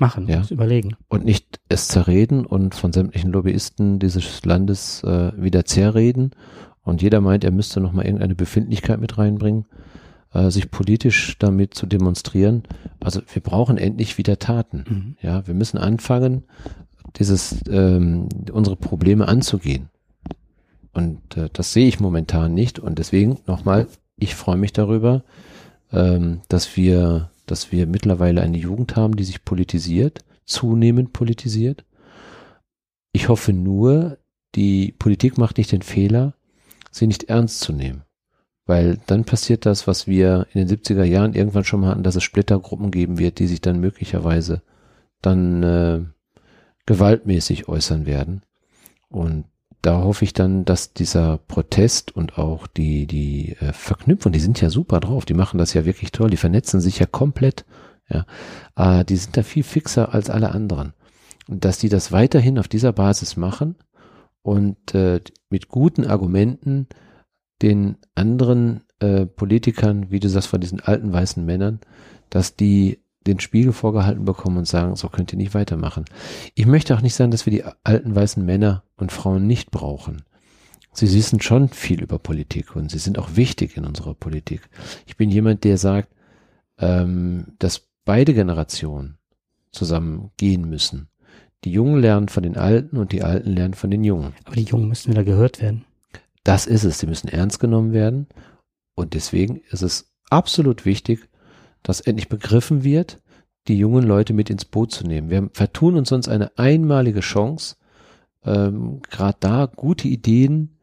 [0.00, 0.42] Machen, Ja.
[0.50, 0.96] überlegen.
[1.08, 6.30] Und nicht es zerreden und von sämtlichen Lobbyisten dieses Landes äh, wieder zerreden.
[6.82, 9.66] Und jeder meint, er müsste noch mal irgendeine Befindlichkeit mit reinbringen,
[10.34, 12.64] äh, sich politisch damit zu demonstrieren.
[13.00, 14.84] Also wir brauchen endlich wieder Taten.
[14.86, 15.16] Mhm.
[15.22, 16.44] Ja, wir müssen anfangen,
[17.16, 19.88] dieses ähm, unsere Probleme anzugehen.
[20.92, 22.78] Und äh, das sehe ich momentan nicht.
[22.78, 25.22] Und deswegen nochmal, ich freue mich darüber,
[25.92, 31.84] ähm, dass wir, dass wir mittlerweile eine Jugend haben, die sich politisiert, zunehmend politisiert.
[33.12, 34.18] Ich hoffe nur,
[34.54, 36.34] die Politik macht nicht den Fehler,
[36.90, 38.02] sie nicht ernst zu nehmen.
[38.66, 42.16] Weil dann passiert das, was wir in den 70er Jahren irgendwann schon mal hatten, dass
[42.16, 44.62] es Splittergruppen geben wird, die sich dann möglicherweise
[45.20, 46.00] dann äh,
[46.86, 48.42] gewaltmäßig äußern werden.
[49.08, 49.44] Und
[49.82, 54.60] da hoffe ich dann, dass dieser Protest und auch die, die äh, Verknüpfung, die sind
[54.60, 57.66] ja super drauf, die machen das ja wirklich toll, die vernetzen sich ja komplett,
[58.08, 58.24] ja,
[58.76, 60.94] äh, die sind da viel fixer als alle anderen.
[61.48, 63.76] Und dass die das weiterhin auf dieser Basis machen
[64.40, 66.88] und äh, mit guten Argumenten
[67.62, 71.80] den anderen äh, Politikern, wie du sagst, von diesen alten weißen Männern,
[72.30, 76.04] dass die den Spiegel vorgehalten bekommen und sagen, so könnt ihr nicht weitermachen.
[76.54, 80.22] Ich möchte auch nicht sagen, dass wir die alten weißen Männer und Frauen nicht brauchen.
[80.92, 84.68] Sie wissen schon viel über Politik und sie sind auch wichtig in unserer Politik.
[85.06, 86.08] Ich bin jemand, der sagt,
[86.78, 89.18] ähm, dass beide Generationen
[89.72, 91.08] zusammen gehen müssen.
[91.64, 94.34] Die Jungen lernen von den Alten und die Alten lernen von den Jungen.
[94.44, 95.84] Aber die Jungen müssen wieder gehört werden.
[96.44, 96.98] Das ist es.
[96.98, 98.28] Sie müssen ernst genommen werden.
[98.94, 101.28] Und deswegen ist es absolut wichtig,
[101.82, 103.20] dass endlich begriffen wird,
[103.66, 105.30] die jungen Leute mit ins Boot zu nehmen.
[105.30, 107.76] Wir vertun uns sonst eine einmalige Chance,
[108.44, 110.76] ähm, gerade da gute Ideen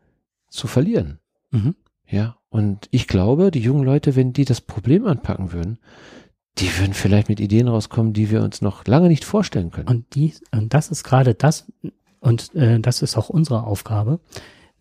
[0.50, 1.20] zu verlieren.
[1.52, 1.76] Mhm.
[2.08, 5.80] Ja, und ich glaube, die jungen Leute, wenn die das Problem anpacken würden,
[6.58, 9.88] die würden vielleicht mit Ideen rauskommen, die wir uns noch lange nicht vorstellen können.
[9.88, 11.72] Und die, und das ist gerade das,
[12.20, 14.20] und äh, das ist auch unsere Aufgabe.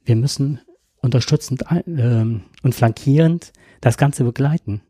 [0.05, 0.61] Wir müssen
[1.03, 4.83] unterstützend ähm, und flankierend das Ganze begleiten.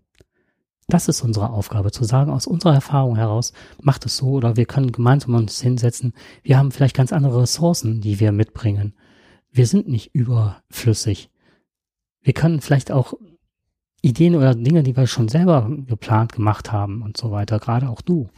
[0.88, 4.66] Das ist unsere Aufgabe, zu sagen, aus unserer Erfahrung heraus, macht es so oder wir
[4.66, 6.14] können gemeinsam uns hinsetzen.
[6.42, 8.94] Wir haben vielleicht ganz andere Ressourcen, die wir mitbringen.
[9.52, 11.30] Wir sind nicht überflüssig.
[12.22, 13.14] Wir können vielleicht auch
[14.02, 18.00] Ideen oder Dinge, die wir schon selber geplant gemacht haben und so weiter, gerade auch
[18.00, 18.28] du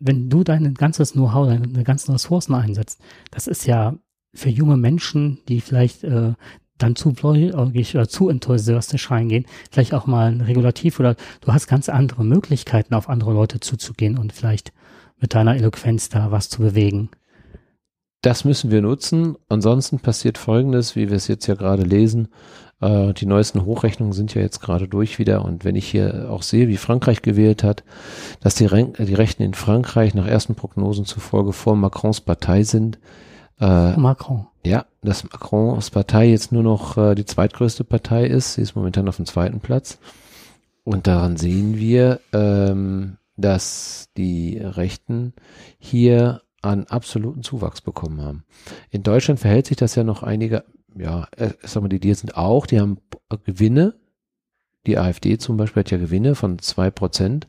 [0.00, 3.00] wenn du dein ganzes Know-how, deine ganzen Ressourcen einsetzt,
[3.30, 3.96] das ist ja
[4.34, 6.32] für junge Menschen, die vielleicht äh,
[6.78, 11.68] dann zu bläugig oder zu enthusiastisch reingehen, vielleicht auch mal ein Regulativ oder du hast
[11.68, 14.72] ganz andere Möglichkeiten, auf andere Leute zuzugehen und vielleicht
[15.20, 17.10] mit deiner Eloquenz da was zu bewegen.
[18.22, 19.36] Das müssen wir nutzen.
[19.48, 22.28] Ansonsten passiert Folgendes, wie wir es jetzt ja gerade lesen.
[22.80, 25.44] Äh, die neuesten Hochrechnungen sind ja jetzt gerade durch wieder.
[25.44, 27.84] Und wenn ich hier auch sehe, wie Frankreich gewählt hat,
[28.40, 32.98] dass die, Ren die Rechten in Frankreich nach ersten Prognosen zufolge vor Macrons Partei sind.
[33.60, 34.46] Äh, Macron.
[34.64, 38.54] ja, dass Macrons Partei jetzt nur noch äh, die zweitgrößte Partei ist.
[38.54, 39.98] Sie ist momentan auf dem zweiten Platz.
[40.84, 45.32] Und daran sehen wir, ähm, dass die Rechten
[45.78, 48.44] hier an absoluten Zuwachs bekommen haben.
[48.90, 50.64] In Deutschland verhält sich das ja noch einige,
[50.96, 52.98] ja, äh, sag mal, die, die sind auch, die haben
[53.44, 53.94] Gewinne.
[54.86, 57.48] Die AfD zum Beispiel hat ja Gewinne von zwei Prozent,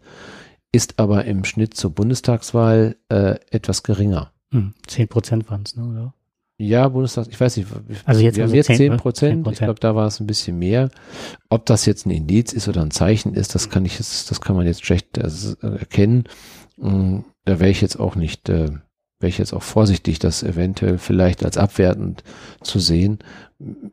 [0.71, 4.31] ist aber im Schnitt zur Bundestagswahl äh, etwas geringer.
[4.55, 5.83] Hm, 10 Prozent waren es, ne?
[5.85, 6.13] Oder?
[6.57, 7.67] Ja, Bundestag, ich weiß nicht.
[8.05, 9.47] Also jetzt wir haben haben sie jetzt 10 10 Prozent.
[9.47, 9.51] 10%.
[9.51, 10.89] Ich glaube, da war es ein bisschen mehr.
[11.49, 14.39] Ob das jetzt ein Indiz ist oder ein Zeichen ist, das kann ich jetzt, das
[14.39, 15.29] kann man jetzt schlecht äh,
[15.61, 16.23] erkennen.
[16.77, 18.69] Mm, Da wäre ich jetzt auch nicht, äh,
[19.19, 22.23] wäre ich jetzt auch vorsichtig, das eventuell vielleicht als abwertend
[22.61, 23.19] zu sehen.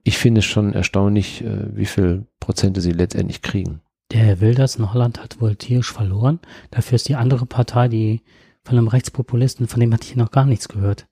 [0.05, 3.81] Ich finde es schon erstaunlich, äh, wie viel Prozente sie letztendlich kriegen.
[4.13, 6.39] Der Herr Wilders in Holland hat wohl tierisch verloren.
[6.71, 8.21] Dafür ist die andere Partei, die
[8.65, 11.07] von einem Rechtspopulisten, von dem hatte ich noch gar nichts gehört.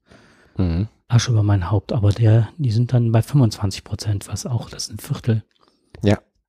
[0.56, 0.88] Mhm.
[1.08, 4.84] Asche über mein Haupt, aber der, die sind dann bei 25 Prozent, was auch, das
[4.84, 5.42] ist ein Viertel.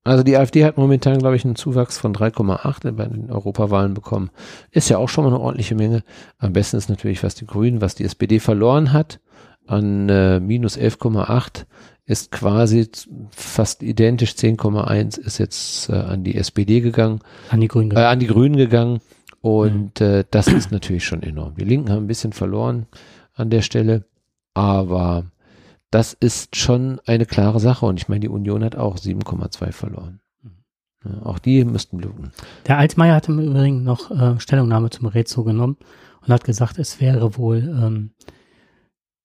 [0.03, 4.31] Also die AfD hat momentan, glaube ich, einen Zuwachs von 3,8 bei den Europawahlen bekommen.
[4.71, 6.03] Ist ja auch schon mal eine ordentliche Menge.
[6.39, 9.19] Am besten ist natürlich, was die Grünen, was die SPD verloren hat,
[9.67, 11.65] an äh, minus 11,8
[12.07, 12.89] ist quasi
[13.29, 17.19] fast identisch, 10,1 ist jetzt äh, an die SPD gegangen,
[17.51, 17.91] An die Grünen.
[17.91, 19.01] äh, an die Grünen gegangen.
[19.41, 21.55] Und äh, das ist natürlich schon enorm.
[21.55, 22.85] Die Linken haben ein bisschen verloren
[23.33, 24.05] an der Stelle,
[24.53, 25.25] aber
[25.89, 27.86] das ist schon eine klare Sache.
[27.86, 30.20] Und ich meine, die Union hat auch 7,2 verloren.
[31.03, 32.32] Ja, auch die müssten bluten.
[32.67, 35.78] Der Altmaier hat im Übrigen noch äh, Stellungnahme zum Rezo genommen
[36.21, 38.11] und hat gesagt, es wäre wohl ähm,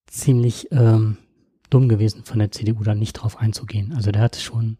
[0.06, 1.18] ziemlich ähm,
[1.68, 3.92] dumm gewesen von der CDU da nicht drauf einzugehen.
[3.94, 4.78] Also der hat schon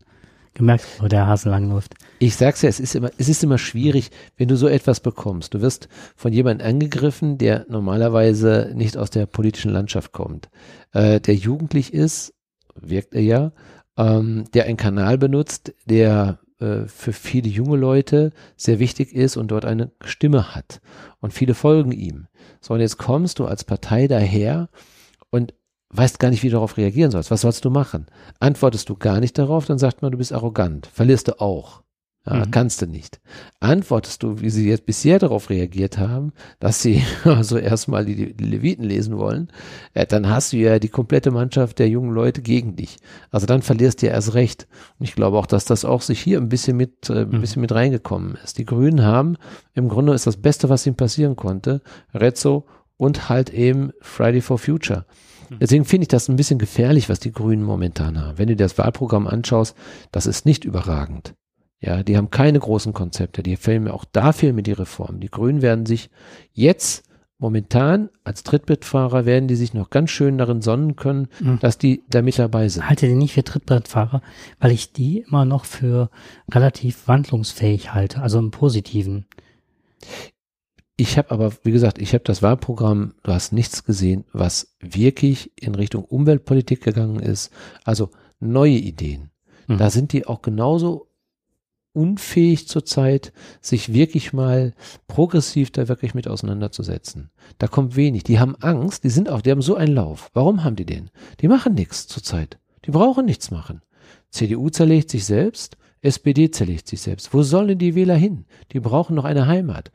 [0.57, 1.95] gemerkt, wo der Hase langläuft.
[2.19, 5.55] Ich sag's ja, es ist immer, es ist immer schwierig, wenn du so etwas bekommst.
[5.55, 10.49] Du wirst von jemandem angegriffen, der normalerweise nicht aus der politischen Landschaft kommt,
[10.93, 12.35] äh, der jugendlich ist,
[12.74, 13.53] wirkt er ja,
[13.97, 19.49] ähm, der einen Kanal benutzt, der äh, für viele junge Leute sehr wichtig ist und
[19.49, 20.81] dort eine Stimme hat.
[21.20, 22.28] Und viele folgen ihm.
[22.61, 24.69] So, und jetzt kommst du als Partei daher
[25.31, 25.55] und
[25.91, 27.31] weißt gar nicht, wie du darauf reagieren sollst.
[27.31, 28.07] Was sollst du machen?
[28.41, 30.87] Antwortest du gar nicht darauf, dann sagt man, du bist arrogant.
[30.87, 31.83] Verlierst du auch.
[32.29, 32.51] Ja, mhm.
[32.51, 33.21] Kannst du nicht.
[33.61, 38.45] Antwortest du, wie sie jetzt bisher darauf reagiert haben, dass sie also erstmal die, die
[38.45, 39.49] Leviten lesen wollen,
[39.95, 42.97] äh, dann hast du ja die komplette Mannschaft der jungen Leute gegen dich.
[43.31, 44.67] Also dann verlierst du ja erst recht.
[44.99, 47.41] Und ich glaube auch, dass das auch sich hier ein bisschen mit, äh, ein mhm.
[47.41, 48.59] bisschen mit reingekommen ist.
[48.59, 49.37] Die Grünen haben,
[49.75, 51.81] im Grunde ist das Beste, was ihnen passieren konnte,
[52.13, 55.07] Rezzo und halt eben Friday for Future.
[55.48, 55.59] Mhm.
[55.60, 58.39] Deswegen finde ich das ein bisschen gefährlich, was die Grünen momentan haben.
[58.39, 59.77] Wenn du dir das Wahlprogramm anschaust,
[60.12, 61.35] das ist nicht überragend.
[61.81, 63.43] Ja, die haben keine großen Konzepte.
[63.43, 65.20] Die fehlen mir auch da fehlen mir die Reformen.
[65.20, 66.10] Die Grünen werden sich
[66.52, 67.06] jetzt
[67.39, 71.59] momentan als Trittbrettfahrer werden die sich noch ganz schön darin sonnen können, mhm.
[71.60, 72.89] dass die da mit dabei sind.
[72.89, 74.23] Halte die nicht für Trittbrettfahrer,
[74.59, 76.10] weil ich die immer noch für
[76.51, 79.27] relativ wandlungsfähig halte, also im Positiven.
[80.97, 85.52] Ich habe aber, wie gesagt, ich habe das Wahlprogramm, du hast nichts gesehen, was wirklich
[85.60, 87.51] in Richtung Umweltpolitik gegangen ist.
[87.85, 88.10] Also
[88.40, 89.31] neue Ideen.
[89.66, 89.78] Mhm.
[89.78, 91.09] Da sind die auch genauso
[91.93, 94.74] unfähig zurzeit, sich wirklich mal
[95.09, 97.31] progressiv da wirklich mit auseinanderzusetzen.
[97.59, 98.23] Da kommt wenig.
[98.24, 100.31] Die haben Angst, die sind auch, die haben so einen Lauf.
[100.35, 101.10] Warum haben die den?
[101.40, 102.59] Die machen nichts zurzeit.
[102.85, 103.82] Die brauchen nichts machen.
[104.31, 107.32] CDU zerlegt sich selbst, SPD zerlegt sich selbst.
[107.32, 108.44] Wo sollen die Wähler hin?
[108.73, 109.90] Die brauchen noch eine Heimat.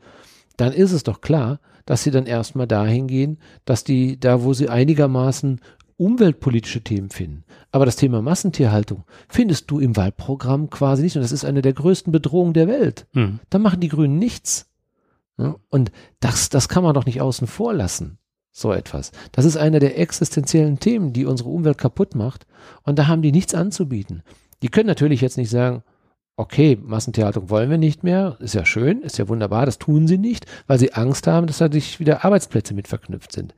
[0.56, 4.52] Dann ist es doch klar, dass sie dann erstmal dahin gehen, dass die, da wo
[4.54, 5.60] sie einigermaßen
[5.96, 7.44] umweltpolitische Themen finden.
[7.70, 11.16] Aber das Thema Massentierhaltung findest du im Wahlprogramm quasi nicht.
[11.16, 13.06] Und das ist eine der größten Bedrohungen der Welt.
[13.12, 13.40] Hm.
[13.50, 14.68] Da machen die Grünen nichts.
[15.36, 18.18] Und das, das kann man doch nicht außen vor lassen.
[18.50, 19.12] So etwas.
[19.32, 22.46] Das ist einer der existenziellen Themen, die unsere Umwelt kaputt macht.
[22.82, 24.22] Und da haben die nichts anzubieten.
[24.60, 25.82] Die können natürlich jetzt nicht sagen,
[26.36, 30.18] okay, Massentierhaltung wollen wir nicht mehr, ist ja schön, ist ja wunderbar, das tun sie
[30.18, 33.54] nicht, weil sie Angst haben, dass da sich wieder Arbeitsplätze mit verknüpft sind.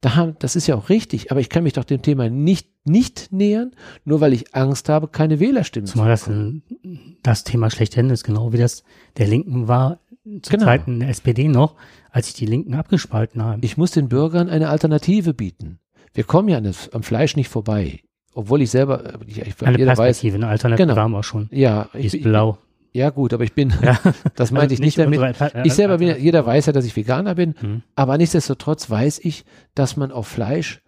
[0.00, 2.68] Da haben, das ist ja auch richtig, aber ich kann mich doch dem Thema nicht,
[2.84, 3.70] nicht nähern,
[4.04, 6.62] nur weil ich Angst habe, keine Wählerstimmen Zumal zu bekommen.
[6.82, 8.82] Das, das Thema schlechthin ist, genau wie das
[9.16, 10.64] der Linken war zu genau.
[10.64, 11.76] Zeiten der SPD noch,
[12.10, 13.62] als sich die Linken abgespalten haben.
[13.64, 15.78] Ich muss den Bürgern eine Alternative bieten.
[16.14, 16.60] Wir kommen ja
[16.92, 18.00] am Fleisch nicht vorbei.
[18.34, 21.00] Obwohl ich selber, ich, ich, eine Perspektive, weiß, eine Alternative genau.
[21.00, 21.48] haben wir schon.
[21.52, 22.58] Ja, die ist blau.
[22.94, 23.98] Ja, gut, aber ich bin, ja.
[24.36, 25.36] das meinte ich nicht, nicht damit.
[25.64, 27.82] ich selber bin, jeder weiß ja, dass ich Veganer bin, mhm.
[27.94, 29.44] aber nichtsdestotrotz weiß ich,
[29.74, 30.82] dass man auf Fleisch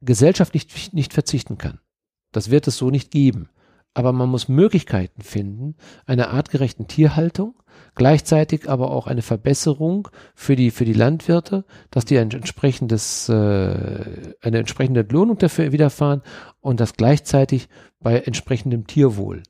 [0.00, 1.78] gesellschaftlich nicht verzichten kann.
[2.32, 3.48] Das wird es so nicht geben.
[3.94, 7.54] Aber man muss Möglichkeiten finden, einer artgerechten Tierhaltung,
[7.94, 14.34] gleichzeitig aber auch eine Verbesserung für die, für die Landwirte, dass die ein entsprechendes, äh,
[14.40, 16.22] eine entsprechende Entlohnung dafür widerfahren
[16.60, 17.68] und das gleichzeitig
[18.00, 19.42] bei entsprechendem Tierwohl.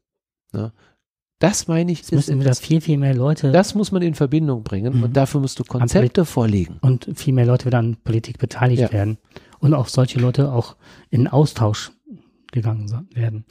[0.53, 0.73] Ne?
[1.39, 2.03] Das meine ich.
[2.03, 3.53] Das müssen wieder viel, viel mehr Leute.
[3.53, 5.03] Das muss man in Verbindung bringen mhm.
[5.03, 6.79] und dafür musst du Konzepte vorlegen.
[6.81, 8.93] Und viel mehr Leute wieder an Politik beteiligt ja.
[8.93, 9.19] werden.
[9.59, 10.77] Und auch solche Leute auch
[11.11, 11.93] in Austausch
[12.53, 13.45] gegangen werden.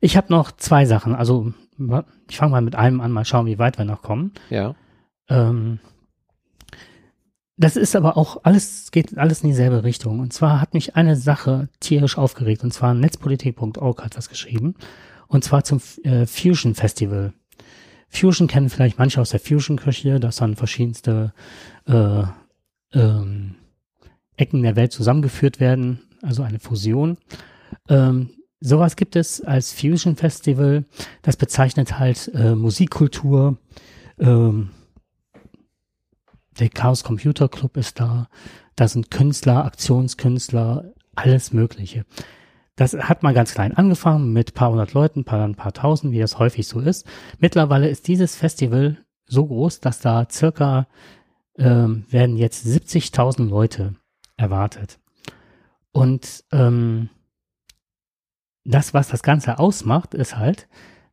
[0.00, 1.14] Ich habe noch zwei Sachen.
[1.14, 1.52] Also
[2.28, 4.32] ich fange mal mit einem an, mal schauen, wie weit wir noch kommen.
[4.50, 4.74] Ja.
[5.28, 5.78] Ähm,
[7.56, 10.20] das ist aber auch alles, geht alles in dieselbe Richtung.
[10.20, 12.64] Und zwar hat mich eine Sache tierisch aufgeregt.
[12.64, 14.74] Und zwar netzpolitik.org hat was geschrieben
[15.28, 17.32] und zwar zum äh, Fusion Festival.
[18.08, 21.32] Fusion kennen vielleicht manche aus der Fusion-Küche, dass dann verschiedenste
[21.86, 22.22] äh,
[22.92, 23.56] ähm,
[24.36, 27.18] Ecken der Welt zusammengeführt werden, also eine Fusion.
[27.88, 28.30] Ähm,
[28.60, 30.84] sowas gibt es als Fusion Festival.
[31.22, 33.58] Das bezeichnet halt äh, Musikkultur.
[34.18, 34.70] Ähm,
[36.58, 38.28] der Chaos Computer Club ist da.
[38.76, 42.04] Da sind Künstler, Aktionskünstler, alles Mögliche.
[42.76, 46.18] Das hat mal ganz klein angefangen mit paar hundert Leuten, paar, ein paar tausend, wie
[46.18, 47.06] das häufig so ist.
[47.38, 50.86] Mittlerweile ist dieses Festival so groß, dass da circa
[51.58, 53.94] ähm, werden jetzt 70.000 Leute
[54.36, 54.98] erwartet.
[55.92, 57.08] Und ähm,
[58.66, 60.68] das, was das Ganze ausmacht, ist halt,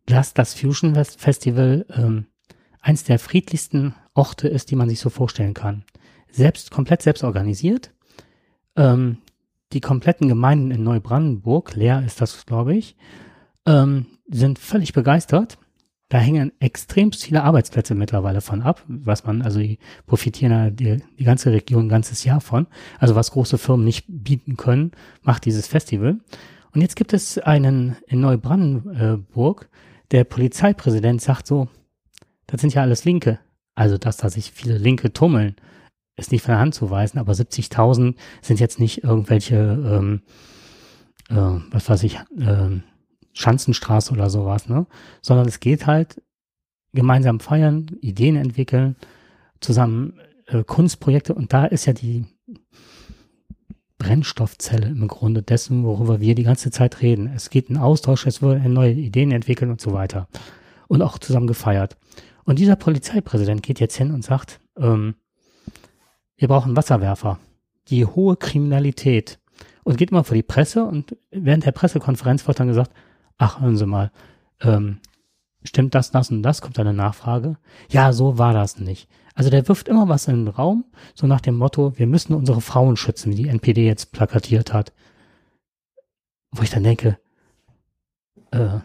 [0.05, 2.25] dass das Fusion Festival ähm,
[2.81, 5.85] eins der friedlichsten Orte ist, die man sich so vorstellen kann.
[6.29, 7.91] Selbst komplett selbst organisiert.
[8.75, 9.19] Ähm,
[9.71, 12.95] die kompletten Gemeinden in Neubrandenburg, leer ist das, glaube ich,
[13.65, 15.57] ähm, sind völlig begeistert.
[16.09, 21.23] Da hängen extrem viele Arbeitsplätze mittlerweile von ab, was man, also die profitieren die, die
[21.23, 22.67] ganze Region ein ganzes Jahr von.
[22.99, 24.91] Also was große Firmen nicht bieten können,
[25.23, 26.19] macht dieses Festival.
[26.73, 29.69] Und jetzt gibt es einen in Neubrandenburg,
[30.11, 31.67] der Polizeipräsident sagt so,
[32.47, 33.39] das sind ja alles Linke.
[33.75, 35.55] Also, dass da sich viele Linke tummeln,
[36.15, 40.21] ist nicht von der Hand zu weisen, aber 70.000 sind jetzt nicht irgendwelche, ähm,
[41.29, 42.81] äh, was weiß ich, äh,
[43.33, 44.85] Schanzenstraße oder sowas, ne?
[45.21, 46.21] Sondern es geht halt
[46.93, 48.95] gemeinsam feiern, Ideen entwickeln,
[49.59, 52.25] zusammen äh, Kunstprojekte und da ist ja die
[54.03, 57.31] Brennstoffzelle im Grunde dessen, worüber wir die ganze Zeit reden.
[57.33, 60.27] Es geht ein Austausch, es werden neue Ideen entwickeln und so weiter.
[60.87, 61.95] Und auch zusammen gefeiert.
[62.43, 65.15] Und dieser Polizeipräsident geht jetzt hin und sagt, ähm,
[66.35, 67.39] wir brauchen Wasserwerfer.
[67.87, 69.39] Die hohe Kriminalität.
[69.83, 72.91] Und geht mal vor die Presse und während der Pressekonferenz wird dann gesagt,
[73.37, 74.11] ach, hören Sie mal,
[74.61, 74.99] ähm,
[75.63, 76.61] stimmt das, das und das?
[76.61, 77.57] Kommt eine Nachfrage.
[77.89, 79.07] Ja, so war das nicht.
[79.35, 80.85] Also der wirft immer was in den Raum,
[81.15, 84.93] so nach dem Motto, wir müssen unsere Frauen schützen, wie die NPD jetzt plakatiert hat.
[86.51, 87.17] Wo ich dann denke,
[88.51, 88.79] äh,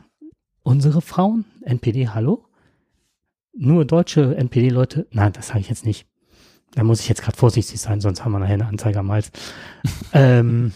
[0.62, 1.44] unsere Frauen?
[1.62, 2.44] NPD, hallo?
[3.52, 5.06] Nur deutsche NPD-Leute?
[5.10, 6.06] Nein, das sage ich jetzt nicht.
[6.72, 9.30] Da muss ich jetzt gerade vorsichtig sein, sonst haben wir nachher eine Anzeige am Hals.
[10.12, 10.72] ähm,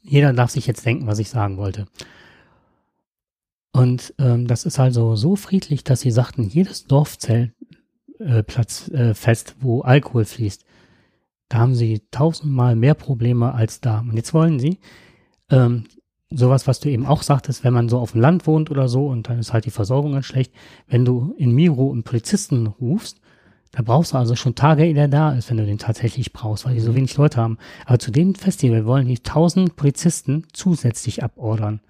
[0.00, 1.86] jeder darf sich jetzt denken, was ich sagen wollte.
[3.72, 7.52] Und ähm, das ist also so friedlich, dass sie sagten, jedes Dorfzelt
[8.18, 10.64] äh, äh, fest, wo Alkohol fließt.
[11.48, 14.00] Da haben sie tausendmal mehr Probleme als da.
[14.00, 14.78] Und jetzt wollen sie
[15.50, 15.84] ähm,
[16.30, 19.08] sowas, was du eben auch sagtest, wenn man so auf dem Land wohnt oder so
[19.08, 20.52] und dann ist halt die Versorgung ganz schlecht.
[20.86, 23.20] Wenn du in Miro einen Polizisten rufst,
[23.70, 26.66] da brauchst du also schon Tage, ehe der da ist, wenn du den tatsächlich brauchst,
[26.66, 26.96] weil die so mhm.
[26.96, 27.58] wenig Leute haben.
[27.86, 31.80] Aber zu dem Festival wollen die tausend Polizisten zusätzlich abordern.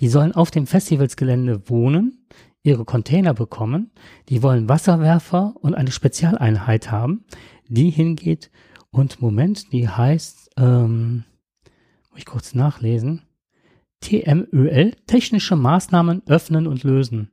[0.00, 2.26] Die sollen auf dem Festivalsgelände wohnen,
[2.62, 3.92] ihre Container bekommen,
[4.28, 7.24] die wollen Wasserwerfer und eine Spezialeinheit haben,
[7.68, 8.50] die hingeht
[8.90, 11.24] und Moment, die heißt, ähm,
[12.10, 13.22] muss ich kurz nachlesen,
[14.00, 17.30] TMÖL, technische Maßnahmen öffnen und lösen.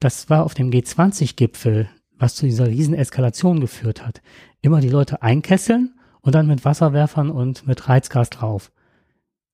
[0.00, 4.22] Das war auf dem G20-Gipfel, was zu dieser riesen Eskalation geführt hat.
[4.60, 8.72] Immer die Leute einkesseln und dann mit Wasserwerfern und mit Reizgas drauf.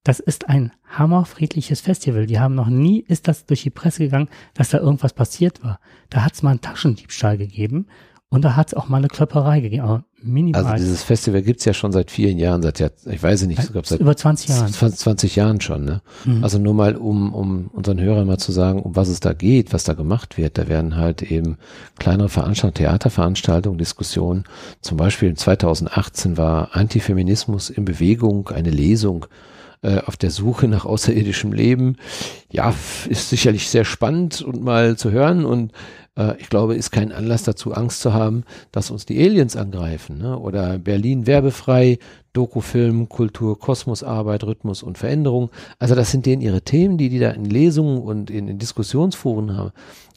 [0.05, 2.27] Das ist ein hammerfriedliches Festival.
[2.27, 5.81] Die haben noch nie, ist das durch die Presse gegangen, dass da irgendwas passiert war.
[6.11, 7.87] Da hat es mal einen Taschendiebstahl gegeben
[8.29, 10.65] und da hat es auch mal eine Klopperei gegeben, aber minimal.
[10.65, 13.73] Also dieses Festival gibt's ja schon seit vielen Jahren, seit ja, ich weiß nicht, ich
[13.73, 14.73] glaube seit über 20 Jahren.
[14.73, 16.03] 20 Jahren schon, ne?
[16.25, 16.43] Mhm.
[16.43, 19.73] Also nur mal, um, um unseren Hörern mal zu sagen, um was es da geht,
[19.73, 20.59] was da gemacht wird.
[20.59, 21.59] Da werden halt eben
[21.99, 24.45] kleinere Veranstaltungen, Theaterveranstaltungen, Diskussionen.
[24.81, 29.27] Zum Beispiel 2018 war Antifeminismus in Bewegung, eine Lesung
[29.85, 31.97] äh, auf der Suche nach außerirdischem Leben.
[32.51, 32.75] Ja,
[33.09, 35.73] ist sicherlich sehr spannend und mal zu hören und
[36.17, 40.19] äh, ich glaube, ist kein Anlass dazu, Angst zu haben, dass uns die Aliens angreifen.
[40.19, 40.39] Ne?
[40.39, 41.99] Oder Berlin werbefrei,
[42.33, 45.51] Dokufilm, Kultur, Kosmosarbeit, Rhythmus und Veränderung.
[45.79, 49.57] Also das sind denen ihre Themen, die die da in Lesungen und in, in Diskussionsforen
[49.57, 49.73] haben.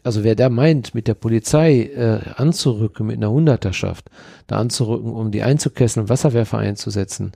[0.08, 4.10] Also wer da meint, mit der Polizei äh, anzurücken, mit einer Hunderterschaft,
[4.48, 7.34] da anzurücken, um die einzukesseln, Wasserwerfer einzusetzen,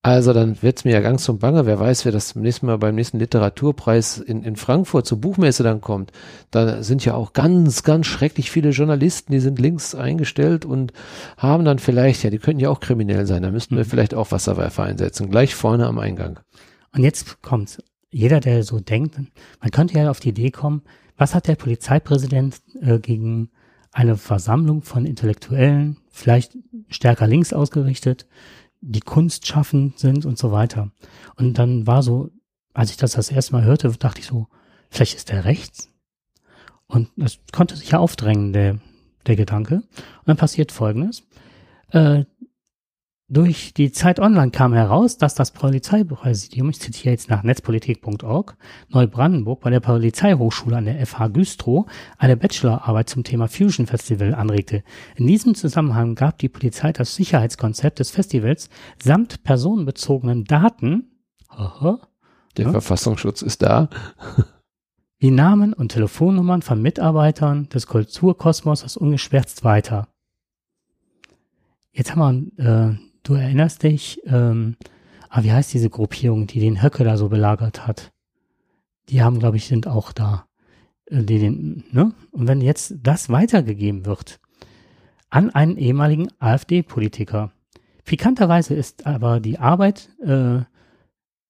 [0.00, 1.66] also dann wird's mir ja ganz und bange.
[1.66, 5.80] Wer weiß, wer das nächste Mal beim nächsten Literaturpreis in, in Frankfurt zur Buchmesse dann
[5.80, 6.12] kommt.
[6.52, 10.92] Da sind ja auch ganz, ganz schrecklich viele Journalisten, die sind links eingestellt und
[11.36, 13.42] haben dann vielleicht, ja, die könnten ja auch kriminell sein.
[13.42, 13.88] Da müssten wir mhm.
[13.88, 15.30] vielleicht auch Wasserwerfer einsetzen.
[15.30, 16.38] Gleich vorne am Eingang.
[16.94, 20.82] Und jetzt kommt jeder, der so denkt, man könnte ja auf die Idee kommen,
[21.16, 23.50] was hat der Polizeipräsident äh, gegen
[23.92, 26.56] eine Versammlung von Intellektuellen, vielleicht
[26.88, 28.26] stärker links ausgerichtet,
[28.80, 30.90] die Kunst schaffen sind und so weiter.
[31.36, 32.30] Und dann war so,
[32.74, 34.48] als ich das das erste Mal hörte, dachte ich so,
[34.90, 35.90] vielleicht ist der rechts.
[36.86, 38.78] Und das konnte sich ja aufdrängen, der,
[39.26, 39.76] der Gedanke.
[39.76, 41.22] Und dann passiert Folgendes.
[41.90, 42.24] Äh,
[43.34, 48.56] durch die Zeit Online kam heraus, dass das Polizeipräsidium, ich zitiere jetzt nach netzpolitik.org,
[48.90, 51.86] Neubrandenburg bei der Polizeihochschule an der FH Güstrow
[52.16, 54.84] eine Bachelorarbeit zum Thema Fusion Festival anregte.
[55.16, 58.70] In diesem Zusammenhang gab die Polizei das Sicherheitskonzept des Festivals
[59.02, 61.10] samt personenbezogenen Daten,
[61.48, 61.98] aha,
[62.56, 63.88] der ja, Verfassungsschutz ist da,
[65.18, 70.06] wie Namen und Telefonnummern von Mitarbeitern des Kulturkosmos ungeschwärzt weiter.
[71.90, 74.76] Jetzt haben wir äh, du erinnerst dich, ähm,
[75.28, 78.12] ah, wie heißt diese Gruppierung, die den Höcke da so belagert hat?
[79.08, 80.46] Die haben, glaube ich, sind auch da.
[81.06, 82.12] Äh, die den, ne?
[82.30, 84.40] Und wenn jetzt das weitergegeben wird
[85.30, 87.50] an einen ehemaligen AfD-Politiker.
[88.04, 90.60] Pikanterweise ist aber die Arbeit äh,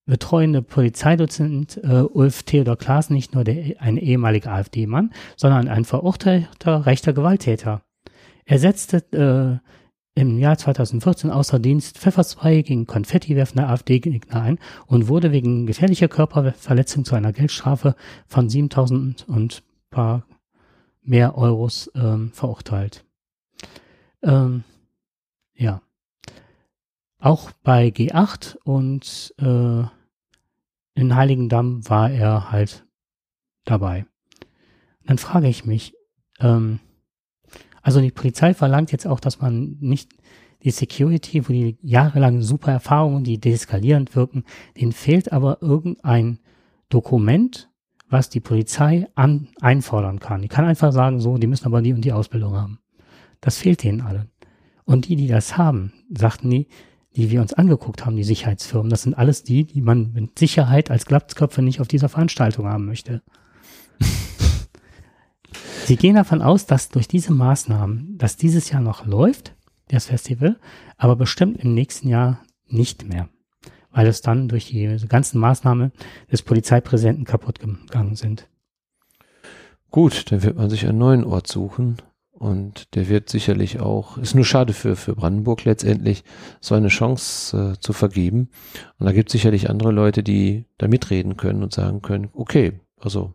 [0.06, 6.86] betreuende Polizeidozent äh, Ulf Theodor Klaas nicht nur der, ein ehemaliger AfD-Mann, sondern ein verurteilter
[6.86, 7.82] rechter Gewalttäter.
[8.46, 9.68] Er setzte äh,
[10.14, 17.04] im Jahr 2014 außer Dienst Pfefferspray gegen konfettiwerfende AfD-Gegner ein und wurde wegen gefährlicher Körperverletzung
[17.04, 17.96] zu einer Geldstrafe
[18.26, 20.26] von 7000 und paar
[21.02, 23.04] mehr Euros ähm, verurteilt.
[24.22, 24.64] Ähm,
[25.54, 25.82] ja.
[27.18, 29.84] Auch bei G8 und äh,
[30.94, 32.86] in Heiligendamm war er halt
[33.64, 34.06] dabei.
[35.04, 35.94] Dann frage ich mich,
[36.40, 36.80] ähm,
[37.85, 40.11] also die Polizei verlangt jetzt auch, dass man nicht
[40.62, 44.44] die Security, wo die jahrelang super Erfahrungen, die deeskalierend wirken,
[44.81, 46.39] denen fehlt aber irgendein
[46.89, 47.69] Dokument,
[48.09, 50.40] was die Polizei an, einfordern kann.
[50.40, 52.78] Die kann einfach sagen, so, die müssen aber die und die Ausbildung haben.
[53.43, 54.31] Das fehlt denen allen.
[54.86, 56.69] Und die, die das haben, sagten die,
[57.16, 60.90] die wir uns angeguckt haben, die Sicherheitsfirmen, das sind alles die, die man mit Sicherheit
[60.90, 63.23] als Glatzköpfe nicht auf dieser Veranstaltung haben möchte.
[65.85, 69.55] Sie gehen davon aus, dass durch diese Maßnahmen, dass dieses Jahr noch läuft,
[69.89, 70.56] das Festival,
[70.97, 73.28] aber bestimmt im nächsten Jahr nicht mehr,
[73.90, 75.93] weil es dann durch die ganzen Maßnahmen
[76.32, 78.48] des Polizeipräsidenten kaputt gegangen sind.
[79.90, 81.98] Gut, dann wird man sich einen neuen Ort suchen
[82.32, 86.24] und der wird sicherlich auch, ist nur schade für, für Brandenburg letztendlich,
[86.61, 88.48] so eine Chance äh, zu vergeben.
[88.98, 92.81] Und da gibt es sicherlich andere Leute, die da mitreden können und sagen können, okay,
[92.98, 93.35] also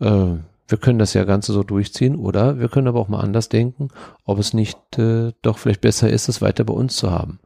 [0.00, 0.36] äh,
[0.68, 3.88] wir können das ja Ganze so durchziehen oder wir können aber auch mal anders denken,
[4.24, 7.40] ob es nicht äh, doch vielleicht besser ist, es weiter bei uns zu haben.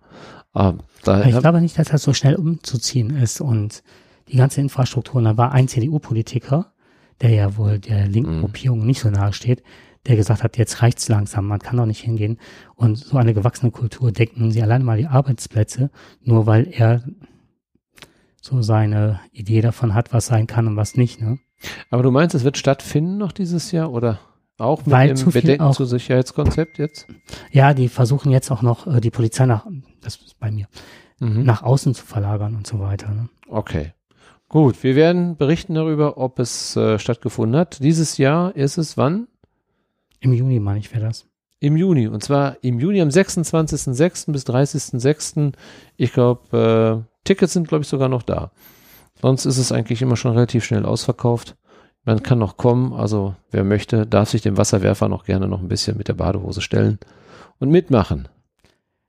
[0.52, 3.82] Aber da, ich glaube nicht, dass das so schnell umzuziehen ist und
[4.28, 6.72] die ganze Infrastruktur, da war ein CDU-Politiker,
[7.20, 8.40] der ja wohl der linken mhm.
[8.40, 9.62] Gruppierung nicht so nahe steht,
[10.06, 12.38] der gesagt hat, jetzt reicht's langsam, man kann doch nicht hingehen
[12.74, 15.90] und so eine gewachsene Kultur decken sie allein mal die Arbeitsplätze,
[16.22, 17.02] nur weil er
[18.40, 21.38] so seine Idee davon hat, was sein kann und was nicht, ne?
[21.90, 24.18] Aber du meinst, es wird stattfinden noch dieses Jahr oder
[24.58, 27.06] auch mit Weil dem Bedenken auch, zu Sicherheitskonzept jetzt?
[27.50, 29.66] Ja, die versuchen jetzt auch noch äh, die Polizei nach,
[30.00, 30.66] das ist bei mir,
[31.18, 31.44] mhm.
[31.44, 33.10] nach außen zu verlagern und so weiter.
[33.10, 33.28] Ne?
[33.48, 33.92] Okay.
[34.48, 37.82] Gut, wir werden berichten darüber, ob es äh, stattgefunden hat.
[37.82, 39.26] Dieses Jahr ist es wann?
[40.20, 41.26] Im Juni, meine ich, wäre das.
[41.58, 42.06] Im Juni.
[42.06, 44.30] Und zwar im Juni am 26.06.
[44.32, 45.52] bis 30.06.
[45.96, 48.52] Ich glaube, äh, Tickets sind, glaube ich, sogar noch da.
[49.20, 51.56] Sonst ist es eigentlich immer schon relativ schnell ausverkauft.
[52.04, 55.68] Man kann noch kommen, also wer möchte, darf sich dem Wasserwerfer noch gerne noch ein
[55.68, 56.98] bisschen mit der Badehose stellen
[57.58, 58.28] und mitmachen.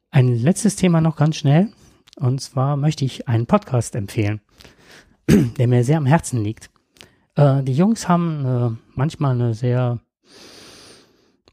[0.10, 1.70] Ein letztes Thema noch ganz schnell.
[2.20, 4.42] Und zwar möchte ich einen Podcast empfehlen,
[5.30, 6.72] der mir sehr am Herzen liegt.
[7.36, 10.00] Äh, die Jungs haben äh, manchmal eine sehr,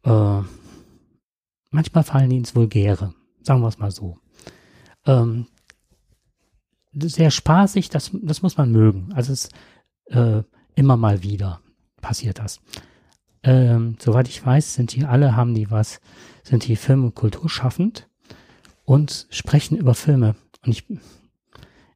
[0.05, 0.41] äh,
[1.71, 3.13] manchmal fallen die ins Vulgäre,
[3.43, 4.17] sagen wir es mal so.
[5.05, 5.47] Ähm,
[6.95, 9.13] sehr spaßig, das, das muss man mögen.
[9.15, 9.49] Also es
[10.07, 10.43] äh,
[10.75, 11.61] immer mal wieder
[12.01, 12.61] passiert das.
[13.43, 16.01] Ähm, soweit ich weiß, sind die alle, haben die was,
[16.43, 18.09] sind die Film- und Kulturschaffend
[18.85, 20.35] und sprechen über Filme.
[20.65, 20.85] Und ich,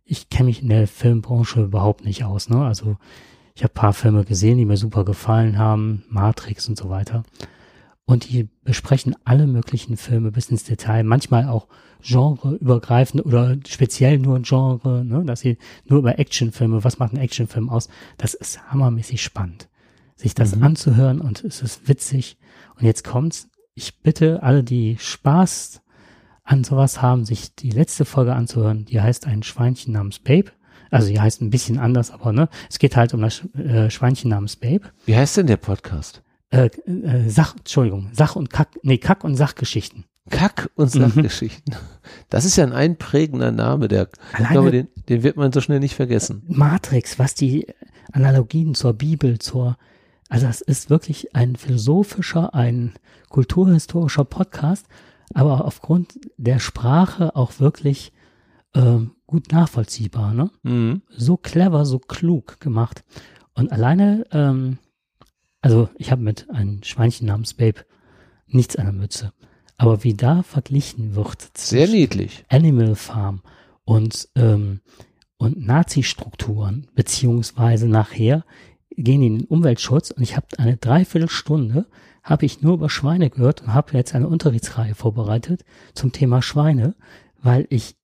[0.05, 2.49] ich kenne mich in der Filmbranche überhaupt nicht aus.
[2.49, 2.65] Ne?
[2.65, 2.97] Also
[3.55, 7.25] ich habe paar Filme gesehen, die mir super gefallen haben, Matrix und so weiter.
[8.09, 11.69] Und die besprechen alle möglichen Filme bis ins Detail, manchmal auch
[12.03, 17.69] genreübergreifend oder speziell nur Genre, ne, dass sie nur über Actionfilme, was macht ein Actionfilm
[17.69, 19.69] aus, das ist hammermäßig spannend,
[20.17, 20.63] sich das mhm.
[20.63, 22.39] anzuhören und es ist witzig.
[22.77, 25.83] Und jetzt kommt's, ich bitte alle, die Spaß
[26.45, 30.53] an sowas haben, sich die letzte Folge anzuhören, die heißt ein Schweinchen namens Babe.
[30.91, 34.31] Also die heißt ein bisschen anders, aber ne, es geht halt um das äh, Schweinchen
[34.31, 34.89] namens Babe.
[35.05, 36.23] Wie heißt denn der Podcast?
[36.51, 40.05] Äh, äh, Sach, Entschuldigung, Sach und Kack, nee, Kack und Sachgeschichten.
[40.31, 41.01] Kack- und mhm.
[41.01, 41.75] Sachgeschichten.
[42.31, 45.61] Das ist ja ein einprägender Name, der, Alleine ich glaube, den, den wird man so
[45.61, 46.43] schnell nicht vergessen.
[46.47, 47.67] Matrix, was die
[48.13, 49.77] Analogien zur Bibel, zur,
[50.29, 52.95] also das ist wirklich ein philosophischer, ein
[53.29, 54.87] kulturhistorischer Podcast,
[55.35, 58.13] aber aufgrund der Sprache auch wirklich
[58.75, 60.51] ähm, gut nachvollziehbar, ne?
[60.63, 61.03] Mhm.
[61.11, 63.05] So clever, so klug gemacht.
[63.55, 64.79] Und alleine, ähm,
[65.61, 67.85] also ich habe mit einem Schweinchen namens Babe
[68.47, 69.33] nichts an der Mütze.
[69.77, 73.43] Aber wie da verglichen wird sehr niedlich Animal Farm
[73.85, 74.81] und ähm,
[75.37, 78.45] und Nazi-Strukturen beziehungsweise nachher
[78.91, 81.87] gehen in den Umweltschutz und ich habe eine Dreiviertelstunde
[82.29, 85.65] habe ich nur über Schweine gehört und habe jetzt eine Unterrichtsreihe vorbereitet
[85.95, 86.95] zum Thema Schweine,
[87.41, 87.97] weil ich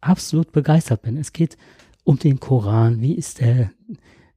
[0.00, 1.16] absolut begeistert bin.
[1.16, 1.56] Es geht
[2.02, 3.00] um den Koran.
[3.00, 3.70] Wie ist der,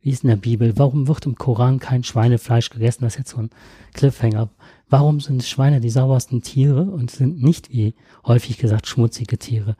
[0.03, 0.77] wie ist in der Bibel?
[0.77, 3.03] Warum wird im Koran kein Schweinefleisch gegessen?
[3.03, 3.49] Das ist jetzt so ein
[3.93, 4.49] Cliffhanger.
[4.89, 9.77] Warum sind Schweine die saubersten Tiere und sind nicht, wie häufig gesagt, schmutzige Tiere?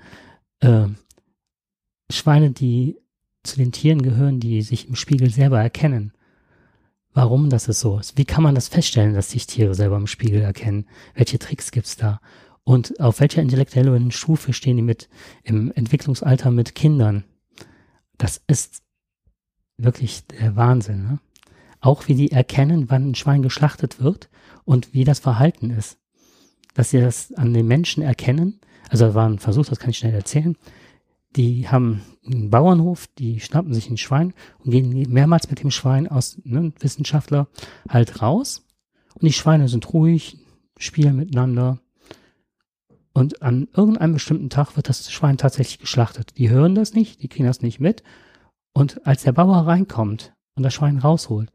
[0.61, 0.87] Äh,
[2.09, 2.97] Schweine, die
[3.43, 6.13] zu den Tieren gehören, die sich im Spiegel selber erkennen.
[7.13, 8.17] Warum das ist so ist?
[8.17, 10.87] Wie kann man das feststellen, dass sich Tiere selber im Spiegel erkennen?
[11.13, 12.21] Welche Tricks gibt's da?
[12.63, 15.09] Und auf welcher intellektuellen Stufe stehen die mit
[15.43, 17.25] im Entwicklungsalter mit Kindern?
[18.17, 18.81] Das ist
[19.83, 21.03] wirklich der Wahnsinn.
[21.03, 21.19] Ne?
[21.79, 24.29] Auch wie die erkennen, wann ein Schwein geschlachtet wird
[24.65, 25.97] und wie das Verhalten ist.
[26.73, 28.59] Dass sie das an den Menschen erkennen.
[28.89, 30.55] Also war ein Versuch, das kann ich schnell erzählen.
[31.35, 36.07] Die haben einen Bauernhof, die schnappen sich ein Schwein und gehen mehrmals mit dem Schwein
[36.07, 37.47] aus, ne, Wissenschaftler,
[37.89, 38.65] halt raus.
[39.15, 40.37] Und die Schweine sind ruhig,
[40.77, 41.79] spielen miteinander.
[43.13, 46.37] Und an irgendeinem bestimmten Tag wird das Schwein tatsächlich geschlachtet.
[46.37, 48.03] Die hören das nicht, die kriegen das nicht mit.
[48.73, 51.51] Und als der Bauer reinkommt und das Schwein rausholt,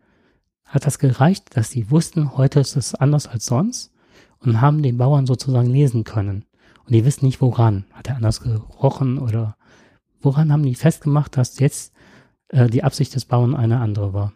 [0.64, 3.92] hat das gereicht, dass die wussten, heute ist es anders als sonst
[4.40, 6.44] und haben den Bauern sozusagen lesen können.
[6.84, 7.84] Und die wissen nicht, woran.
[7.92, 9.56] Hat er anders gerochen oder
[10.20, 11.92] woran haben die festgemacht, dass jetzt
[12.48, 14.32] äh, die Absicht des Bauern eine andere war?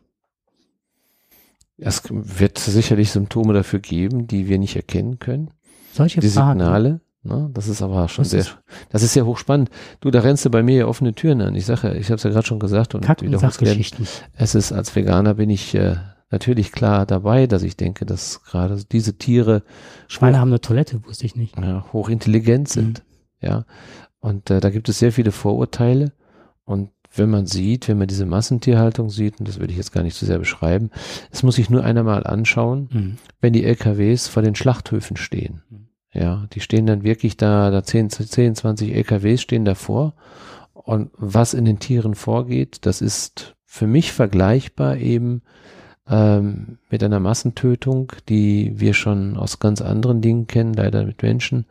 [1.79, 5.51] Es wird sicherlich Symptome dafür geben, die wir nicht erkennen können.
[5.93, 6.61] Solche die Fragen.
[6.61, 7.01] Signale.
[7.25, 7.51] Ne?
[7.55, 8.59] Das ist aber schon Das sehr, ist-
[8.91, 9.71] das ist sehr hochspannend.
[10.01, 11.55] Du, da rennst du bei mir ja offene Türen an.
[11.55, 13.07] Ich sage, ja, ich habe es ja gerade schon gesagt und.
[13.39, 14.07] Sachgeschichten.
[14.35, 15.97] Es ist als Veganer bin ich äh,
[16.31, 19.63] natürlich klar dabei, dass ich denke, dass gerade diese Tiere
[20.09, 21.57] Schweine haben eine Toilette, wusste ich nicht.
[21.59, 23.03] ja, hochintelligent sind.
[23.41, 23.67] Ja.
[24.21, 26.13] Und äh, da gibt es sehr viele Vorurteile.
[26.65, 30.03] Und wenn man sieht, wenn man diese Massentierhaltung sieht, und das will ich jetzt gar
[30.03, 30.91] nicht zu sehr beschreiben,
[31.31, 33.19] es muss sich nur einer mal anschauen, Mhm.
[33.41, 35.63] wenn die LKWs vor den Schlachthöfen stehen.
[35.71, 35.89] Mhm.
[36.15, 40.15] Ja, die stehen dann wirklich da, da 10, 10, 20 LKWs stehen davor.
[40.75, 45.43] Und was in den Tieren vorgeht, das ist für mich vergleichbar eben
[46.09, 51.67] ähm, mit einer Massentötung, die wir schon aus ganz anderen Dingen kennen, leider mit Menschen.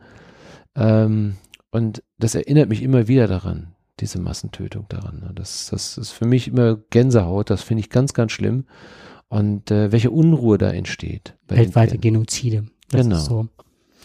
[0.74, 1.36] Ähm,
[1.70, 5.20] und das erinnert mich immer wieder daran, diese Massentötung daran.
[5.20, 5.30] ne.
[5.34, 8.64] Das, das ist für mich immer Gänsehaut, das finde ich ganz, ganz schlimm.
[9.28, 11.34] Und äh, welche Unruhe da entsteht.
[11.48, 11.96] Weltweite.
[11.98, 12.64] Genozide.
[12.90, 13.16] Das Genau.
[13.16, 13.48] ist so.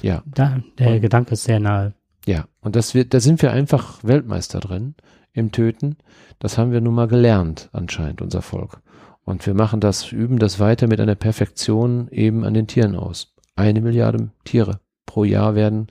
[0.01, 1.93] Ja, Da, der Und- Gedanke ist sehr nahe.
[2.25, 2.47] ja.
[2.61, 4.95] Und das wird, da sind wir einfach Weltmeister drin
[5.33, 5.97] im Töten.
[6.39, 8.81] Das haben wir nun mal gelernt, anscheinend, unser Volk.
[9.23, 13.33] Und wir machen das, üben das weiter mit einer Perfektion eben an den Tieren aus.
[13.55, 15.87] Eine Milliarde Tiere pro Jahr werden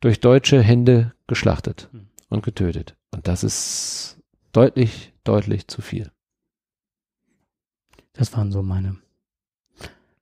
[0.00, 2.06] durch deutsche Hände geschlachtet Hm.
[2.28, 2.96] und getötet.
[3.14, 4.18] Und das ist
[4.52, 6.10] deutlich, deutlich zu viel.
[8.14, 8.96] Das waren so meine.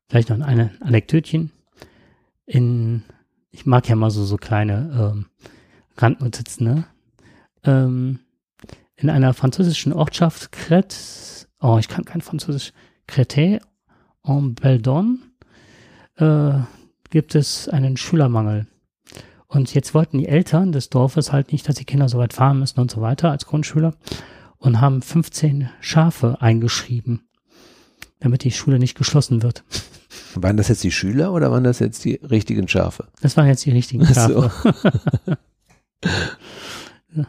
[0.09, 1.51] Vielleicht noch eine Anekdötchen.
[2.47, 3.03] In,
[3.51, 5.27] ich mag ja mal so, so kleine ähm,
[5.97, 6.85] Randnotizen, ne?
[7.65, 8.21] Ähm,
[8.97, 12.73] in einer französischen Ortschaft Crête, oh, ich kann kein Französisch,
[13.09, 13.61] Crété
[14.23, 15.23] en Beldon,
[16.16, 16.61] äh,
[17.11, 18.66] gibt es einen Schülermangel.
[19.47, 22.59] Und jetzt wollten die Eltern des Dorfes halt nicht, dass die Kinder so weit fahren
[22.59, 23.95] müssen und so weiter als Grundschüler
[24.59, 27.29] und haben 15 Schafe eingeschrieben
[28.25, 29.65] damit die Schule nicht geschlossen wird.
[30.43, 33.06] Waren das jetzt die Schüler oder waren das jetzt die richtigen Schafe?
[33.20, 34.12] Das waren jetzt die richtigen so.
[34.15, 34.51] Schafe.
[37.15, 37.27] Ja.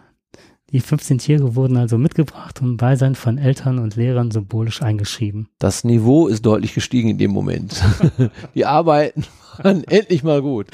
[0.71, 5.47] Die 15 Tiere wurden also mitgebracht und im Beisein von Eltern und Lehrern symbolisch eingeschrieben.
[5.59, 7.81] Das Niveau ist deutlich gestiegen in dem Moment.
[8.55, 9.23] Die Arbeiten
[9.59, 10.67] waren endlich mal gut.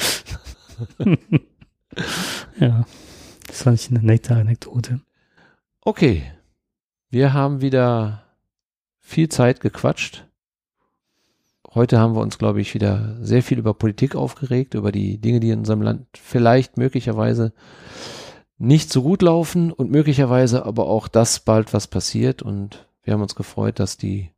[2.57, 2.85] Ja,
[3.47, 5.01] das fand ich eine nette Anekdote.
[5.81, 6.23] Okay,
[7.09, 8.23] wir haben wieder
[9.01, 10.25] viel Zeit gequatscht.
[11.73, 15.39] Heute haben wir uns, glaube ich, wieder sehr viel über Politik aufgeregt, über die Dinge,
[15.39, 17.53] die in unserem Land vielleicht möglicherweise
[18.57, 22.41] nicht so gut laufen und möglicherweise aber auch das bald was passiert.
[22.41, 24.31] Und wir haben uns gefreut, dass die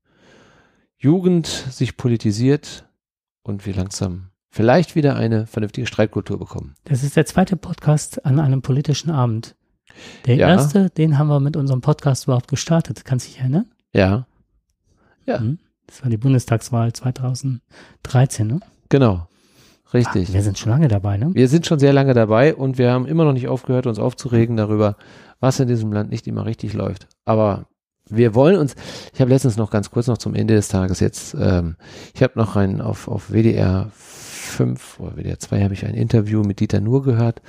[0.97, 2.87] Jugend sich politisiert
[3.41, 6.75] und wir langsam vielleicht wieder eine vernünftige Streitkultur bekommen.
[6.85, 9.55] Das ist der zweite Podcast an einem politischen Abend.
[10.27, 10.47] Der Ja.
[10.49, 13.03] erste, den haben wir mit unserem Podcast überhaupt gestartet.
[13.05, 13.65] Kannst du dich erinnern?
[13.91, 14.27] Ja,
[15.25, 15.39] Ja.
[15.39, 15.57] Mhm.
[15.87, 18.59] Das war die Bundestagswahl 2013, ne?
[18.89, 19.27] genau.
[19.93, 20.29] Richtig.
[20.29, 21.29] Ah, wir sind schon lange dabei, ne?
[21.33, 24.57] Wir sind schon sehr lange dabei und wir haben immer noch nicht aufgehört, uns aufzuregen
[24.57, 24.97] darüber,
[25.39, 27.07] was in diesem Land nicht immer richtig läuft.
[27.25, 27.67] Aber
[28.09, 28.75] wir wollen uns,
[29.13, 31.75] ich habe letztens noch ganz kurz noch zum Ende des Tages jetzt, ähm,
[32.13, 36.41] ich habe noch ein, auf, auf WDR 5 oder WDR 2 habe ich ein Interview
[36.41, 37.41] mit Dieter Nuhr gehört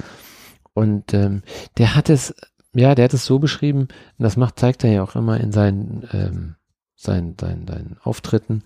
[0.74, 1.42] und ähm,
[1.78, 2.34] der hat es,
[2.74, 5.52] ja, der hat es so beschrieben, und das macht, zeigt er ja auch immer in
[5.52, 6.54] seinen, ähm,
[6.94, 8.62] seinen, seinen, seinen Auftritten,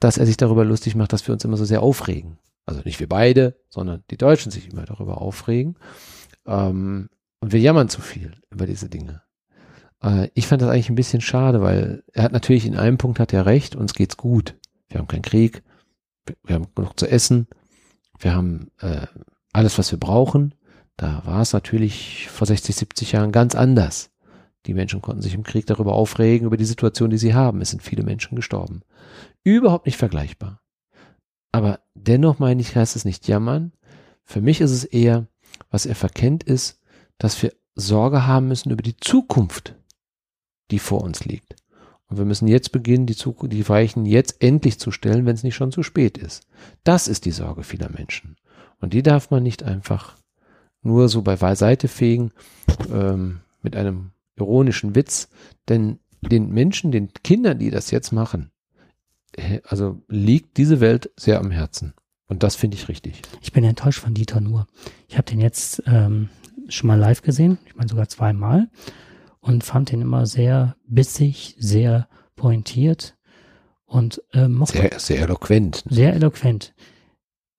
[0.00, 2.38] dass er sich darüber lustig macht, dass wir uns immer so sehr aufregen.
[2.66, 5.76] Also nicht wir beide, sondern die Deutschen sich immer darüber aufregen.
[6.46, 7.08] Ähm,
[7.40, 9.22] und wir jammern zu viel über diese Dinge.
[10.02, 13.18] Äh, ich fand das eigentlich ein bisschen schade, weil er hat natürlich in einem Punkt
[13.20, 14.54] hat er recht, uns geht's gut.
[14.88, 15.62] Wir haben keinen Krieg,
[16.44, 17.48] wir- haben genug zu essen,
[18.18, 19.06] wir haben äh,
[19.52, 20.54] alles, was wir brauchen.
[20.96, 24.10] Da war es natürlich vor 60, 70 Jahren ganz anders.
[24.66, 27.60] Die Menschen konnten sich im Krieg darüber aufregen, über die Situation, die sie haben.
[27.60, 28.82] Es sind viele Menschen gestorben.
[29.42, 30.60] Überhaupt nicht vergleichbar.
[31.50, 33.72] Aber dennoch meine ich, heißt es nicht jammern.
[34.24, 35.26] Für mich ist es eher,
[35.70, 36.80] was er verkennt, ist,
[37.18, 39.74] dass wir Sorge haben müssen über die Zukunft,
[40.70, 41.56] die vor uns liegt.
[42.08, 45.42] Und wir müssen jetzt beginnen, die, Zukunft, die Weichen jetzt endlich zu stellen, wenn es
[45.42, 46.46] nicht schon zu spät ist.
[46.84, 48.36] Das ist die Sorge vieler Menschen.
[48.80, 50.16] Und die darf man nicht einfach
[50.82, 52.32] nur so bei Beiseite fegen
[52.92, 55.28] ähm, mit einem ironischen Witz,
[55.68, 58.50] denn den Menschen, den Kindern, die das jetzt machen,
[59.64, 61.94] also liegt diese Welt sehr am Herzen.
[62.26, 63.22] Und das finde ich richtig.
[63.40, 64.66] Ich bin enttäuscht von Dieter Nur.
[65.08, 66.30] Ich habe den jetzt ähm,
[66.68, 68.70] schon mal live gesehen, ich meine sogar zweimal,
[69.40, 73.16] und fand den immer sehr bissig, sehr pointiert
[73.84, 75.84] und äh, mochte sehr, sehr eloquent.
[75.88, 76.74] Sehr eloquent.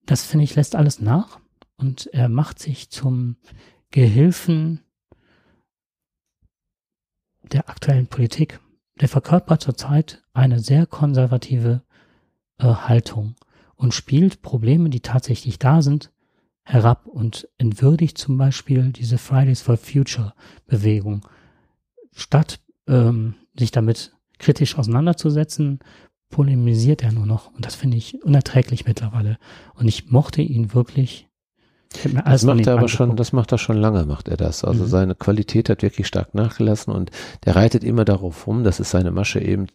[0.05, 1.39] Das finde ich lässt alles nach
[1.77, 3.37] und er macht sich zum
[3.91, 4.82] Gehilfen
[7.53, 8.59] der aktuellen Politik.
[8.99, 11.81] Der verkörpert zurzeit eine sehr konservative
[12.59, 13.35] äh, Haltung
[13.75, 16.11] und spielt Probleme, die tatsächlich da sind,
[16.63, 20.33] herab und entwürdigt zum Beispiel diese Fridays for Future
[20.65, 21.27] Bewegung.
[22.11, 25.79] Statt ähm, sich damit kritisch auseinanderzusetzen,
[26.29, 27.53] polemisiert er nur noch.
[27.53, 29.37] Und das finde ich unerträglich mittlerweile.
[29.75, 31.27] Und ich mochte ihn wirklich
[32.25, 34.63] das macht er aber schon, das macht er schon lange, macht er das.
[34.63, 34.87] Also mhm.
[34.87, 37.11] seine Qualität hat wirklich stark nachgelassen und
[37.45, 38.63] der reitet immer darauf rum.
[38.63, 39.67] Das ist seine Masche eben,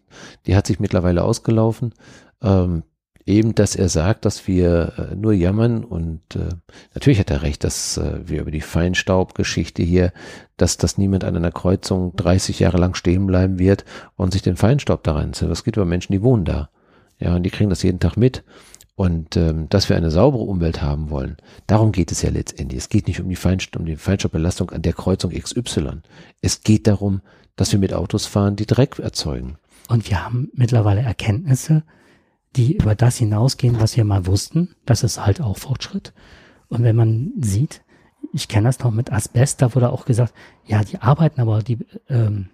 [0.46, 1.94] die hat sich mittlerweile ausgelaufen.
[2.42, 2.82] Ähm,
[3.28, 6.48] eben, dass er sagt, dass wir äh, nur jammern und äh,
[6.94, 10.12] natürlich hat er recht, dass äh, wir über die Feinstaubgeschichte hier,
[10.56, 13.84] dass das niemand an einer Kreuzung 30 Jahre lang stehen bleiben wird
[14.16, 15.50] und sich den Feinstaub da reinzieht.
[15.50, 16.70] Das geht über Menschen, die wohnen da.
[17.18, 18.44] Ja, und die kriegen das jeden Tag mit.
[18.98, 21.36] Und ähm, dass wir eine saubere Umwelt haben wollen,
[21.68, 22.78] darum geht es ja letztendlich.
[22.78, 26.00] Es geht nicht um die, Feinstaub, um die Feinstaubbelastung an der Kreuzung XY.
[26.40, 27.20] Es geht darum,
[27.54, 29.56] dass wir mit Autos fahren, die Dreck erzeugen.
[29.86, 31.84] Und wir haben mittlerweile Erkenntnisse,
[32.56, 34.74] die über das hinausgehen, was wir mal wussten.
[34.84, 36.12] Das ist halt auch Fortschritt.
[36.66, 37.82] Und wenn man sieht,
[38.32, 40.34] ich kenne das noch mit Asbest, da wurde auch gesagt,
[40.66, 42.48] ja, die arbeiten aber, die, ähm,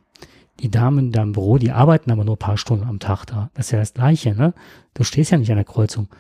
[0.61, 3.49] die Damen da im Büro, die arbeiten aber nur paar Stunden am Tag da.
[3.55, 4.53] Das ist ja das Gleiche, ne?
[4.93, 6.11] Du stehst ja nicht an der Kreuzung.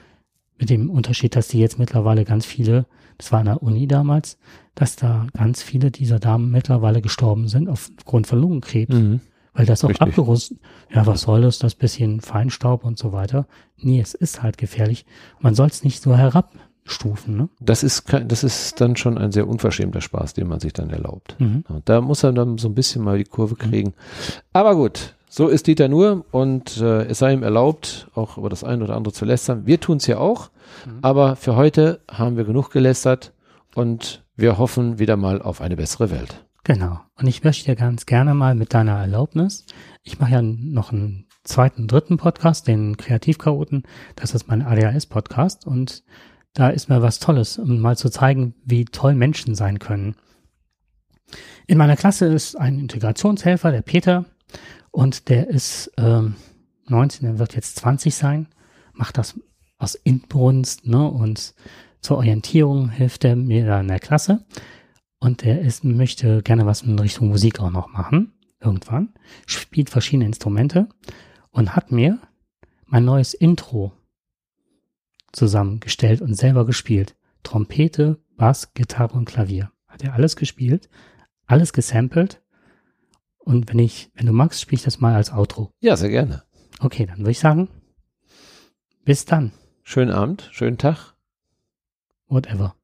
[0.58, 2.86] Mit dem Unterschied, dass die jetzt mittlerweile ganz viele,
[3.18, 4.38] das war an der Uni damals,
[4.74, 8.94] dass da ganz viele dieser Damen mittlerweile gestorben sind aufgrund von Lungenkrebs.
[8.94, 9.20] Mhm.
[9.52, 10.58] Weil das auch abgerüstet,
[10.92, 13.46] ja, was soll es, das bisschen Feinstaub und so weiter.
[13.76, 15.06] Nee, es ist halt gefährlich.
[15.38, 17.48] Man soll es nicht so herabstufen, ne?
[17.60, 21.36] Das ist, das ist dann schon ein sehr unverschämter Spaß, den man sich dann erlaubt.
[21.38, 21.62] Mhm.
[21.84, 23.90] Da muss er dann so ein bisschen mal die Kurve kriegen.
[23.90, 23.94] Mhm.
[24.52, 28.62] Aber gut, so ist Dieter nur und äh, es sei ihm erlaubt, auch über das
[28.62, 29.66] eine oder andere zu lästern.
[29.66, 30.50] Wir tun es ja auch,
[30.86, 30.98] mhm.
[31.02, 33.32] aber für heute haben wir genug gelästert
[33.74, 36.44] und wir hoffen wieder mal auf eine bessere Welt.
[36.62, 37.00] Genau.
[37.16, 39.66] Und ich möchte dir ganz gerne mal mit deiner Erlaubnis,
[40.04, 43.82] ich mache ja noch einen zweiten, dritten Podcast, den Kreativchaoten.
[44.14, 46.04] Das ist mein ADHS-Podcast und
[46.52, 50.14] da ist mir was Tolles, um mal zu zeigen, wie toll Menschen sein können.
[51.66, 54.26] In meiner Klasse ist ein Integrationshelfer, der Peter,
[54.94, 56.36] und der ist ähm,
[56.86, 58.46] 19, er wird jetzt 20 sein,
[58.92, 59.40] macht das
[59.76, 61.10] aus Inbrunst, ne?
[61.10, 61.56] Und
[62.00, 64.46] zur Orientierung hilft er mir da in der Klasse.
[65.18, 69.14] Und er ist, möchte gerne was in Richtung Musik auch noch machen, irgendwann.
[69.46, 70.88] Spielt verschiedene Instrumente
[71.50, 72.20] und hat mir
[72.86, 73.90] mein neues Intro
[75.32, 77.16] zusammengestellt und selber gespielt.
[77.42, 79.72] Trompete, Bass, Gitarre und Klavier.
[79.88, 80.88] Hat er alles gespielt,
[81.46, 82.43] alles gesampelt
[83.44, 85.70] und wenn ich, wenn du magst, spiele ich das mal als Outro.
[85.80, 86.42] Ja, sehr gerne.
[86.80, 87.68] Okay, dann würde ich sagen,
[89.04, 89.52] bis dann.
[89.82, 91.14] Schönen Abend, schönen Tag.
[92.26, 92.74] Whatever.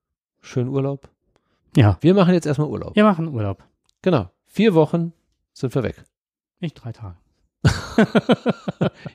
[0.42, 1.08] Schönen Urlaub.
[1.76, 1.98] Ja.
[2.02, 2.94] Wir machen jetzt erstmal Urlaub.
[2.94, 3.64] Wir machen Urlaub.
[4.02, 4.30] Genau.
[4.46, 5.12] Vier Wochen
[5.52, 6.04] sind wir weg.
[6.60, 7.16] Nicht drei Tage.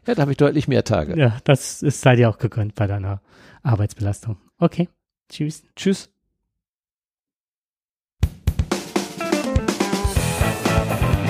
[0.08, 1.18] ja, da habe ich deutlich mehr Tage.
[1.18, 3.22] Ja, das ist sei dir auch gegönnt bei deiner
[3.62, 4.38] Arbeitsbelastung.
[4.58, 4.90] Okay.
[5.30, 5.64] Tschüss.
[5.76, 6.15] Tschüss.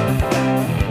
[0.06, 0.85] Música